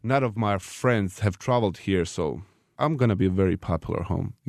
none 0.04 0.24
of 0.24 0.36
my 0.38 0.58
friends 0.58 1.20
have 1.20 1.38
traveled 1.38 1.80
here. 1.80 2.06
So 2.06 2.42
I'm 2.80 2.98
going 2.98 3.10
to 3.10 3.16
be 3.16 3.26
a 3.28 3.30
very 3.30 3.58
popular 3.58 4.04
home. 4.04 4.34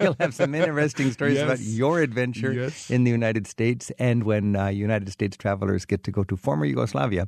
You'll 0.00 0.16
have 0.20 0.34
some 0.34 0.54
interesting 0.54 1.10
stories 1.12 1.40
about 1.40 1.60
your 1.60 2.00
adventure 2.02 2.52
Yes. 2.52 2.90
in 2.90 3.04
the 3.04 3.10
United 3.10 3.46
States 3.46 3.90
and 3.98 4.24
when 4.24 4.56
uh, 4.56 4.66
United 4.68 5.10
States 5.10 5.36
travelers 5.36 5.84
get 5.86 6.02
to 6.04 6.10
go 6.10 6.24
to 6.24 6.36
former 6.36 6.66
Yugoslavia. 6.66 7.26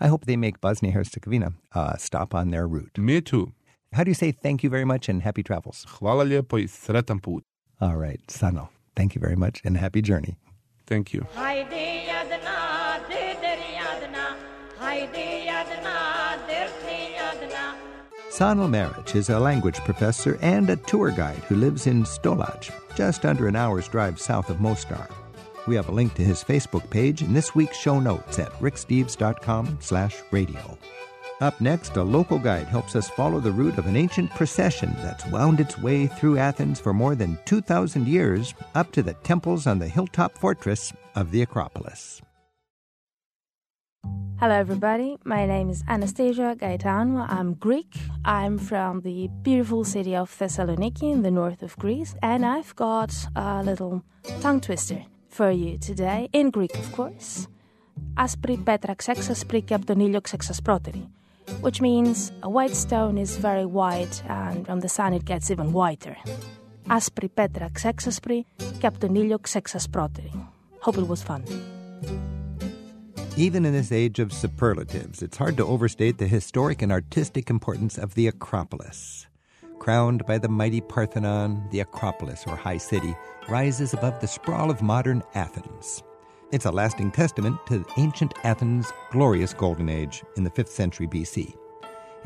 I 0.00 0.08
hope 0.08 0.26
they 0.26 0.36
make 0.36 0.60
Bosnia 0.60 0.92
Herzegovina 0.92 1.52
uh, 1.74 1.96
stop 1.96 2.34
on 2.34 2.50
their 2.50 2.66
route. 2.66 2.98
Me 2.98 3.20
too. 3.20 3.52
How 3.92 4.02
do 4.04 4.10
you 4.10 4.14
say 4.14 4.32
thank 4.32 4.64
you 4.64 4.70
very 4.70 4.84
much 4.84 5.08
and 5.08 5.22
happy 5.22 5.42
travels? 5.44 5.86
Hvala 5.88 6.24
lijepo 6.24 6.58
i 6.58 6.66
sretan 6.66 7.20
put. 7.22 7.44
All 7.80 7.96
right, 7.96 8.20
Sanel, 8.26 8.68
thank 8.96 9.14
you 9.14 9.20
very 9.20 9.36
much 9.36 9.60
and 9.64 9.76
happy 9.76 10.02
journey. 10.02 10.36
Thank 10.86 11.14
you. 11.14 11.24
Haydi 11.34 12.06
yadına, 12.08 13.00
dedir 13.10 13.58
yadına. 13.76 14.36
Haydi 14.78 15.46
yadına, 15.46 16.38
dertli 16.48 17.12
yadına. 17.16 17.76
Sanel 18.30 18.68
Maric 18.68 19.14
is 19.14 19.30
a 19.30 19.38
language 19.38 19.78
professor 19.84 20.38
and 20.42 20.68
a 20.68 20.76
tour 20.76 21.10
guide 21.10 21.42
who 21.48 21.54
lives 21.54 21.86
in 21.86 22.04
Stolac, 22.04 22.70
just 22.96 23.24
under 23.24 23.48
an 23.48 23.54
hour's 23.54 23.88
drive 23.88 24.18
south 24.18 24.50
of 24.50 24.60
Mostar. 24.60 25.08
We 25.66 25.76
have 25.76 25.88
a 25.88 25.92
link 25.92 26.14
to 26.14 26.22
his 26.22 26.44
Facebook 26.44 26.90
page 26.90 27.22
in 27.22 27.32
this 27.32 27.54
week's 27.54 27.78
show 27.78 27.98
notes 28.00 28.38
at 28.38 28.52
ricksteves.com 28.60 29.78
slash 29.80 30.16
radio. 30.30 30.76
Up 31.43 31.59
next, 31.61 31.95
a 31.95 32.03
local 32.03 32.37
guide 32.37 32.67
helps 32.67 32.95
us 32.95 33.09
follow 33.09 33.39
the 33.39 33.51
route 33.51 33.77
of 33.77 33.87
an 33.87 33.95
ancient 33.95 34.29
procession 34.31 34.93
that's 34.97 35.25
wound 35.27 35.59
its 35.59 35.77
way 35.77 36.07
through 36.07 36.37
Athens 36.37 36.79
for 36.79 36.93
more 36.93 37.15
than 37.15 37.37
2,000 37.45 38.07
years 38.07 38.53
up 38.75 38.91
to 38.91 39.01
the 39.01 39.13
temples 39.23 39.65
on 39.65 39.79
the 39.79 39.87
hilltop 39.87 40.37
fortress 40.37 40.93
of 41.15 41.31
the 41.31 41.41
Acropolis. 41.41 42.21
Hello, 44.41 44.55
everybody. 44.55 45.17
My 45.25 45.45
name 45.45 45.69
is 45.69 45.83
Anastasia 45.87 46.55
Gaetanou. 46.57 47.25
I'm 47.29 47.55
Greek. 47.55 47.91
I'm 48.23 48.57
from 48.57 49.01
the 49.01 49.29
beautiful 49.41 49.83
city 49.83 50.15
of 50.15 50.29
Thessaloniki 50.31 51.11
in 51.11 51.23
the 51.23 51.31
north 51.31 51.61
of 51.61 51.75
Greece, 51.77 52.15
and 52.21 52.45
I've 52.45 52.73
got 52.75 53.13
a 53.35 53.61
little 53.63 54.03
tongue 54.39 54.61
twister 54.61 55.03
for 55.27 55.51
you 55.51 55.77
today, 55.77 56.29
in 56.31 56.51
Greek, 56.51 56.73
of 56.77 56.89
course. 56.93 57.47
Aspri 58.15 58.57
petra 58.63 58.95
xexaspri 58.95 59.61
και 59.65 59.73
απ' 59.73 59.85
τον 59.85 59.99
ήλιο 59.99 60.19
xexasproteri, 60.29 61.03
which 61.61 61.81
means 61.81 62.31
a 62.43 62.49
white 62.49 62.75
stone 62.75 63.17
is 63.17 63.37
very 63.37 63.65
white, 63.65 64.23
and 64.27 64.65
from 64.65 64.79
the 64.79 64.89
sun 64.89 65.13
it 65.13 65.25
gets 65.25 65.49
even 65.51 65.73
whiter. 65.73 66.15
Aspri 66.87 67.29
petra 67.33 67.69
xexaspri 67.69 68.45
και 68.79 68.87
απ' 68.87 68.99
τον 68.99 69.15
ήλιο 69.15 69.37
xexasproteri. 69.41 70.31
Hope 70.81 70.97
it 70.97 71.07
was 71.07 71.21
fun. 71.21 71.43
Even 73.37 73.65
in 73.65 73.73
this 73.73 73.91
age 73.91 74.19
of 74.19 74.33
superlatives, 74.33 75.21
it's 75.21 75.37
hard 75.37 75.55
to 75.57 75.65
overstate 75.65 76.17
the 76.17 76.27
historic 76.27 76.81
and 76.81 76.91
artistic 76.91 77.49
importance 77.49 77.97
of 77.97 78.13
the 78.15 78.27
Acropolis. 78.27 79.27
Crowned 79.79 80.25
by 80.25 80.37
the 80.37 80.49
mighty 80.49 80.81
Parthenon, 80.81 81.63
the 81.71 81.79
Acropolis, 81.79 82.43
or 82.47 82.57
High 82.57 82.77
City, 82.77 83.15
rises 83.47 83.93
above 83.93 84.19
the 84.19 84.27
sprawl 84.27 84.69
of 84.69 84.81
modern 84.81 85.23
Athens. 85.35 86.03
It's 86.54 86.66
a 86.66 86.70
lasting 86.70 87.10
testament 87.10 87.58
to 87.66 87.84
ancient 87.96 88.34
Athens' 88.44 88.92
glorious 89.10 89.52
golden 89.52 89.88
age 89.88 90.22
in 90.36 90.44
the 90.44 90.50
5th 90.50 90.68
century 90.68 91.08
BC. 91.08 91.52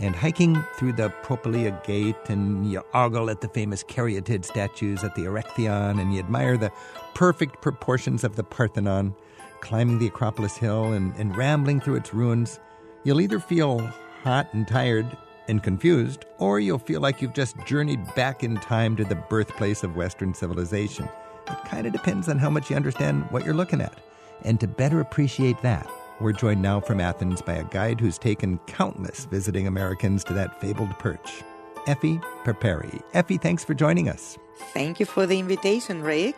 And 0.01 0.14
hiking 0.14 0.62
through 0.75 0.93
the 0.93 1.09
Propylaea 1.23 1.83
Gate, 1.83 2.29
and 2.29 2.71
you 2.71 2.83
ogle 2.93 3.31
at 3.31 3.41
the 3.41 3.49
famous 3.49 3.83
caryatid 3.83 4.45
statues 4.45 5.03
at 5.03 5.14
the 5.14 5.23
Erechtheion, 5.23 5.99
and 5.99 6.12
you 6.12 6.19
admire 6.19 6.59
the 6.59 6.71
perfect 7.14 7.62
proportions 7.62 8.23
of 8.23 8.37
the 8.37 8.45
Parthenon, 8.45 9.14
climbing 9.62 9.99
the 9.99 10.09
Acropolis 10.09 10.59
Hill 10.59 10.93
and, 10.93 11.14
and 11.17 11.35
rambling 11.35 11.81
through 11.81 11.97
its 11.97 12.12
ruins, 12.12 12.61
you'll 13.05 13.23
either 13.23 13.41
feel 13.41 13.79
hot 14.25 14.53
and 14.53 14.69
tired 14.69 15.07
and 15.49 15.62
confused, 15.62 16.27
or 16.37 16.61
you'll 16.61 16.79
feel 16.79 17.01
like 17.01 17.23
you've 17.23 17.33
just 17.33 17.57
journeyed 17.64 18.14
back 18.14 18.45
in 18.45 18.57
time 18.57 18.95
to 18.97 19.05
the 19.05 19.14
birthplace 19.14 19.83
of 19.83 19.97
Western 19.97 20.35
civilization. 20.35 21.09
It 21.47 21.64
kind 21.64 21.87
of 21.87 21.95
depends 21.95 22.29
on 22.29 22.37
how 22.37 22.51
much 22.51 22.69
you 22.69 22.77
understand 22.77 23.25
what 23.31 23.43
you're 23.47 23.55
looking 23.55 23.81
at. 23.81 23.99
And 24.44 24.61
to 24.61 24.66
better 24.66 25.01
appreciate 25.01 25.61
that, 25.62 25.90
we're 26.20 26.33
joined 26.33 26.62
now 26.62 26.81
from 26.81 27.01
Athens 27.01 27.42
by 27.42 27.55
a 27.55 27.64
guide 27.64 28.01
who's 28.01 28.18
taken 28.18 28.59
countless 28.66 29.24
visiting 29.27 29.66
Americans 29.66 30.24
to 30.24 30.33
that 30.35 30.61
fabled 30.61 30.98
perch. 30.98 31.42
Effie 31.87 32.20
Perperi. 32.44 33.03
Effie, 33.14 33.38
thanks 33.38 33.64
for 33.64 33.74
joining 33.74 34.09
us. 34.09 34.37
Thank 34.74 35.01
you 35.01 35.07
for 35.07 35.27
the 35.27 35.38
invitation, 35.38 36.03
Rick. 36.03 36.37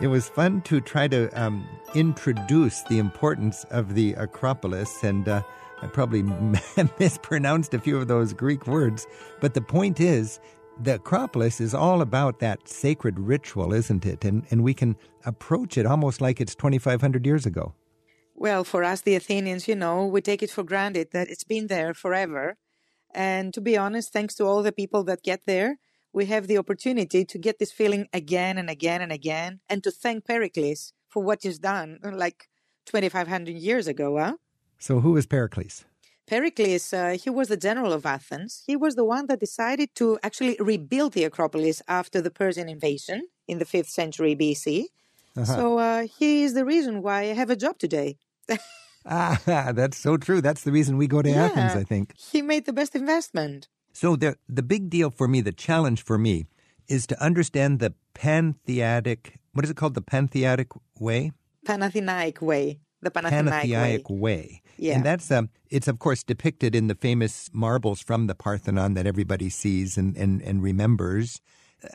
It 0.00 0.06
was 0.06 0.28
fun 0.28 0.62
to 0.62 0.80
try 0.80 1.08
to 1.08 1.28
um, 1.40 1.68
introduce 1.94 2.82
the 2.84 2.98
importance 2.98 3.64
of 3.64 3.94
the 3.94 4.14
Acropolis, 4.14 5.04
and 5.04 5.28
uh, 5.28 5.42
I 5.82 5.88
probably 5.88 6.22
mispronounced 6.98 7.74
a 7.74 7.78
few 7.78 7.98
of 7.98 8.08
those 8.08 8.32
Greek 8.32 8.66
words. 8.66 9.06
But 9.40 9.54
the 9.54 9.60
point 9.60 10.00
is, 10.00 10.40
the 10.82 10.94
Acropolis 10.94 11.60
is 11.60 11.74
all 11.74 12.00
about 12.00 12.38
that 12.40 12.68
sacred 12.68 13.18
ritual, 13.18 13.72
isn't 13.72 14.06
it? 14.06 14.24
And, 14.24 14.44
and 14.50 14.62
we 14.62 14.74
can 14.74 14.96
approach 15.24 15.76
it 15.76 15.86
almost 15.86 16.20
like 16.20 16.40
it's 16.40 16.54
2,500 16.54 17.26
years 17.26 17.46
ago. 17.46 17.74
Well, 18.34 18.64
for 18.64 18.82
us, 18.82 19.02
the 19.02 19.14
Athenians, 19.14 19.68
you 19.68 19.74
know, 19.74 20.06
we 20.06 20.22
take 20.22 20.42
it 20.42 20.50
for 20.50 20.64
granted 20.64 21.08
that 21.12 21.28
it's 21.28 21.44
been 21.44 21.66
there 21.66 21.92
forever. 21.92 22.56
And 23.12 23.52
to 23.52 23.60
be 23.60 23.76
honest, 23.76 24.12
thanks 24.12 24.34
to 24.36 24.44
all 24.44 24.62
the 24.62 24.72
people 24.72 25.04
that 25.04 25.22
get 25.22 25.42
there, 25.46 25.78
we 26.12 26.26
have 26.26 26.46
the 26.46 26.58
opportunity 26.58 27.24
to 27.24 27.38
get 27.38 27.58
this 27.58 27.72
feeling 27.72 28.08
again 28.12 28.56
and 28.56 28.70
again 28.70 29.02
and 29.02 29.12
again, 29.12 29.60
and 29.68 29.84
to 29.84 29.90
thank 29.90 30.24
Pericles 30.24 30.92
for 31.08 31.22
what 31.22 31.42
he's 31.42 31.58
done 31.58 31.98
like 32.02 32.48
2,500 32.86 33.54
years 33.54 33.86
ago. 33.86 34.18
Huh? 34.18 34.34
So, 34.78 35.00
who 35.00 35.16
is 35.16 35.26
Pericles? 35.26 35.84
Pericles, 36.30 36.92
uh, 36.92 37.18
he 37.20 37.28
was 37.28 37.48
the 37.48 37.56
general 37.56 37.92
of 37.92 38.06
Athens. 38.06 38.62
He 38.64 38.76
was 38.76 38.94
the 38.94 39.04
one 39.04 39.26
that 39.26 39.40
decided 39.40 39.88
to 39.96 40.16
actually 40.22 40.56
rebuild 40.60 41.12
the 41.12 41.24
Acropolis 41.24 41.82
after 41.88 42.20
the 42.22 42.30
Persian 42.30 42.68
invasion 42.68 43.26
in 43.48 43.58
the 43.58 43.64
5th 43.64 43.88
century 43.88 44.36
BC. 44.36 44.84
So 45.44 45.78
uh, 45.78 46.06
he 46.06 46.44
is 46.44 46.54
the 46.54 46.64
reason 46.64 47.02
why 47.02 47.22
I 47.22 47.34
have 47.34 47.50
a 47.50 47.56
job 47.56 47.78
today. 47.78 48.16
Ah, 49.06 49.40
that's 49.74 49.96
so 49.96 50.18
true. 50.18 50.42
That's 50.42 50.62
the 50.62 50.70
reason 50.70 50.98
we 50.98 51.06
go 51.06 51.22
to 51.22 51.30
Athens, 51.30 51.74
I 51.74 51.84
think. 51.84 52.14
He 52.18 52.42
made 52.42 52.66
the 52.66 52.72
best 52.74 52.94
investment. 52.94 53.66
So 53.94 54.14
the 54.14 54.36
the 54.46 54.62
big 54.62 54.90
deal 54.90 55.10
for 55.10 55.26
me, 55.26 55.40
the 55.40 55.56
challenge 55.66 56.04
for 56.04 56.18
me, 56.18 56.44
is 56.86 57.06
to 57.06 57.16
understand 57.28 57.78
the 57.78 57.94
pantheistic. 58.12 59.38
What 59.54 59.64
is 59.64 59.70
it 59.70 59.78
called? 59.78 59.94
The 59.94 60.02
pantheistic 60.02 60.68
way. 61.00 61.32
Panathenaic 61.64 62.42
way. 62.42 62.80
The 63.02 63.10
Panathinaik 63.10 64.10
way. 64.10 64.18
Way. 64.18 64.62
Yeah. 64.76 64.96
And 64.96 65.04
that's 65.04 65.30
um, 65.30 65.50
it's 65.70 65.88
of 65.88 65.98
course 65.98 66.22
depicted 66.22 66.74
in 66.74 66.86
the 66.86 66.94
famous 66.94 67.50
marbles 67.52 68.00
from 68.00 68.26
the 68.26 68.34
Parthenon 68.34 68.94
that 68.94 69.06
everybody 69.06 69.48
sees 69.50 69.96
and 69.96 70.16
and, 70.16 70.42
and 70.42 70.62
remembers. 70.62 71.40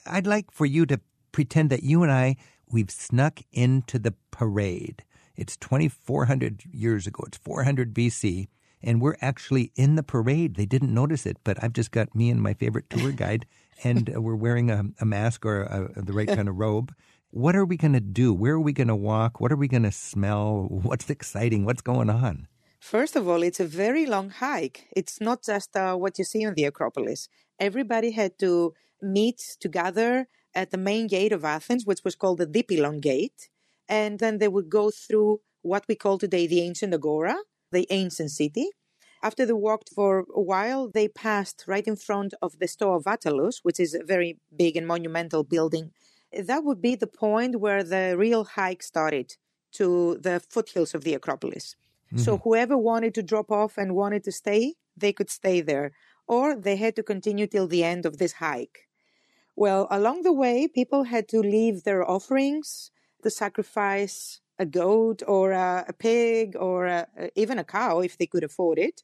I'd 0.05 0.27
like 0.27 0.51
for 0.51 0.65
you 0.65 0.85
to 0.87 0.99
pretend 1.31 1.69
that 1.69 1.83
you 1.83 2.01
and 2.03 2.11
I 2.11 2.37
we've 2.71 2.89
snuck 2.89 3.41
into 3.51 3.99
the 3.99 4.13
parade. 4.31 5.03
It's 5.35 5.57
2400 5.57 6.63
years 6.71 7.05
ago. 7.07 7.23
It's 7.27 7.37
400 7.37 7.93
BC 7.93 8.47
and 8.81 9.01
we're 9.01 9.17
actually 9.21 9.71
in 9.75 9.95
the 9.95 10.03
parade. 10.03 10.55
They 10.55 10.65
didn't 10.65 10.93
notice 10.93 11.25
it, 11.25 11.37
but 11.43 11.61
I've 11.63 11.73
just 11.73 11.91
got 11.91 12.15
me 12.15 12.29
and 12.29 12.41
my 12.41 12.53
favorite 12.53 12.89
tour 12.89 13.11
guide 13.11 13.45
and 13.83 14.09
we're 14.15 14.35
wearing 14.35 14.71
a, 14.71 14.85
a 15.01 15.05
mask 15.05 15.45
or 15.45 15.63
a, 15.63 16.01
the 16.01 16.13
right 16.13 16.27
kind 16.37 16.47
of 16.47 16.57
robe. 16.57 16.93
What 17.35 17.57
are 17.57 17.65
we 17.65 17.75
going 17.75 17.91
to 17.91 17.99
do? 17.99 18.33
Where 18.33 18.53
are 18.53 18.61
we 18.61 18.71
going 18.71 18.87
to 18.87 18.95
walk? 18.95 19.41
What 19.41 19.51
are 19.51 19.57
we 19.57 19.67
going 19.67 19.83
to 19.83 19.91
smell? 19.91 20.67
What's 20.69 21.09
exciting? 21.09 21.65
What's 21.65 21.81
going 21.81 22.09
on? 22.09 22.47
First 22.79 23.17
of 23.17 23.27
all, 23.27 23.43
it's 23.43 23.59
a 23.59 23.65
very 23.65 24.05
long 24.05 24.29
hike. 24.29 24.87
It's 24.95 25.19
not 25.19 25.43
just 25.43 25.75
uh, 25.75 25.97
what 25.97 26.17
you 26.17 26.23
see 26.23 26.45
on 26.45 26.53
the 26.53 26.63
Acropolis. 26.63 27.27
Everybody 27.59 28.11
had 28.11 28.39
to 28.39 28.73
meet 29.01 29.57
together 29.59 30.29
at 30.53 30.71
the 30.71 30.77
main 30.77 31.07
gate 31.07 31.33
of 31.33 31.43
Athens, 31.43 31.85
which 31.85 32.05
was 32.05 32.15
called 32.15 32.37
the 32.37 32.47
Dipylon 32.47 33.01
Gate. 33.01 33.49
And 33.89 34.19
then 34.19 34.37
they 34.37 34.47
would 34.47 34.69
go 34.69 34.89
through 34.89 35.41
what 35.61 35.83
we 35.89 35.95
call 35.95 36.17
today 36.17 36.47
the 36.47 36.61
ancient 36.61 36.93
Agora, 36.93 37.35
the 37.69 37.85
ancient 37.89 38.31
city. 38.31 38.69
After 39.21 39.45
they 39.45 39.51
walked 39.51 39.89
for 39.93 40.19
a 40.33 40.41
while, 40.41 40.87
they 40.87 41.09
passed 41.09 41.65
right 41.67 41.85
in 41.85 41.97
front 41.97 42.33
of 42.41 42.59
the 42.59 42.67
Stoa 42.69 42.95
of 42.95 43.03
Attalus, 43.03 43.59
which 43.61 43.81
is 43.81 43.93
a 43.93 44.05
very 44.05 44.37
big 44.55 44.77
and 44.77 44.87
monumental 44.87 45.43
building. 45.43 45.91
That 46.31 46.63
would 46.63 46.81
be 46.81 46.95
the 46.95 47.07
point 47.07 47.59
where 47.59 47.83
the 47.83 48.15
real 48.17 48.43
hike 48.43 48.83
started 48.83 49.35
to 49.73 50.17
the 50.21 50.41
foothills 50.49 50.93
of 50.93 51.03
the 51.03 51.13
Acropolis. 51.13 51.75
Mm-hmm. 52.07 52.23
So 52.23 52.37
whoever 52.37 52.77
wanted 52.77 53.13
to 53.15 53.23
drop 53.23 53.51
off 53.51 53.77
and 53.77 53.95
wanted 53.95 54.23
to 54.25 54.31
stay, 54.31 54.75
they 54.95 55.13
could 55.13 55.29
stay 55.29 55.61
there, 55.61 55.91
or 56.27 56.55
they 56.55 56.75
had 56.75 56.95
to 56.95 57.03
continue 57.03 57.47
till 57.47 57.67
the 57.67 57.83
end 57.83 58.05
of 58.05 58.17
this 58.17 58.33
hike. 58.33 58.87
Well, 59.55 59.87
along 59.89 60.23
the 60.23 60.33
way, 60.33 60.67
people 60.67 61.03
had 61.03 61.27
to 61.29 61.39
leave 61.39 61.83
their 61.83 62.09
offerings, 62.09 62.91
to 63.23 63.29
sacrifice 63.29 64.39
a 64.59 64.65
goat 64.65 65.23
or 65.27 65.51
a, 65.51 65.85
a 65.87 65.93
pig 65.93 66.55
or 66.55 66.85
a, 66.85 67.07
even 67.35 67.57
a 67.59 67.63
cow 67.63 67.99
if 67.99 68.17
they 68.17 68.27
could 68.27 68.43
afford 68.43 68.77
it. 68.77 69.03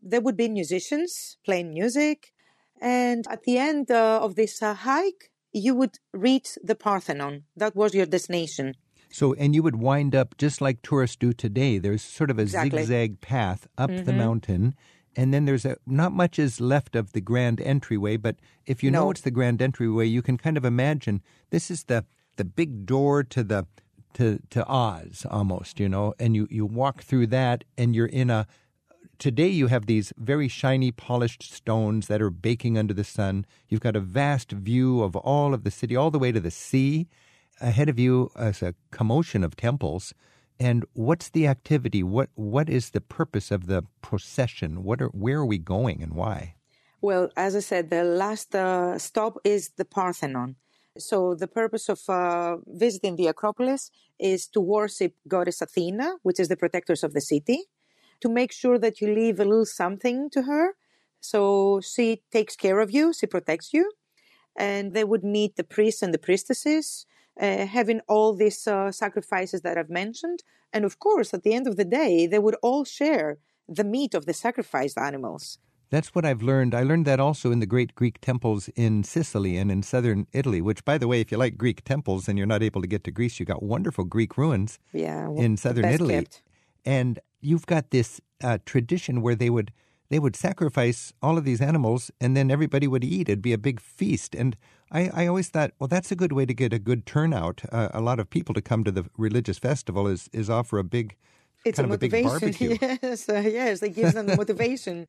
There 0.00 0.20
would 0.20 0.36
be 0.36 0.48
musicians 0.48 1.36
playing 1.44 1.74
music. 1.74 2.32
And 2.80 3.26
at 3.28 3.42
the 3.42 3.58
end 3.58 3.90
uh, 3.90 4.20
of 4.22 4.36
this 4.36 4.62
uh, 4.62 4.74
hike, 4.74 5.32
you 5.56 5.74
would 5.74 5.98
reach 6.12 6.58
the 6.62 6.74
Parthenon. 6.74 7.44
That 7.56 7.74
was 7.74 7.94
your 7.94 8.06
destination. 8.06 8.74
So, 9.10 9.32
and 9.34 9.54
you 9.54 9.62
would 9.62 9.76
wind 9.76 10.14
up 10.14 10.36
just 10.36 10.60
like 10.60 10.82
tourists 10.82 11.16
do 11.16 11.32
today. 11.32 11.78
There's 11.78 12.02
sort 12.02 12.30
of 12.30 12.38
a 12.38 12.42
exactly. 12.42 12.80
zigzag 12.80 13.20
path 13.20 13.66
up 13.78 13.90
mm-hmm. 13.90 14.04
the 14.04 14.12
mountain, 14.12 14.74
and 15.16 15.32
then 15.32 15.46
there's 15.46 15.64
a 15.64 15.76
not 15.86 16.12
much 16.12 16.38
is 16.38 16.60
left 16.60 16.94
of 16.94 17.12
the 17.12 17.20
grand 17.20 17.60
entryway. 17.60 18.16
But 18.18 18.36
if 18.66 18.82
you 18.82 18.90
no. 18.90 19.04
know 19.04 19.10
it's 19.12 19.22
the 19.22 19.30
grand 19.30 19.62
entryway, 19.62 20.06
you 20.06 20.22
can 20.22 20.36
kind 20.36 20.56
of 20.56 20.64
imagine 20.64 21.22
this 21.50 21.70
is 21.70 21.84
the 21.84 22.04
the 22.36 22.44
big 22.44 22.84
door 22.84 23.22
to 23.24 23.42
the 23.42 23.66
to 24.14 24.40
to 24.50 24.66
Oz 24.66 25.24
almost, 25.30 25.80
you 25.80 25.88
know. 25.88 26.12
And 26.18 26.36
you 26.36 26.46
you 26.50 26.66
walk 26.66 27.02
through 27.02 27.28
that, 27.28 27.64
and 27.78 27.94
you're 27.94 28.06
in 28.06 28.28
a. 28.28 28.46
Today 29.18 29.48
you 29.48 29.68
have 29.68 29.86
these 29.86 30.12
very 30.18 30.46
shiny, 30.46 30.92
polished 30.92 31.42
stones 31.42 32.06
that 32.08 32.20
are 32.20 32.28
baking 32.30 32.76
under 32.76 32.92
the 32.92 33.04
sun. 33.04 33.46
You've 33.68 33.80
got 33.80 33.96
a 33.96 34.00
vast 34.00 34.52
view 34.52 35.02
of 35.02 35.16
all 35.16 35.54
of 35.54 35.64
the 35.64 35.70
city, 35.70 35.96
all 35.96 36.10
the 36.10 36.18
way 36.18 36.32
to 36.32 36.40
the 36.40 36.50
sea 36.50 37.08
ahead 37.60 37.88
of 37.88 37.98
you 37.98 38.30
as 38.36 38.62
a 38.62 38.74
commotion 38.90 39.42
of 39.42 39.56
temples. 39.56 40.12
And 40.60 40.84
what's 40.92 41.30
the 41.30 41.46
activity? 41.46 42.02
What 42.02 42.28
what 42.34 42.68
is 42.68 42.90
the 42.90 43.00
purpose 43.00 43.50
of 43.50 43.66
the 43.66 43.84
procession? 44.02 44.84
What 44.84 45.00
are 45.00 45.08
where 45.08 45.38
are 45.38 45.46
we 45.46 45.58
going 45.58 46.02
and 46.02 46.12
why? 46.12 46.54
Well, 47.00 47.30
as 47.36 47.56
I 47.56 47.60
said, 47.60 47.90
the 47.90 48.04
last 48.04 48.54
uh, 48.54 48.98
stop 48.98 49.38
is 49.44 49.70
the 49.76 49.84
Parthenon. 49.84 50.56
So 50.98 51.34
the 51.34 51.46
purpose 51.48 51.88
of 51.88 52.00
uh, 52.08 52.56
visiting 52.66 53.16
the 53.16 53.26
Acropolis 53.26 53.90
is 54.18 54.46
to 54.48 54.60
worship 54.60 55.14
goddess 55.28 55.60
Athena, 55.60 56.16
which 56.22 56.40
is 56.40 56.48
the 56.48 56.56
protectors 56.56 57.04
of 57.04 57.12
the 57.12 57.20
city, 57.20 57.64
to 58.26 58.32
make 58.40 58.52
sure 58.52 58.78
that 58.78 59.00
you 59.00 59.14
leave 59.14 59.38
a 59.38 59.44
little 59.44 59.70
something 59.82 60.18
to 60.30 60.42
her. 60.42 60.74
So 61.20 61.80
she 61.80 62.22
takes 62.36 62.56
care 62.56 62.80
of 62.80 62.90
you, 62.90 63.12
she 63.12 63.26
protects 63.26 63.72
you. 63.72 63.84
And 64.56 64.94
they 64.94 65.04
would 65.04 65.24
meet 65.38 65.52
the 65.56 65.68
priests 65.76 66.02
and 66.02 66.12
the 66.12 66.24
priestesses 66.26 67.06
uh, 67.40 67.66
having 67.66 68.00
all 68.08 68.34
these 68.34 68.66
uh, 68.66 68.90
sacrifices 68.90 69.60
that 69.62 69.78
I've 69.78 69.90
mentioned. 69.90 70.40
And 70.72 70.84
of 70.84 70.98
course, 70.98 71.32
at 71.34 71.42
the 71.44 71.54
end 71.54 71.66
of 71.68 71.76
the 71.76 71.84
day, 71.84 72.26
they 72.26 72.38
would 72.38 72.56
all 72.62 72.84
share 72.84 73.38
the 73.68 73.84
meat 73.84 74.12
of 74.14 74.26
the 74.26 74.32
sacrificed 74.32 74.98
animals. 74.98 75.58
That's 75.90 76.14
what 76.14 76.24
I've 76.24 76.42
learned. 76.42 76.74
I 76.74 76.82
learned 76.82 77.06
that 77.06 77.20
also 77.20 77.52
in 77.52 77.60
the 77.60 77.66
great 77.66 77.94
Greek 77.94 78.20
temples 78.20 78.68
in 78.74 79.04
Sicily 79.04 79.56
and 79.56 79.70
in 79.70 79.82
southern 79.82 80.26
Italy, 80.32 80.60
which, 80.60 80.84
by 80.84 80.98
the 80.98 81.06
way, 81.06 81.20
if 81.20 81.30
you 81.30 81.38
like 81.38 81.56
Greek 81.56 81.84
temples 81.84 82.28
and 82.28 82.36
you're 82.36 82.46
not 82.46 82.62
able 82.62 82.80
to 82.80 82.88
get 82.88 83.04
to 83.04 83.12
Greece, 83.12 83.38
you've 83.38 83.46
got 83.54 83.62
wonderful 83.62 84.04
Greek 84.04 84.36
ruins 84.36 84.80
yeah, 84.92 85.28
well, 85.28 85.44
in 85.44 85.56
southern 85.56 85.84
Italy. 85.84 86.14
Kept. 86.14 86.42
And 86.86 87.18
you've 87.40 87.66
got 87.66 87.90
this 87.90 88.20
uh, 88.42 88.58
tradition 88.64 89.20
where 89.20 89.34
they 89.34 89.50
would 89.50 89.72
they 90.08 90.20
would 90.20 90.36
sacrifice 90.36 91.12
all 91.20 91.36
of 91.36 91.44
these 91.44 91.60
animals 91.60 92.12
and 92.20 92.36
then 92.36 92.48
everybody 92.48 92.86
would 92.86 93.02
eat. 93.02 93.28
It'd 93.28 93.42
be 93.42 93.52
a 93.52 93.58
big 93.58 93.80
feast. 93.80 94.36
And 94.36 94.56
I, 94.92 95.10
I 95.12 95.26
always 95.26 95.48
thought, 95.48 95.72
well, 95.80 95.88
that's 95.88 96.12
a 96.12 96.16
good 96.16 96.32
way 96.32 96.46
to 96.46 96.54
get 96.54 96.72
a 96.72 96.78
good 96.78 97.06
turnout. 97.06 97.62
Uh, 97.72 97.88
a 97.92 98.00
lot 98.00 98.20
of 98.20 98.30
people 98.30 98.54
to 98.54 98.62
come 98.62 98.84
to 98.84 98.92
the 98.92 99.06
religious 99.18 99.58
festival 99.58 100.06
is, 100.06 100.30
is 100.32 100.48
offer 100.48 100.78
a 100.78 100.84
big, 100.84 101.16
it's 101.64 101.78
kind 101.78 101.90
a 101.90 101.94
of 101.94 102.02
a 102.02 102.08
big 102.08 102.24
barbecue. 102.24 102.76
Yes, 102.80 103.28
uh, 103.28 103.42
yes, 103.44 103.82
it 103.82 103.96
gives 103.96 104.14
them 104.14 104.26
the 104.26 104.36
motivation. 104.36 105.08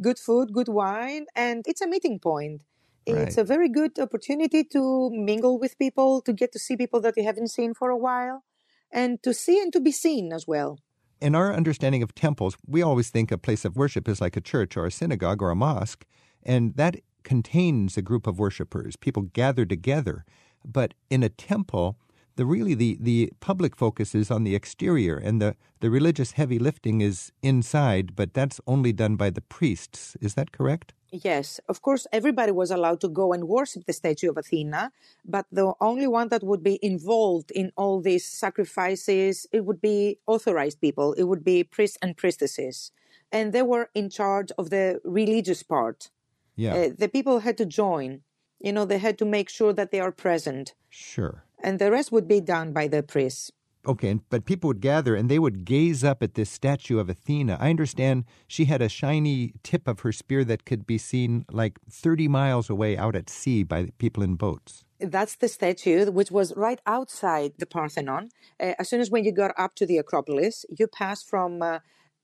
good 0.00 0.18
food, 0.18 0.52
good 0.52 0.68
wine, 0.68 1.26
and 1.34 1.64
it's 1.66 1.80
a 1.80 1.88
meeting 1.88 2.20
point. 2.20 2.62
Right. 3.08 3.22
It's 3.22 3.38
a 3.38 3.44
very 3.44 3.68
good 3.68 3.98
opportunity 3.98 4.62
to 4.64 5.10
mingle 5.10 5.58
with 5.58 5.76
people, 5.78 6.20
to 6.22 6.32
get 6.32 6.52
to 6.52 6.60
see 6.60 6.76
people 6.76 7.00
that 7.00 7.16
you 7.16 7.24
haven't 7.24 7.48
seen 7.48 7.74
for 7.74 7.90
a 7.90 7.96
while, 7.96 8.44
and 8.92 9.20
to 9.24 9.34
see 9.34 9.60
and 9.60 9.72
to 9.72 9.80
be 9.80 9.90
seen 9.90 10.32
as 10.32 10.46
well 10.46 10.78
in 11.20 11.34
our 11.34 11.52
understanding 11.52 12.02
of 12.02 12.14
temples, 12.14 12.56
we 12.66 12.82
always 12.82 13.10
think 13.10 13.30
a 13.30 13.38
place 13.38 13.64
of 13.64 13.76
worship 13.76 14.08
is 14.08 14.20
like 14.20 14.36
a 14.36 14.40
church 14.40 14.76
or 14.76 14.86
a 14.86 14.90
synagogue 14.90 15.42
or 15.42 15.50
a 15.50 15.56
mosque, 15.56 16.04
and 16.42 16.76
that 16.76 16.96
contains 17.22 17.96
a 17.96 18.02
group 18.02 18.26
of 18.26 18.38
worshipers. 18.38 18.96
People 18.96 19.22
gather 19.22 19.64
together. 19.64 20.24
But 20.64 20.94
in 21.10 21.22
a 21.22 21.28
temple, 21.28 21.96
the 22.36 22.46
really 22.46 22.74
the, 22.74 22.98
the 23.00 23.32
public 23.40 23.76
focus 23.76 24.14
is 24.14 24.30
on 24.30 24.44
the 24.44 24.54
exterior 24.54 25.16
and 25.16 25.40
the, 25.40 25.56
the 25.80 25.90
religious 25.90 26.32
heavy 26.32 26.58
lifting 26.58 27.00
is 27.00 27.32
inside, 27.42 28.14
but 28.14 28.34
that's 28.34 28.60
only 28.66 28.92
done 28.92 29.16
by 29.16 29.30
the 29.30 29.40
priests. 29.40 30.16
Is 30.20 30.34
that 30.34 30.52
correct? 30.52 30.92
Yes, 31.12 31.60
of 31.68 31.82
course, 31.82 32.06
everybody 32.12 32.52
was 32.52 32.70
allowed 32.70 33.00
to 33.00 33.08
go 33.08 33.32
and 33.32 33.48
worship 33.48 33.84
the 33.86 33.92
statue 33.92 34.30
of 34.30 34.36
Athena, 34.36 34.92
but 35.24 35.46
the 35.52 35.72
only 35.80 36.06
one 36.06 36.28
that 36.28 36.42
would 36.42 36.62
be 36.62 36.78
involved 36.82 37.50
in 37.52 37.72
all 37.76 38.00
these 38.00 38.24
sacrifices, 38.24 39.46
it 39.52 39.64
would 39.64 39.80
be 39.80 40.18
authorized 40.26 40.80
people. 40.80 41.12
It 41.14 41.24
would 41.24 41.44
be 41.44 41.62
priests 41.62 41.98
and 42.02 42.16
priestesses. 42.16 42.90
And 43.30 43.52
they 43.52 43.62
were 43.62 43.90
in 43.94 44.10
charge 44.10 44.50
of 44.58 44.70
the 44.70 45.00
religious 45.04 45.62
part. 45.62 46.10
Yeah. 46.56 46.74
Uh, 46.74 46.90
the 46.96 47.08
people 47.08 47.40
had 47.40 47.56
to 47.58 47.66
join. 47.66 48.22
You 48.58 48.72
know, 48.72 48.84
they 48.84 48.98
had 48.98 49.18
to 49.18 49.24
make 49.24 49.48
sure 49.48 49.72
that 49.72 49.90
they 49.90 50.00
are 50.00 50.12
present. 50.12 50.74
Sure. 50.90 51.44
And 51.62 51.78
the 51.78 51.90
rest 51.90 52.10
would 52.10 52.26
be 52.26 52.40
done 52.40 52.72
by 52.72 52.88
the 52.88 53.02
priests. 53.02 53.50
Okay, 53.86 54.18
but 54.30 54.44
people 54.44 54.66
would 54.68 54.80
gather 54.80 55.14
and 55.14 55.28
they 55.28 55.38
would 55.38 55.64
gaze 55.64 56.02
up 56.02 56.20
at 56.20 56.34
this 56.34 56.50
statue 56.50 56.98
of 56.98 57.08
Athena. 57.08 57.56
I 57.60 57.70
understand 57.70 58.24
she 58.48 58.64
had 58.64 58.82
a 58.82 58.88
shiny 58.88 59.52
tip 59.62 59.86
of 59.86 60.00
her 60.00 60.10
spear 60.10 60.44
that 60.44 60.64
could 60.64 60.86
be 60.86 60.98
seen 60.98 61.44
like 61.52 61.78
30 61.88 62.26
miles 62.26 62.68
away 62.68 62.96
out 62.96 63.14
at 63.14 63.30
sea 63.30 63.62
by 63.62 63.90
people 63.98 64.24
in 64.24 64.34
boats. 64.34 64.84
That's 64.98 65.36
the 65.36 65.46
statue, 65.46 66.10
which 66.10 66.32
was 66.32 66.56
right 66.56 66.80
outside 66.84 67.52
the 67.58 67.66
Parthenon. 67.66 68.30
Uh, 68.58 68.72
as 68.78 68.88
soon 68.88 69.00
as 69.00 69.10
when 69.10 69.24
you 69.24 69.30
got 69.30 69.52
up 69.56 69.76
to 69.76 69.86
the 69.86 69.98
Acropolis, 69.98 70.64
you 70.76 70.88
pass 70.88 71.22
from 71.22 71.62
uh, 71.62 71.78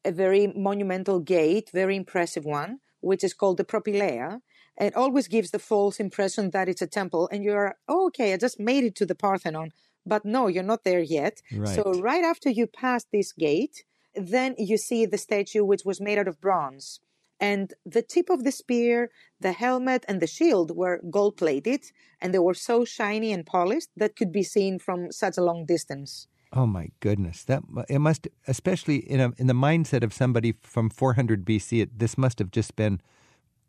a 0.04 0.10
very 0.10 0.48
monumental 0.48 1.20
gate, 1.20 1.70
very 1.72 1.94
impressive 1.94 2.44
one, 2.44 2.80
which 3.00 3.22
is 3.22 3.34
called 3.34 3.58
the 3.58 3.64
Propylaea. 3.64 4.40
It 4.80 4.96
always 4.96 5.28
gives 5.28 5.50
the 5.50 5.58
false 5.58 6.00
impression 6.00 6.50
that 6.50 6.68
it's 6.68 6.82
a 6.82 6.86
temple, 6.86 7.28
and 7.30 7.44
you're, 7.44 7.76
oh, 7.86 8.06
okay, 8.06 8.32
I 8.32 8.36
just 8.36 8.58
made 8.58 8.84
it 8.84 8.96
to 8.96 9.06
the 9.06 9.14
Parthenon 9.14 9.70
but 10.04 10.24
no, 10.24 10.46
you're 10.46 10.62
not 10.62 10.84
there 10.84 11.00
yet. 11.00 11.42
Right. 11.52 11.74
So 11.74 11.82
right 12.00 12.24
after 12.24 12.50
you 12.50 12.66
pass 12.66 13.04
this 13.12 13.32
gate, 13.32 13.84
then 14.14 14.54
you 14.58 14.76
see 14.76 15.06
the 15.06 15.18
statue 15.18 15.64
which 15.64 15.84
was 15.84 16.00
made 16.00 16.18
out 16.18 16.28
of 16.28 16.40
bronze. 16.40 17.00
And 17.40 17.74
the 17.84 18.02
tip 18.02 18.30
of 18.30 18.44
the 18.44 18.52
spear, 18.52 19.10
the 19.40 19.52
helmet, 19.52 20.04
and 20.06 20.20
the 20.20 20.28
shield 20.28 20.76
were 20.76 21.00
gold 21.10 21.36
plated, 21.36 21.90
and 22.20 22.32
they 22.32 22.38
were 22.38 22.54
so 22.54 22.84
shiny 22.84 23.32
and 23.32 23.44
polished 23.44 23.88
that 23.96 24.14
could 24.14 24.30
be 24.30 24.44
seen 24.44 24.78
from 24.78 25.10
such 25.10 25.36
a 25.36 25.42
long 25.42 25.66
distance. 25.66 26.28
Oh 26.52 26.66
my 26.66 26.90
goodness! 27.00 27.42
That 27.44 27.62
it 27.88 27.98
must, 27.98 28.28
especially 28.46 28.98
in 28.98 29.20
a, 29.20 29.32
in 29.38 29.46
the 29.48 29.54
mindset 29.54 30.04
of 30.04 30.12
somebody 30.12 30.54
from 30.62 30.88
400 30.88 31.44
BC, 31.44 31.82
it, 31.82 31.98
this 31.98 32.16
must 32.16 32.38
have 32.38 32.52
just 32.52 32.76
been 32.76 33.00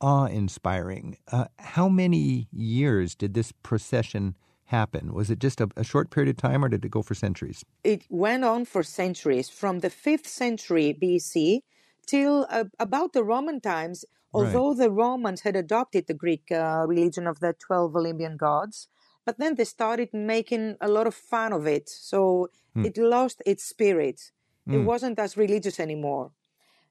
awe-inspiring. 0.01 1.17
Uh, 1.31 1.45
how 1.59 1.87
many 1.87 2.49
years 2.51 3.15
did 3.15 3.33
this 3.33 3.53
procession 3.63 4.35
happen? 4.79 5.13
Was 5.13 5.29
it 5.33 5.39
just 5.39 5.61
a, 5.61 5.67
a, 5.83 5.83
short 5.91 6.07
period 6.13 6.29
of 6.33 6.37
time 6.37 6.63
or 6.63 6.69
did 6.69 6.83
it 6.85 6.91
go 6.97 7.01
for 7.01 7.15
centuries? 7.15 7.59
It 7.83 8.01
went 8.09 8.43
on 8.53 8.65
for 8.65 8.83
centuries. 8.83 9.47
From 9.61 9.75
the 9.79 9.93
5th 10.05 10.29
century 10.43 10.87
BC 11.01 11.61
till 12.05 12.35
uh, 12.49 12.65
about 12.87 13.13
the 13.13 13.23
Roman 13.23 13.59
times. 13.61 14.05
Although 14.35 14.73
the 14.73 14.89
Romans 14.89 15.41
had 15.41 15.55
adopted 15.55 16.07
the 16.07 16.19
Greek 16.23 16.45
uh, 16.51 16.85
religion 16.87 17.27
of 17.27 17.39
the 17.39 17.53
12 17.53 17.95
Olympian 17.95 18.35
gods, 18.35 18.87
but 19.27 19.37
then 19.37 19.53
they 19.55 19.63
started 19.63 20.09
making 20.11 20.75
a 20.81 20.87
lot 20.87 21.05
of 21.05 21.13
fun 21.13 21.53
of 21.53 21.67
it. 21.67 21.87
So 21.87 22.49
it 22.75 22.97
lost 22.97 23.43
its 23.45 23.63
spirit. 23.63 24.31
It 24.67 24.79
wasn't 24.79 25.19
as 25.19 25.37
religious 25.37 25.79
anymore. 25.79 26.31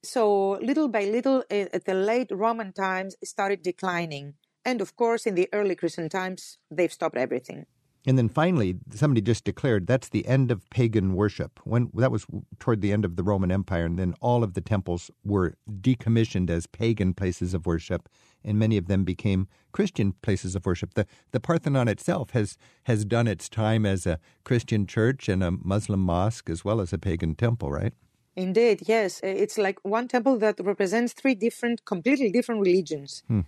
So 0.05 0.53
little 0.71 0.89
by 0.89 1.05
little, 1.05 1.43
at 1.51 1.85
the 1.85 1.95
late 1.95 2.31
Roman 2.31 2.73
times, 2.73 3.17
it 3.21 3.29
started 3.29 3.63
declining. 3.63 4.35
And 4.65 4.81
of 4.81 4.95
course, 4.95 5.27
in 5.27 5.35
the 5.35 5.49
early 5.53 5.75
Christian 5.75 6.09
times, 6.09 6.59
they've 6.71 6.93
stopped 6.93 7.17
everything. 7.17 7.67
And 8.05 8.19
then 8.19 8.29
finally, 8.29 8.77
somebody 8.93 9.21
just 9.21 9.45
declared 9.45 9.87
that's 9.87 10.09
the 10.09 10.27
end 10.27 10.51
of 10.51 10.69
pagan 10.71 11.15
worship. 11.15 11.61
When 11.65 11.91
that 11.95 12.11
was 12.11 12.27
toward 12.59 12.81
the 12.81 12.93
end 12.93 13.05
of 13.05 13.15
the 13.15 13.23
Roman 13.23 13.53
Empire, 13.53 13.85
and 13.85 13.99
then 13.99 14.15
all 14.21 14.43
of 14.43 14.55
the 14.55 14.61
temples 14.61 15.11
were 15.25 15.55
decommissioned 15.71 16.51
as 16.51 16.67
pagan 16.67 17.15
places 17.15 17.55
of 17.55 17.65
worship, 17.65 18.09
and 18.45 18.59
many 18.59 18.77
of 18.77 18.89
them 18.89 19.05
became 19.05 19.47
Christian 19.71 20.15
places 20.21 20.57
of 20.57 20.67
worship. 20.67 20.95
The 20.95 21.07
the 21.31 21.39
Parthenon 21.39 21.87
itself 21.87 22.31
has 22.31 22.59
has 22.85 23.05
done 23.05 23.29
its 23.29 23.49
time 23.49 23.87
as 23.87 24.05
a 24.05 24.19
Christian 24.43 24.87
church 24.87 25.29
and 25.29 25.43
a 25.43 25.53
Muslim 25.53 26.01
mosque 26.01 26.51
as 26.51 26.65
well 26.65 26.81
as 26.81 26.93
a 26.93 26.99
pagan 26.99 27.37
temple, 27.37 27.71
right? 27.71 27.95
Indeed, 28.35 28.83
yes. 28.87 29.21
It's 29.23 29.59
like 29.59 29.79
one 29.83 30.09
temple 30.09 30.39
that 30.39 30.59
represents 30.61 31.13
three 31.13 31.35
different, 31.35 31.85
completely 31.85 32.31
different 32.31 32.63
religions. 32.63 33.23
Hmm. 33.29 33.41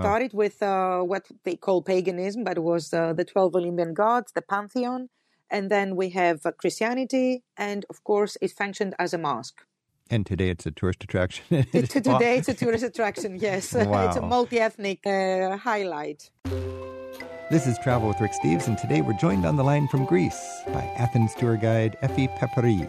Started 0.00 0.32
with 0.32 0.62
uh, 0.62 1.00
what 1.00 1.26
they 1.44 1.56
call 1.56 1.82
paganism, 1.82 2.44
but 2.44 2.56
it 2.56 2.62
was 2.62 2.92
uh, 2.94 3.12
the 3.12 3.24
12 3.24 3.54
Olympian 3.56 3.94
gods, 3.94 4.32
the 4.32 4.42
pantheon. 4.42 5.08
And 5.50 5.70
then 5.70 5.96
we 5.96 6.10
have 6.10 6.46
uh, 6.46 6.52
Christianity, 6.52 7.42
and 7.56 7.84
of 7.90 8.02
course, 8.04 8.36
it 8.40 8.50
functioned 8.52 8.94
as 8.98 9.12
a 9.12 9.18
mosque. 9.18 9.60
And 10.10 10.24
today 10.26 10.48
it's 10.50 10.66
a 10.66 10.70
tourist 10.70 11.04
attraction. 11.04 11.44
It- 11.72 11.90
Today, 11.90 12.36
it's 12.38 12.48
a 12.48 12.54
tourist 12.54 12.84
attraction, 12.84 13.36
yes. 13.48 13.74
it's 13.74 13.86
a 13.86 13.88
Wow. 13.88 14.28
multi 14.28 14.58
ethnic 14.60 15.06
uh, 15.06 15.56
highlight. 15.58 16.30
This 17.50 17.66
is 17.66 17.76
Travel 17.84 18.08
with 18.08 18.20
Rick 18.20 18.32
Steves, 18.42 18.66
and 18.66 18.78
today 18.78 19.02
we're 19.02 19.12
joined 19.26 19.44
on 19.44 19.56
the 19.56 19.64
line 19.64 19.86
from 19.88 20.06
Greece 20.06 20.40
by 20.68 20.82
Athens 20.96 21.34
tour 21.34 21.56
guide 21.56 21.96
Effie 22.00 22.28
Peperi. 22.38 22.88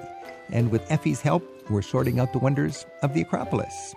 And 0.54 0.72
with 0.72 0.90
Effie's 0.90 1.20
help, 1.22 1.44
we're 1.70 1.82
sorting 1.82 2.20
out 2.20 2.32
the 2.32 2.40
wonders 2.40 2.86
of 3.02 3.14
the 3.14 3.22
Acropolis. 3.22 3.94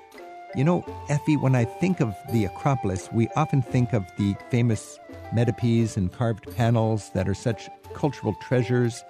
You 0.56 0.64
know, 0.64 0.86
Effie, 1.10 1.36
when 1.36 1.54
I 1.54 1.66
think 1.66 2.00
of 2.00 2.16
the 2.32 2.46
Acropolis, 2.46 3.10
we 3.12 3.28
often 3.36 3.60
think 3.60 3.92
of 3.92 4.06
the 4.16 4.34
famous 4.50 4.98
metopes 5.34 5.98
and 5.98 6.10
carved 6.10 6.50
panels 6.56 7.10
that 7.10 7.28
are 7.28 7.34
such 7.34 7.68
cultural 7.92 8.34
treasures, 8.40 9.04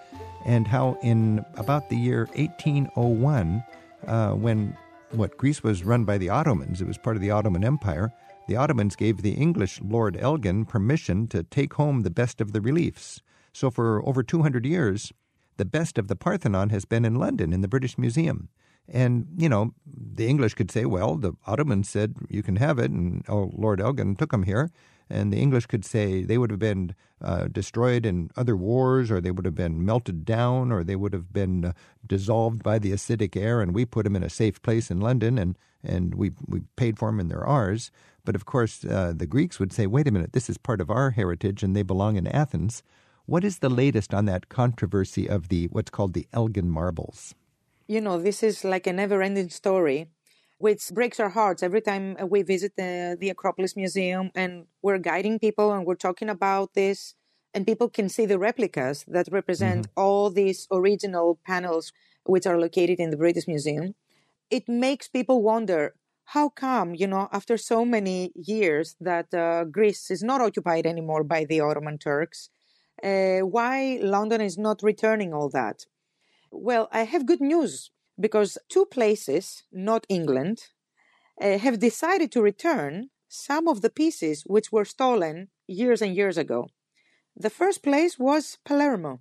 and 0.44 0.66
how 0.66 0.98
in 1.04 1.44
about 1.54 1.88
the 1.88 1.96
year 1.96 2.26
1801, 2.34 3.62
uh, 4.08 4.32
when 4.32 4.76
what 5.12 5.36
Greece 5.36 5.62
was 5.62 5.84
run 5.84 6.04
by 6.04 6.18
the 6.18 6.28
Ottomans, 6.28 6.80
it 6.80 6.86
was 6.88 6.98
part 6.98 7.14
of 7.14 7.22
the 7.22 7.30
Ottoman 7.30 7.62
Empire, 7.62 8.12
the 8.48 8.56
Ottomans 8.56 8.96
gave 8.96 9.22
the 9.22 9.34
English 9.34 9.80
Lord 9.80 10.16
Elgin 10.20 10.64
permission 10.64 11.28
to 11.28 11.44
take 11.44 11.74
home 11.74 12.02
the 12.02 12.10
best 12.10 12.40
of 12.40 12.52
the 12.52 12.60
reliefs. 12.60 13.22
So 13.52 13.70
for 13.70 14.04
over 14.04 14.24
200 14.24 14.66
years, 14.66 15.12
the 15.58 15.64
best 15.64 15.96
of 15.96 16.08
the 16.08 16.16
Parthenon 16.16 16.70
has 16.70 16.84
been 16.84 17.04
in 17.04 17.14
London 17.14 17.52
in 17.52 17.60
the 17.60 17.68
British 17.68 17.96
Museum. 17.96 18.48
And, 18.88 19.26
you 19.36 19.48
know, 19.48 19.74
the 19.84 20.28
English 20.28 20.54
could 20.54 20.70
say, 20.70 20.84
well, 20.84 21.16
the 21.16 21.32
Ottomans 21.46 21.88
said 21.88 22.14
you 22.28 22.42
can 22.42 22.56
have 22.56 22.78
it, 22.78 22.90
and 22.90 23.24
oh, 23.28 23.50
Lord 23.54 23.80
Elgin 23.80 24.16
took 24.16 24.30
them 24.30 24.44
here. 24.44 24.70
And 25.08 25.32
the 25.32 25.38
English 25.38 25.66
could 25.66 25.84
say 25.84 26.22
they 26.22 26.38
would 26.38 26.50
have 26.50 26.58
been 26.58 26.94
uh, 27.22 27.46
destroyed 27.46 28.04
in 28.04 28.30
other 28.36 28.56
wars, 28.56 29.10
or 29.10 29.20
they 29.20 29.30
would 29.30 29.44
have 29.44 29.54
been 29.54 29.84
melted 29.84 30.24
down, 30.24 30.72
or 30.72 30.82
they 30.82 30.96
would 30.96 31.12
have 31.12 31.32
been 31.32 31.64
uh, 31.64 31.72
dissolved 32.06 32.62
by 32.62 32.78
the 32.78 32.92
acidic 32.92 33.36
air, 33.36 33.60
and 33.60 33.74
we 33.74 33.84
put 33.84 34.04
them 34.04 34.16
in 34.16 34.24
a 34.24 34.30
safe 34.30 34.60
place 34.62 34.90
in 34.90 35.00
London, 35.00 35.38
and, 35.38 35.56
and 35.84 36.14
we, 36.14 36.32
we 36.46 36.62
paid 36.76 36.98
for 36.98 37.08
them, 37.08 37.20
and 37.20 37.30
they're 37.30 37.46
ours. 37.46 37.92
But 38.24 38.34
of 38.34 38.46
course, 38.46 38.84
uh, 38.84 39.12
the 39.14 39.26
Greeks 39.26 39.60
would 39.60 39.72
say, 39.72 39.86
wait 39.86 40.08
a 40.08 40.10
minute, 40.10 40.32
this 40.32 40.50
is 40.50 40.58
part 40.58 40.80
of 40.80 40.90
our 40.90 41.12
heritage, 41.12 41.62
and 41.62 41.76
they 41.76 41.82
belong 41.82 42.16
in 42.16 42.26
Athens. 42.26 42.82
What 43.26 43.44
is 43.44 43.58
the 43.58 43.68
latest 43.68 44.12
on 44.12 44.24
that 44.26 44.48
controversy 44.48 45.28
of 45.28 45.48
the 45.48 45.66
what's 45.66 45.90
called 45.90 46.14
the 46.14 46.26
Elgin 46.32 46.68
marbles? 46.68 47.34
You 47.88 48.00
know, 48.00 48.18
this 48.18 48.42
is 48.42 48.64
like 48.64 48.86
a 48.86 48.92
never 48.92 49.22
ending 49.22 49.48
story, 49.50 50.08
which 50.58 50.88
breaks 50.92 51.20
our 51.20 51.28
hearts 51.28 51.62
every 51.62 51.80
time 51.80 52.16
we 52.28 52.42
visit 52.42 52.72
the, 52.76 53.16
the 53.18 53.30
Acropolis 53.30 53.76
Museum 53.76 54.30
and 54.34 54.66
we're 54.82 54.98
guiding 54.98 55.38
people 55.38 55.72
and 55.72 55.86
we're 55.86 55.94
talking 55.94 56.28
about 56.28 56.74
this. 56.74 57.14
And 57.54 57.66
people 57.66 57.88
can 57.88 58.08
see 58.08 58.26
the 58.26 58.38
replicas 58.38 59.04
that 59.08 59.28
represent 59.30 59.86
all 59.96 60.30
these 60.30 60.66
original 60.70 61.38
panels, 61.46 61.92
which 62.24 62.46
are 62.46 62.58
located 62.60 62.98
in 62.98 63.10
the 63.10 63.16
British 63.16 63.46
Museum. 63.48 63.94
It 64.50 64.68
makes 64.68 65.08
people 65.08 65.42
wonder 65.42 65.94
how 66.26 66.48
come, 66.50 66.94
you 66.94 67.06
know, 67.06 67.28
after 67.32 67.56
so 67.56 67.84
many 67.84 68.32
years 68.34 68.96
that 69.00 69.32
uh, 69.34 69.64
Greece 69.64 70.10
is 70.10 70.22
not 70.22 70.40
occupied 70.40 70.86
anymore 70.86 71.24
by 71.24 71.44
the 71.44 71.60
Ottoman 71.60 71.98
Turks, 71.98 72.50
uh, 73.02 73.40
why 73.40 74.00
London 74.02 74.40
is 74.40 74.58
not 74.58 74.82
returning 74.82 75.32
all 75.32 75.48
that? 75.50 75.86
Well, 76.50 76.88
I 76.92 77.02
have 77.04 77.26
good 77.26 77.40
news 77.40 77.90
because 78.18 78.58
two 78.68 78.86
places, 78.86 79.64
not 79.72 80.06
England, 80.08 80.58
uh, 81.40 81.58
have 81.58 81.78
decided 81.78 82.32
to 82.32 82.42
return 82.42 83.10
some 83.28 83.68
of 83.68 83.82
the 83.82 83.90
pieces 83.90 84.42
which 84.46 84.72
were 84.72 84.84
stolen 84.84 85.48
years 85.66 86.00
and 86.00 86.14
years 86.14 86.38
ago. 86.38 86.68
The 87.36 87.50
first 87.50 87.82
place 87.82 88.18
was 88.18 88.58
Palermo. 88.64 89.18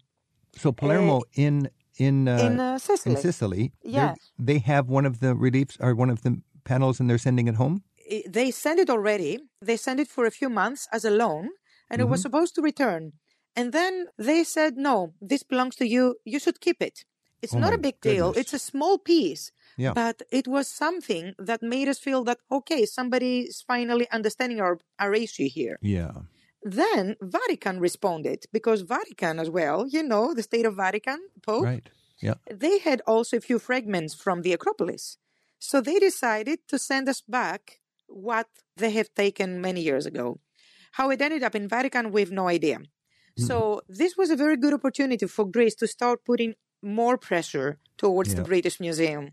So 0.56 0.72
Palermo 0.72 1.24
in 1.34 1.70
in 1.98 2.28
uh, 2.28 2.38
in, 2.38 2.60
uh, 2.60 2.78
Sicily. 2.78 3.16
in 3.16 3.22
Sicily, 3.22 3.74
Yes. 3.84 4.18
they 4.38 4.60
have 4.60 4.90
one 4.90 5.06
of 5.06 5.20
the 5.20 5.36
reliefs 5.36 5.78
or 5.80 5.94
one 5.96 6.10
of 6.10 6.22
the 6.22 6.42
panels, 6.64 7.00
and 7.00 7.10
they're 7.10 7.18
sending 7.18 7.48
it 7.48 7.56
home. 7.56 7.84
They 8.28 8.52
sent 8.52 8.80
it 8.80 8.90
already. 8.90 9.40
They 9.62 9.78
sent 9.78 10.00
it 10.00 10.08
for 10.08 10.26
a 10.26 10.32
few 10.32 10.50
months 10.50 10.88
as 10.92 11.06
a 11.06 11.10
loan, 11.10 11.50
and 11.90 12.02
it 12.02 12.08
was 12.08 12.22
supposed 12.22 12.56
to 12.56 12.62
return. 12.62 13.14
And 13.56 13.72
then 13.72 14.08
they 14.18 14.44
said, 14.44 14.78
no, 14.78 15.14
this 15.22 15.44
belongs 15.44 15.76
to 15.78 15.88
you. 15.88 16.16
You 16.26 16.40
should 16.40 16.60
keep 16.60 16.82
it. 16.82 17.06
It's 17.42 17.54
Oh 17.54 17.60
not 17.60 17.74
a 17.74 17.78
big 17.78 18.02
deal. 18.02 18.34
It's 18.36 18.54
a 18.54 18.60
small 18.60 18.98
piece. 18.98 19.52
Yeah. 19.78 19.94
But 19.94 20.22
it 20.32 20.48
was 20.48 20.68
something 20.68 21.34
that 21.38 21.62
made 21.62 21.88
us 21.88 22.00
feel 22.00 22.24
that, 22.24 22.40
okay, 22.52 22.86
somebody 22.86 23.42
is 23.42 23.62
finally 23.62 24.08
understanding 24.12 24.62
our, 24.62 24.80
our 25.00 25.14
issue 25.14 25.50
here. 25.50 25.78
Yeah. 25.82 26.12
Then 26.64 27.16
Vatican 27.22 27.80
responded 27.80 28.46
because 28.52 28.82
Vatican 28.82 29.40
as 29.40 29.50
well, 29.50 29.86
you 29.88 30.02
know, 30.02 30.34
the 30.34 30.42
state 30.44 30.66
of 30.66 30.76
Vatican, 30.76 31.20
Pope, 31.46 31.64
Right. 31.64 31.90
Yeah. 32.22 32.36
they 32.50 32.80
had 32.80 33.02
also 33.06 33.38
a 33.38 33.42
few 33.42 33.60
fragments 33.60 34.14
from 34.16 34.42
the 34.42 34.54
Acropolis. 34.54 35.18
So 35.60 35.82
they 35.82 36.00
decided 36.00 36.60
to 36.70 36.80
send 36.80 37.08
us 37.10 37.22
back 37.22 37.80
what 38.08 38.48
they 38.78 38.92
have 38.92 39.14
taken 39.14 39.62
many 39.62 39.82
years 39.82 40.06
ago. 40.06 40.40
How 40.94 41.10
it 41.12 41.22
ended 41.22 41.44
up 41.44 41.56
in 41.56 41.68
Vatican, 41.68 42.12
we 42.12 42.22
have 42.22 42.32
no 42.32 42.48
idea. 42.48 42.78
Hmm. 43.38 43.44
So 43.44 43.82
this 43.88 44.16
was 44.18 44.30
a 44.30 44.36
very 44.36 44.58
good 44.58 44.74
opportunity 44.74 45.28
for 45.28 45.46
Greece 45.46 45.76
to 45.76 45.88
start 45.88 46.26
putting 46.26 46.56
more 46.86 47.18
pressure 47.18 47.80
towards 47.98 48.36
the 48.36 48.44
British 48.44 48.80
Museum. 48.80 49.32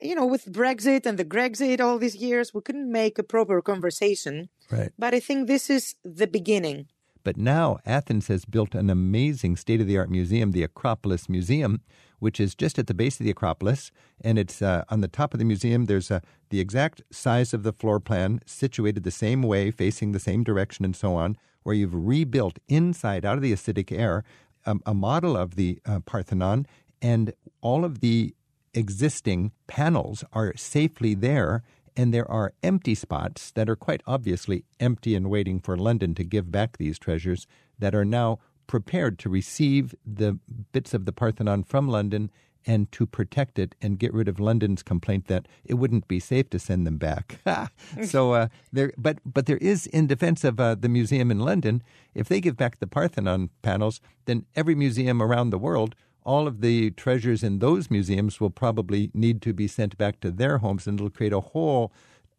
You 0.00 0.14
know, 0.14 0.26
with 0.26 0.52
Brexit 0.52 1.06
and 1.06 1.18
the 1.18 1.24
Grexit 1.24 1.80
all 1.80 1.98
these 1.98 2.16
years, 2.16 2.52
we 2.52 2.60
couldn't 2.60 2.92
make 2.92 3.18
a 3.18 3.22
proper 3.22 3.62
conversation. 3.62 4.50
Right. 4.70 4.92
But 4.98 5.14
I 5.14 5.20
think 5.20 5.46
this 5.46 5.70
is 5.70 5.94
the 6.04 6.26
beginning. 6.26 6.88
But 7.24 7.36
now 7.36 7.78
Athens 7.84 8.28
has 8.28 8.44
built 8.44 8.74
an 8.74 8.88
amazing 8.88 9.56
state 9.56 9.80
of 9.80 9.86
the 9.86 9.98
art 9.98 10.10
museum, 10.10 10.52
the 10.52 10.62
Acropolis 10.62 11.28
Museum, 11.28 11.80
which 12.20 12.38
is 12.38 12.54
just 12.54 12.78
at 12.78 12.86
the 12.86 12.94
base 12.94 13.18
of 13.18 13.24
the 13.24 13.32
Acropolis. 13.32 13.90
And 14.20 14.38
it's 14.38 14.62
uh, 14.62 14.84
on 14.90 15.00
the 15.00 15.08
top 15.08 15.34
of 15.34 15.38
the 15.38 15.44
museum. 15.44 15.86
There's 15.86 16.10
a, 16.10 16.22
the 16.50 16.60
exact 16.60 17.02
size 17.10 17.52
of 17.52 17.62
the 17.62 17.72
floor 17.72 17.98
plan, 17.98 18.40
situated 18.46 19.02
the 19.02 19.10
same 19.10 19.42
way, 19.42 19.70
facing 19.70 20.12
the 20.12 20.20
same 20.20 20.44
direction, 20.44 20.84
and 20.84 20.94
so 20.94 21.14
on, 21.14 21.36
where 21.64 21.74
you've 21.74 21.94
rebuilt 21.94 22.60
inside, 22.68 23.24
out 23.24 23.36
of 23.36 23.42
the 23.42 23.52
acidic 23.52 23.90
air, 23.90 24.22
um, 24.66 24.82
a 24.84 24.94
model 24.94 25.36
of 25.36 25.56
the 25.56 25.80
uh, 25.86 26.00
Parthenon. 26.00 26.66
And 27.00 27.32
all 27.60 27.84
of 27.84 28.00
the 28.00 28.34
existing 28.74 29.52
panels 29.66 30.24
are 30.32 30.54
safely 30.56 31.14
there 31.14 31.62
and 31.96 32.12
there 32.12 32.30
are 32.30 32.52
empty 32.62 32.94
spots 32.94 33.50
that 33.52 33.70
are 33.70 33.76
quite 33.76 34.02
obviously 34.06 34.64
empty 34.78 35.14
and 35.14 35.30
waiting 35.30 35.60
for 35.60 35.76
London 35.76 36.14
to 36.14 36.24
give 36.24 36.52
back 36.52 36.76
these 36.76 36.98
treasures 36.98 37.46
that 37.78 37.94
are 37.94 38.04
now 38.04 38.38
prepared 38.66 39.18
to 39.20 39.30
receive 39.30 39.94
the 40.04 40.38
bits 40.72 40.92
of 40.92 41.06
the 41.06 41.12
Parthenon 41.12 41.64
from 41.64 41.88
London 41.88 42.30
and 42.66 42.90
to 42.92 43.06
protect 43.06 43.58
it 43.58 43.74
and 43.80 43.98
get 43.98 44.12
rid 44.12 44.28
of 44.28 44.40
London's 44.40 44.82
complaint 44.82 45.28
that 45.28 45.46
it 45.64 45.74
wouldn't 45.74 46.08
be 46.08 46.20
safe 46.20 46.50
to 46.50 46.58
send 46.58 46.86
them 46.86 46.98
back. 46.98 47.40
so 48.04 48.32
uh, 48.32 48.48
there, 48.72 48.92
but 48.98 49.18
but 49.24 49.46
there 49.46 49.58
is 49.58 49.86
in 49.86 50.06
defense 50.06 50.44
of 50.44 50.58
uh, 50.58 50.74
the 50.74 50.88
museum 50.88 51.30
in 51.30 51.38
London, 51.38 51.82
if 52.14 52.28
they 52.28 52.40
give 52.40 52.56
back 52.56 52.78
the 52.78 52.86
Parthenon 52.86 53.50
panels, 53.62 54.00
then 54.24 54.44
every 54.54 54.74
museum 54.74 55.22
around 55.22 55.50
the 55.50 55.58
world 55.58 55.94
all 56.26 56.48
of 56.48 56.60
the 56.60 56.90
treasures 56.90 57.44
in 57.44 57.60
those 57.60 57.88
museums 57.88 58.40
will 58.40 58.50
probably 58.50 59.12
need 59.14 59.40
to 59.40 59.52
be 59.54 59.68
sent 59.68 59.96
back 59.96 60.18
to 60.18 60.32
their 60.32 60.58
homes, 60.58 60.88
and 60.88 60.98
it'll 60.98 61.08
create 61.08 61.32
a 61.32 61.38
whole 61.38 61.92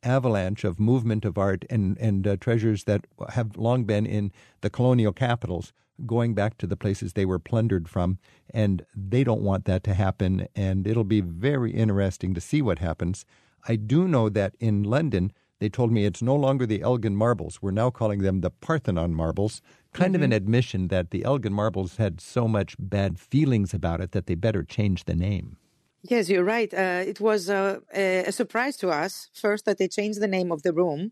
avalanche 0.03 0.65
of 0.65 0.79
movement 0.79 1.25
of 1.25 1.37
art 1.37 1.65
and 1.69 1.97
and 1.97 2.27
uh, 2.27 2.35
treasures 2.37 2.83
that 2.83 3.07
have 3.29 3.57
long 3.57 3.83
been 3.85 4.05
in 4.05 4.31
the 4.61 4.69
colonial 4.69 5.13
capitals 5.13 5.73
going 6.05 6.33
back 6.33 6.57
to 6.57 6.67
the 6.67 6.77
places 6.77 7.13
they 7.13 7.25
were 7.25 7.39
plundered 7.39 7.89
from. 7.89 8.19
And 8.53 8.85
they 8.95 9.23
don't 9.23 9.41
want 9.41 9.65
that 9.65 9.83
to 9.85 9.93
happen. 9.93 10.47
And 10.55 10.87
it'll 10.87 11.03
be 11.03 11.21
very 11.21 11.71
interesting 11.71 12.33
to 12.33 12.41
see 12.41 12.61
what 12.61 12.79
happens. 12.79 13.25
I 13.67 13.75
do 13.75 14.07
know 14.07 14.29
that 14.29 14.55
in 14.59 14.83
London, 14.83 15.33
they 15.59 15.69
told 15.69 15.91
me 15.91 16.05
it's 16.05 16.21
no 16.21 16.35
longer 16.35 16.65
the 16.65 16.81
Elgin 16.81 17.15
marbles. 17.15 17.61
We're 17.61 17.71
now 17.71 17.89
calling 17.89 18.19
them 18.19 18.41
the 18.41 18.51
Parthenon 18.51 19.13
marbles. 19.13 19.61
Kind 19.93 20.13
mm-hmm. 20.13 20.15
of 20.15 20.21
an 20.21 20.29
mm-hmm. 20.29 20.37
admission 20.37 20.87
that 20.89 21.09
the 21.09 21.23
Elgin 21.23 21.53
marbles 21.53 21.97
had 21.97 22.21
so 22.21 22.47
much 22.47 22.75
bad 22.79 23.19
feelings 23.19 23.73
about 23.73 23.99
it 23.99 24.11
that 24.11 24.27
they 24.27 24.35
better 24.35 24.63
change 24.63 25.05
the 25.05 25.15
name. 25.15 25.57
Yes, 26.03 26.29
you're 26.29 26.43
right. 26.43 26.71
Uh, 26.73 27.03
it 27.05 27.19
was 27.19 27.49
uh, 27.49 27.79
a 27.93 28.31
surprise 28.31 28.77
to 28.77 28.89
us 28.89 29.29
first 29.33 29.65
that 29.65 29.77
they 29.77 29.87
changed 29.87 30.21
the 30.21 30.27
name 30.27 30.51
of 30.51 30.61
the 30.61 30.71
room. 30.71 31.11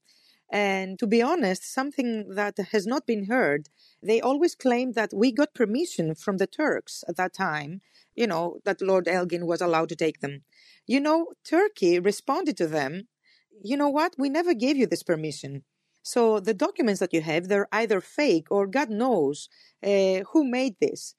And 0.51 0.99
to 0.99 1.07
be 1.07 1.21
honest, 1.21 1.73
something 1.73 2.35
that 2.35 2.57
has 2.71 2.85
not 2.85 3.07
been 3.07 3.25
heard, 3.25 3.69
they 4.01 4.21
always 4.21 4.55
claim 4.55 4.93
that 4.93 5.11
we 5.13 5.31
got 5.31 5.53
permission 5.55 6.15
from 6.15 6.37
the 6.37 6.47
Turks 6.47 7.03
at 7.07 7.17
that 7.17 7.33
time, 7.33 7.81
you 8.15 8.27
know, 8.27 8.59
that 8.63 8.81
Lord 8.81 9.07
Elgin 9.07 9.47
was 9.47 9.61
allowed 9.61 9.89
to 9.89 9.95
take 9.95 10.19
them. 10.19 10.43
You 10.85 10.99
know, 10.99 11.33
Turkey 11.43 11.99
responded 11.99 12.57
to 12.57 12.67
them 12.67 13.07
you 13.63 13.77
know 13.77 13.89
what? 13.89 14.15
We 14.17 14.29
never 14.29 14.53
gave 14.53 14.77
you 14.77 14.87
this 14.87 15.03
permission. 15.03 15.63
So 16.03 16.39
the 16.39 16.53
documents 16.53 16.99
that 16.99 17.13
you 17.13 17.21
have, 17.21 17.47
they're 17.47 17.67
either 17.71 17.99
fake 17.99 18.47
or 18.51 18.67
God 18.67 18.89
knows 18.89 19.49
uh, 19.83 20.19
who 20.31 20.49
made 20.49 20.75
this. 20.79 21.15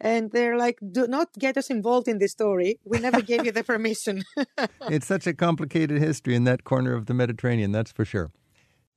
And 0.00 0.30
they're 0.30 0.56
like, 0.56 0.78
do 0.92 1.08
not 1.08 1.32
get 1.36 1.56
us 1.56 1.70
involved 1.70 2.06
in 2.06 2.18
this 2.18 2.30
story. 2.30 2.78
We 2.84 3.00
never 3.00 3.20
gave 3.20 3.44
you 3.44 3.50
the 3.50 3.64
permission. 3.72 4.22
it's 4.82 5.06
such 5.06 5.26
a 5.26 5.34
complicated 5.34 6.00
history 6.00 6.36
in 6.36 6.44
that 6.44 6.62
corner 6.62 6.94
of 6.94 7.06
the 7.06 7.14
Mediterranean, 7.14 7.72
that's 7.72 7.90
for 7.90 8.04
sure. 8.04 8.30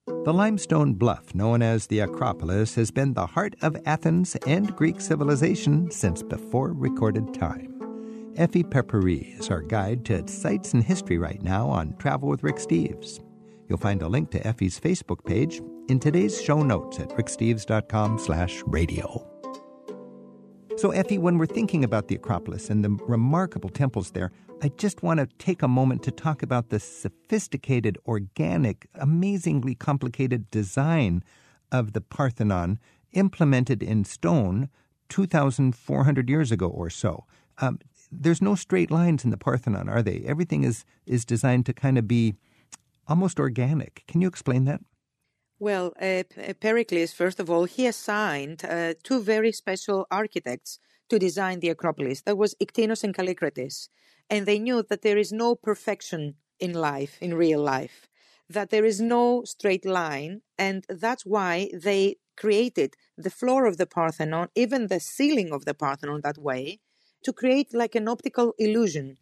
The 0.07 0.33
limestone 0.33 0.93
bluff, 0.93 1.35
known 1.35 1.61
as 1.61 1.85
the 1.85 1.99
Acropolis, 1.99 2.73
has 2.73 2.89
been 2.89 3.13
the 3.13 3.27
heart 3.27 3.53
of 3.61 3.77
Athens 3.85 4.35
and 4.47 4.75
Greek 4.75 4.99
civilization 4.99 5.91
since 5.91 6.23
before 6.23 6.73
recorded 6.73 7.35
time. 7.35 8.33
Effie 8.35 8.63
Peppery 8.63 9.35
is 9.37 9.51
our 9.51 9.61
guide 9.61 10.03
to 10.05 10.27
sites 10.27 10.73
and 10.73 10.83
history 10.83 11.19
right 11.19 11.43
now 11.43 11.69
on 11.69 11.95
Travel 11.97 12.29
with 12.29 12.41
Rick 12.41 12.55
Steves. 12.55 13.19
You'll 13.69 13.77
find 13.77 14.01
a 14.01 14.07
link 14.07 14.31
to 14.31 14.45
Effie's 14.45 14.79
Facebook 14.79 15.23
page 15.23 15.61
in 15.87 15.99
today's 15.99 16.41
show 16.41 16.63
notes 16.63 16.99
at 16.99 17.09
ricksteves.com 17.09 18.17
slash 18.17 18.63
radio. 18.65 19.27
So, 20.77 20.89
Effie, 20.89 21.19
when 21.19 21.37
we're 21.37 21.45
thinking 21.45 21.83
about 21.83 22.07
the 22.07 22.15
Acropolis 22.15 22.71
and 22.71 22.83
the 22.83 22.89
remarkable 23.05 23.69
temples 23.69 24.09
there, 24.09 24.31
I 24.63 24.69
just 24.69 25.01
want 25.01 25.19
to 25.19 25.25
take 25.39 25.63
a 25.63 25.67
moment 25.67 26.03
to 26.03 26.11
talk 26.11 26.43
about 26.43 26.69
the 26.69 26.79
sophisticated, 26.79 27.97
organic, 28.05 28.87
amazingly 28.93 29.73
complicated 29.73 30.51
design 30.51 31.23
of 31.71 31.93
the 31.93 32.01
Parthenon 32.01 32.77
implemented 33.13 33.81
in 33.81 34.05
stone 34.05 34.69
2,400 35.09 36.29
years 36.29 36.51
ago 36.51 36.67
or 36.67 36.91
so. 36.91 37.25
Um, 37.57 37.79
there's 38.11 38.41
no 38.41 38.53
straight 38.53 38.91
lines 38.91 39.23
in 39.23 39.31
the 39.31 39.37
Parthenon, 39.37 39.89
are 39.89 40.03
they? 40.03 40.23
Everything 40.27 40.63
is 40.63 40.85
is 41.07 41.25
designed 41.25 41.65
to 41.65 41.73
kind 41.73 41.97
of 41.97 42.07
be 42.07 42.35
almost 43.07 43.39
organic. 43.39 44.03
Can 44.07 44.21
you 44.21 44.27
explain 44.27 44.65
that? 44.65 44.81
Well, 45.59 45.93
uh, 45.99 46.23
Pericles, 46.59 47.13
first 47.13 47.39
of 47.39 47.49
all, 47.49 47.65
he 47.65 47.87
assigned 47.87 48.63
uh, 48.63 48.93
two 49.03 49.21
very 49.21 49.51
special 49.51 50.05
architects 50.11 50.79
to 51.11 51.19
design 51.19 51.59
the 51.59 51.67
Acropolis. 51.67 52.21
That 52.21 52.37
was 52.37 52.55
Iktinos 52.55 53.03
and 53.03 53.13
Callicrates. 53.13 53.89
And 54.29 54.45
they 54.45 54.59
knew 54.59 54.81
that 54.89 55.01
there 55.01 55.17
is 55.17 55.33
no 55.33 55.55
perfection 55.55 56.35
in 56.57 56.71
life, 56.73 57.17
in 57.19 57.33
real 57.33 57.61
life, 57.61 58.07
that 58.49 58.69
there 58.69 58.85
is 58.85 59.01
no 59.01 59.43
straight 59.43 59.85
line. 59.85 60.41
And 60.57 60.85
that's 60.87 61.25
why 61.25 61.69
they 61.73 62.15
created 62.37 62.95
the 63.17 63.29
floor 63.29 63.65
of 63.65 63.75
the 63.75 63.85
Parthenon, 63.85 64.47
even 64.55 64.87
the 64.87 65.01
ceiling 65.01 65.51
of 65.51 65.65
the 65.65 65.73
Parthenon 65.73 66.21
that 66.23 66.37
way, 66.37 66.79
to 67.25 67.33
create 67.33 67.73
like 67.73 67.93
an 67.93 68.07
optical 68.07 68.53
illusion, 68.57 69.17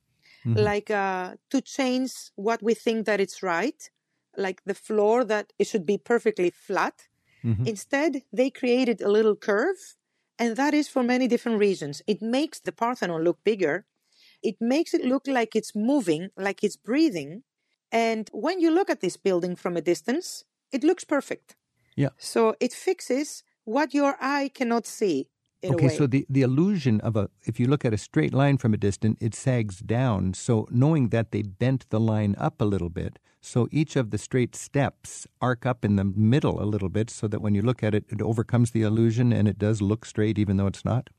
mm-hmm. 0.46 0.60
like 0.60 0.92
uh, 0.92 1.38
to 1.50 1.60
change 1.60 2.12
what 2.36 2.62
we 2.62 2.76
think 2.76 3.08
that 3.08 3.20
it's 3.20 3.42
right, 3.42 3.90
like 4.38 4.62
the 4.64 4.76
floor 4.76 5.24
that 5.24 5.54
it 5.58 5.66
should 5.66 5.88
be 5.88 5.98
perfectly 5.98 6.52
flat. 6.52 7.08
Mm-hmm. 7.44 7.66
Instead, 7.66 8.22
they 8.32 8.52
created 8.52 9.02
a 9.02 9.10
little 9.10 9.36
curve, 9.36 9.96
and 10.40 10.56
that 10.56 10.74
is 10.74 10.88
for 10.88 11.04
many 11.04 11.28
different 11.28 11.60
reasons. 11.60 12.02
It 12.08 12.22
makes 12.22 12.60
the 12.60 12.72
Parthenon 12.72 13.24
look 13.24 13.44
bigger. 13.44 13.86
It 14.42 14.56
makes 14.60 14.94
it 14.94 15.04
look 15.04 15.28
like 15.28 15.56
it's 15.56 15.76
moving, 15.76 16.30
like 16.38 16.64
it's 16.64 16.78
breathing. 16.78 17.44
And 17.92 18.30
when 18.32 18.62
you 18.62 18.72
look 18.72 18.90
at 18.90 19.02
this 19.02 19.18
building 19.18 19.56
from 19.56 19.76
a 19.76 19.82
distance, 19.82 20.46
it 20.72 20.84
looks 20.84 21.04
perfect. 21.04 21.56
Yeah. 21.96 22.10
So 22.18 22.56
it 22.60 22.72
fixes 22.72 23.44
what 23.66 23.94
your 23.94 24.16
eye 24.22 24.50
cannot 24.54 24.88
see 24.88 25.30
okay, 25.64 25.90
so 25.90 26.08
the, 26.08 26.26
the 26.30 26.42
illusion 26.42 27.02
of 27.02 27.16
a, 27.16 27.30
if 27.46 27.60
you 27.60 27.68
look 27.68 27.86
at 27.86 27.94
a 27.94 27.98
straight 27.98 28.34
line 28.34 28.58
from 28.58 28.74
a 28.74 28.78
distance, 28.78 29.18
it 29.20 29.36
sags 29.36 29.80
down. 29.80 30.34
So 30.34 30.68
knowing 30.72 31.10
that 31.10 31.32
they 31.32 31.42
bent 31.42 31.90
the 31.90 32.00
line 32.00 32.36
up 32.38 32.62
a 32.62 32.66
little 32.66 32.90
bit, 32.90 33.20
so 33.42 33.68
each 33.72 33.96
of 33.96 34.12
the 34.12 34.18
straight 34.18 34.56
steps 34.56 35.28
arc 35.42 35.66
up 35.66 35.86
in 35.86 35.96
the 35.96 36.04
middle 36.04 36.62
a 36.62 36.66
little 36.66 36.90
bit 36.90 37.10
so 37.10 37.28
that 37.28 37.42
when 37.42 37.56
you 37.56 37.62
look 37.62 37.84
at 37.84 37.96
it, 37.96 38.06
it 38.10 38.22
overcomes 38.22 38.72
the 38.72 38.82
illusion 38.82 39.32
and 39.32 39.48
it 39.48 39.58
does 39.58 39.82
look 39.82 40.06
straight 40.06 40.38
even 40.38 40.58
though 40.58 40.68
it's 40.68 40.86
not? 40.86 41.10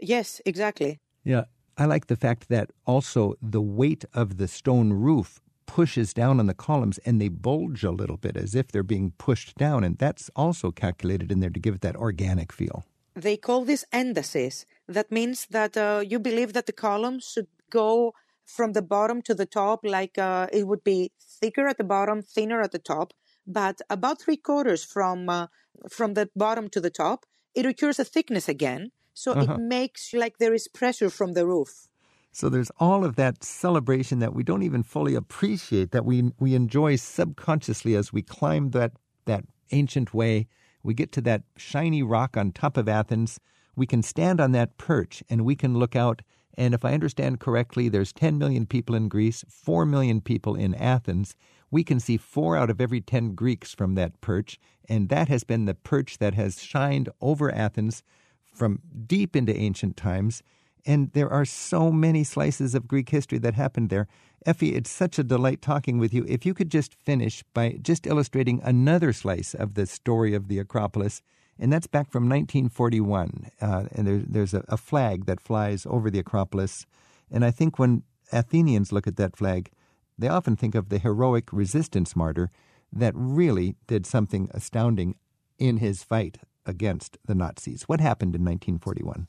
Yes, 0.00 0.40
exactly. 0.44 1.00
Yeah. 1.24 1.44
I 1.76 1.86
like 1.86 2.06
the 2.06 2.16
fact 2.16 2.48
that 2.48 2.70
also 2.86 3.34
the 3.42 3.60
weight 3.60 4.04
of 4.14 4.36
the 4.36 4.46
stone 4.46 4.92
roof 4.92 5.40
pushes 5.66 6.14
down 6.14 6.38
on 6.38 6.46
the 6.46 6.54
columns 6.54 6.98
and 6.98 7.20
they 7.20 7.28
bulge 7.28 7.82
a 7.82 7.90
little 7.90 8.16
bit 8.16 8.36
as 8.36 8.54
if 8.54 8.68
they're 8.68 8.84
being 8.84 9.12
pushed 9.18 9.56
down. 9.56 9.82
And 9.82 9.98
that's 9.98 10.30
also 10.36 10.70
calculated 10.70 11.32
in 11.32 11.40
there 11.40 11.50
to 11.50 11.58
give 11.58 11.74
it 11.74 11.80
that 11.80 11.96
organic 11.96 12.52
feel 12.52 12.84
they 13.14 13.36
call 13.36 13.64
this 13.64 13.84
entasis. 13.92 14.64
That 14.88 15.10
means 15.10 15.46
that 15.50 15.76
uh, 15.76 16.02
you 16.04 16.18
believe 16.18 16.52
that 16.52 16.66
the 16.66 16.72
columns 16.72 17.30
should 17.32 17.46
go 17.70 18.12
from 18.46 18.72
the 18.72 18.82
bottom 18.82 19.22
to 19.22 19.34
the 19.34 19.46
top, 19.46 19.80
like 19.84 20.18
uh, 20.18 20.46
it 20.52 20.66
would 20.66 20.84
be 20.84 21.12
thicker 21.40 21.66
at 21.66 21.78
the 21.78 21.84
bottom, 21.84 22.22
thinner 22.22 22.60
at 22.60 22.72
the 22.72 22.78
top, 22.78 23.12
but 23.46 23.80
about 23.90 24.20
three 24.20 24.36
quarters 24.36 24.84
from 24.84 25.28
uh, 25.28 25.46
from 25.90 26.14
the 26.14 26.28
bottom 26.36 26.68
to 26.70 26.80
the 26.80 26.90
top, 26.90 27.26
it 27.54 27.66
occurs 27.66 27.98
a 27.98 28.04
thickness 28.04 28.48
again. 28.48 28.90
So 29.12 29.32
uh-huh. 29.32 29.54
it 29.54 29.60
makes 29.60 30.12
like 30.12 30.38
there 30.38 30.54
is 30.54 30.68
pressure 30.68 31.10
from 31.10 31.34
the 31.34 31.46
roof. 31.46 31.88
So 32.32 32.48
there's 32.48 32.72
all 32.80 33.04
of 33.04 33.14
that 33.16 33.44
celebration 33.44 34.18
that 34.18 34.34
we 34.34 34.42
don't 34.42 34.64
even 34.64 34.82
fully 34.82 35.14
appreciate 35.14 35.92
that 35.92 36.04
we 36.04 36.32
we 36.38 36.54
enjoy 36.54 36.96
subconsciously 36.96 37.94
as 37.94 38.12
we 38.12 38.22
climb 38.22 38.70
that 38.70 38.92
that 39.26 39.44
ancient 39.70 40.12
way 40.12 40.48
we 40.84 40.94
get 40.94 41.10
to 41.12 41.20
that 41.22 41.42
shiny 41.56 42.02
rock 42.02 42.36
on 42.36 42.52
top 42.52 42.76
of 42.76 42.88
Athens. 42.88 43.40
We 43.74 43.86
can 43.86 44.02
stand 44.02 44.40
on 44.40 44.52
that 44.52 44.76
perch 44.78 45.24
and 45.28 45.44
we 45.44 45.56
can 45.56 45.76
look 45.76 45.96
out. 45.96 46.22
And 46.56 46.74
if 46.74 46.84
I 46.84 46.94
understand 46.94 47.40
correctly, 47.40 47.88
there's 47.88 48.12
10 48.12 48.38
million 48.38 48.66
people 48.66 48.94
in 48.94 49.08
Greece, 49.08 49.44
4 49.48 49.84
million 49.84 50.20
people 50.20 50.54
in 50.54 50.74
Athens. 50.74 51.36
We 51.70 51.82
can 51.82 51.98
see 51.98 52.16
four 52.16 52.56
out 52.56 52.70
of 52.70 52.80
every 52.80 53.00
10 53.00 53.34
Greeks 53.34 53.74
from 53.74 53.96
that 53.96 54.20
perch. 54.20 54.60
And 54.88 55.08
that 55.08 55.28
has 55.28 55.42
been 55.42 55.64
the 55.64 55.74
perch 55.74 56.18
that 56.18 56.34
has 56.34 56.62
shined 56.62 57.08
over 57.20 57.52
Athens 57.52 58.02
from 58.44 58.80
deep 59.06 59.34
into 59.34 59.56
ancient 59.56 59.96
times. 59.96 60.42
And 60.86 61.10
there 61.12 61.30
are 61.30 61.44
so 61.44 61.90
many 61.90 62.24
slices 62.24 62.74
of 62.74 62.86
Greek 62.86 63.08
history 63.08 63.38
that 63.38 63.54
happened 63.54 63.90
there. 63.90 64.06
Effie, 64.46 64.74
it's 64.74 64.90
such 64.90 65.18
a 65.18 65.24
delight 65.24 65.62
talking 65.62 65.98
with 65.98 66.12
you. 66.12 66.24
If 66.28 66.44
you 66.44 66.52
could 66.52 66.70
just 66.70 66.94
finish 66.94 67.42
by 67.54 67.78
just 67.82 68.06
illustrating 68.06 68.60
another 68.62 69.12
slice 69.12 69.54
of 69.54 69.74
the 69.74 69.86
story 69.86 70.34
of 70.34 70.48
the 70.48 70.58
Acropolis, 70.58 71.22
and 71.58 71.72
that's 71.72 71.86
back 71.86 72.10
from 72.10 72.24
1941. 72.24 73.50
Uh, 73.60 73.84
and 73.92 74.06
there, 74.06 74.22
there's 74.26 74.54
a, 74.54 74.64
a 74.68 74.76
flag 74.76 75.26
that 75.26 75.40
flies 75.40 75.86
over 75.86 76.10
the 76.10 76.18
Acropolis. 76.18 76.86
And 77.30 77.44
I 77.44 77.50
think 77.50 77.78
when 77.78 78.02
Athenians 78.32 78.92
look 78.92 79.06
at 79.06 79.16
that 79.16 79.36
flag, 79.36 79.70
they 80.18 80.28
often 80.28 80.56
think 80.56 80.74
of 80.74 80.88
the 80.88 80.98
heroic 80.98 81.52
resistance 81.52 82.14
martyr 82.16 82.50
that 82.92 83.12
really 83.16 83.76
did 83.86 84.06
something 84.06 84.48
astounding 84.52 85.16
in 85.58 85.78
his 85.78 86.02
fight 86.02 86.38
against 86.66 87.18
the 87.24 87.34
Nazis. 87.34 87.82
What 87.84 88.00
happened 88.00 88.34
in 88.34 88.42
1941? 88.42 89.26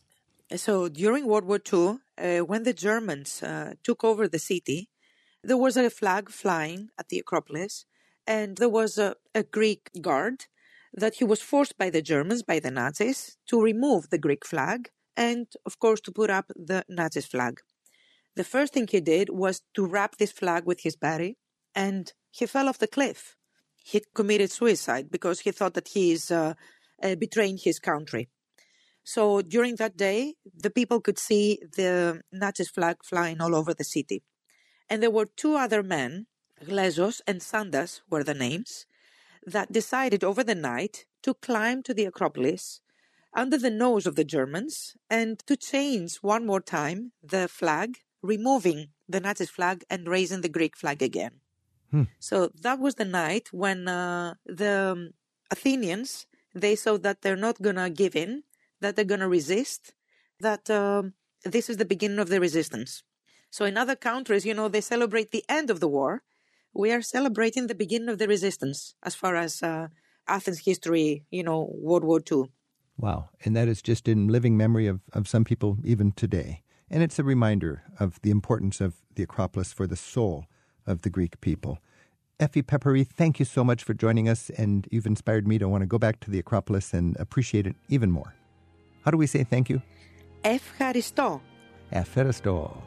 So 0.55 0.88
during 0.89 1.26
World 1.26 1.45
War 1.45 1.59
II, 1.73 1.97
uh, 2.17 2.45
when 2.45 2.63
the 2.63 2.73
Germans 2.73 3.41
uh, 3.41 3.73
took 3.84 4.03
over 4.03 4.28
the 4.28 4.39
city, 4.39 4.89
there 5.43 5.57
was 5.57 5.76
a 5.76 5.89
flag 5.89 6.30
flying 6.30 6.89
at 6.97 7.09
the 7.09 7.19
Acropolis, 7.19 7.86
and 8.28 8.57
there 8.57 8.69
was 8.69 8.97
a, 8.97 9.15
a 9.34 9.43
Greek 9.43 9.89
guard 10.01 10.45
that 10.96 11.16
he 11.16 11.24
was 11.24 11.41
forced 11.41 11.78
by 11.78 11.89
the 11.89 12.02
Germans, 12.02 12.41
by 12.41 12.60
the 12.60 12.72
Nazis, 12.72 13.38
to 13.48 13.62
remove 13.62 14.10
the 14.10 14.18
Greek 14.18 14.46
flag 14.46 14.89
and, 15.18 15.48
of 15.66 15.78
course, 15.80 16.02
to 16.02 16.12
put 16.12 16.30
up 16.30 16.52
the 16.56 16.84
Nazis 16.89 17.26
flag. 17.26 17.60
The 18.36 18.43
first 18.43 18.74
thing 18.74 18.88
he 18.88 19.02
did 19.02 19.30
was 19.30 19.62
to 19.76 19.86
wrap 19.86 20.18
this 20.18 20.32
flag 20.32 20.66
with 20.66 20.82
his 20.82 20.96
body, 20.96 21.38
and 21.74 22.12
he 22.32 22.46
fell 22.46 22.68
off 22.68 22.80
the 22.80 22.88
cliff. 22.88 23.38
He 23.76 24.02
committed 24.14 24.52
suicide 24.52 25.10
because 25.12 25.41
he 25.41 25.52
thought 25.52 25.74
that 25.76 25.89
he 25.89 26.12
is 26.12 26.32
uh, 26.32 26.56
uh, 27.02 27.16
betraying 27.16 27.58
his 27.58 27.80
country. 27.80 28.30
So 29.04 29.41
during 29.41 29.76
that 29.76 29.96
day, 29.96 30.34
the 30.54 30.72
people 30.72 31.00
could 31.00 31.20
see 31.20 31.60
the 31.76 32.22
Nazis 32.32 32.70
flag 32.70 32.98
flying 33.04 33.39
all 33.39 33.56
over 33.56 33.74
the 33.74 33.84
city. 33.84 34.24
And 34.89 35.02
there 35.02 35.12
were 35.12 35.28
two 35.28 35.56
other 35.56 35.84
men, 35.84 36.28
Glezos 36.64 37.22
and 37.28 37.41
Santas 37.41 38.02
were 38.10 38.24
the 38.24 38.34
names, 38.34 38.86
that 39.46 39.72
decided 39.72 40.24
over 40.24 40.43
the 40.43 40.56
night 40.56 41.06
to 41.24 41.34
climb 41.34 41.84
to 41.84 41.93
the 41.93 42.06
Acropolis 42.06 42.82
under 43.34 43.58
the 43.58 43.70
nose 43.70 44.08
of 44.08 44.16
the 44.16 44.24
Germans 44.24 44.96
and 45.10 45.39
to 45.46 45.56
change 45.56 46.18
one 46.18 46.46
more 46.46 46.62
time 46.62 47.12
the 47.22 47.48
flag, 47.48 47.98
removing 48.22 48.89
the 49.08 49.20
Nazi 49.20 49.46
flag 49.46 49.84
and 49.89 50.08
raising 50.08 50.41
the 50.41 50.50
Greek 50.50 50.76
flag 50.76 51.02
again. 51.02 51.41
Hmm. 51.91 52.04
So 52.20 52.52
that 52.62 52.80
was 52.80 52.96
the 52.96 53.06
night 53.06 53.50
when 53.52 53.88
uh, 53.88 54.36
the 54.46 55.12
Athenians 55.52 56.26
they 56.56 56.76
saw 56.76 56.98
that 56.98 57.22
they're 57.22 57.36
not 57.36 57.62
gonna 57.62 57.89
give 57.89 58.16
in, 58.16 58.43
that 58.80 58.96
they're 58.96 59.06
gonna 59.06 59.28
resist, 59.28 59.93
that 60.39 60.70
um, 60.70 61.14
this 61.43 61.70
is 61.70 61.78
the 61.78 61.86
beginning 61.86 62.20
of 62.20 62.30
the 62.30 62.39
resistance. 62.39 63.04
So 63.50 63.66
in 63.66 63.78
other 63.78 63.96
countries, 63.96 64.46
you 64.46 64.54
know, 64.54 64.70
they 64.70 64.82
celebrate 64.82 65.32
the 65.32 65.43
end 65.48 65.70
of 65.70 65.82
the 65.82 65.88
war 65.88 66.24
We 66.74 66.93
are 66.93 67.03
celebrating 67.03 67.66
the 67.66 67.74
beginning 67.74 68.09
of 68.09 68.18
the 68.18 68.28
resistance 68.28 68.95
as 69.03 69.14
far 69.14 69.34
as 69.34 69.62
uh, 69.62 69.88
Athens 70.28 70.61
history, 70.61 71.24
you 71.30 71.43
know, 71.43 71.70
World 71.72 72.05
War 72.05 72.20
II. 72.30 72.45
Wow. 72.97 73.30
And 73.45 73.57
that 73.57 73.68
is 73.68 73.82
just 73.82 74.07
in 74.07 74.28
living 74.28 74.57
memory 74.57 74.86
of, 74.86 75.01
of 75.12 75.26
some 75.26 75.45
people 75.45 75.78
even 75.84 76.12
today. 76.12 76.62
And 76.91 77.03
it's 77.03 77.18
a 77.18 77.24
reminder 77.24 77.82
of 77.99 78.20
the 78.22 78.30
importance 78.30 78.80
of 78.80 78.95
the 79.14 79.22
Acropolis 79.22 79.72
for 79.72 79.86
the 79.86 79.97
soul 79.97 80.47
of 80.86 81.03
the 81.03 81.11
Greek 81.11 81.41
people. 81.41 81.78
Effie 82.38 82.62
Peppery, 82.62 83.05
thank 83.05 83.38
you 83.38 83.45
so 83.45 83.62
much 83.62 83.84
for 83.84 83.93
joining 83.93 84.26
us, 84.26 84.51
and 84.51 84.88
you've 84.91 85.07
inspired 85.07 85.47
me 85.47 85.59
to 85.59 85.68
want 85.68 85.82
to 85.82 85.86
go 85.86 85.99
back 85.99 86.20
to 86.20 86.30
the 86.30 86.38
Acropolis 86.38 86.95
and 86.95 87.16
appreciate 87.18 87.66
it 87.66 87.76
even 87.88 88.11
more. 88.11 88.34
How 89.05 89.11
do 89.11 89.18
we 89.18 89.26
say 89.26 89.45
thank 89.45 89.68
you? 89.68 89.82
Ευχαριστώ. 90.43 91.41
Ευχαριστώ. 91.91 92.82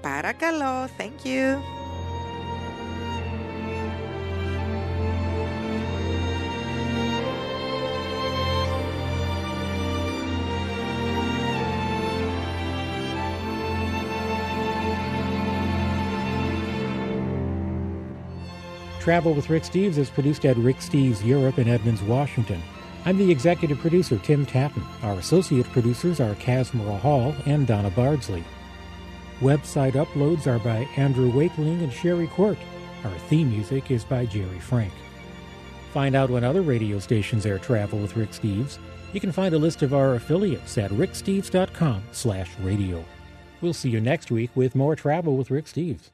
Παρακαλώ. 0.00 0.88
Thank 0.98 1.24
you. 1.24 1.79
Travel 19.01 19.33
with 19.33 19.49
Rick 19.49 19.63
Steves 19.63 19.97
is 19.97 20.11
produced 20.11 20.45
at 20.45 20.55
Rick 20.57 20.77
Steves 20.77 21.25
Europe 21.25 21.57
in 21.57 21.67
Edmonds, 21.67 22.03
Washington. 22.03 22.61
I'm 23.03 23.17
the 23.17 23.31
executive 23.31 23.79
producer, 23.79 24.19
Tim 24.19 24.45
Tattan. 24.45 24.83
Our 25.01 25.13
associate 25.13 25.65
producers 25.71 26.19
are 26.19 26.35
Casmara 26.35 26.99
Hall 26.99 27.33
and 27.47 27.65
Donna 27.65 27.89
Bardsley. 27.89 28.43
Website 29.39 29.93
uploads 29.93 30.45
are 30.45 30.59
by 30.59 30.87
Andrew 30.97 31.31
Wakeling 31.31 31.81
and 31.81 31.91
Sherry 31.91 32.27
Court. 32.27 32.59
Our 33.03 33.17
theme 33.27 33.49
music 33.49 33.89
is 33.89 34.03
by 34.03 34.27
Jerry 34.27 34.59
Frank. 34.59 34.93
Find 35.93 36.13
out 36.15 36.29
when 36.29 36.43
other 36.43 36.61
radio 36.61 36.99
stations 36.99 37.47
air 37.47 37.57
travel 37.57 37.97
with 37.97 38.15
Rick 38.15 38.29
Steves. 38.33 38.77
You 39.13 39.19
can 39.19 39.31
find 39.31 39.55
a 39.55 39.57
list 39.57 39.81
of 39.81 39.95
our 39.95 40.13
affiliates 40.13 40.77
at 40.77 40.91
ricksteves.com 40.91 42.03
slash 42.11 42.51
radio. 42.59 43.03
We'll 43.61 43.73
see 43.73 43.89
you 43.89 43.99
next 43.99 44.29
week 44.29 44.51
with 44.53 44.75
more 44.75 44.95
travel 44.95 45.37
with 45.37 45.49
Rick 45.49 45.65
Steves. 45.65 46.11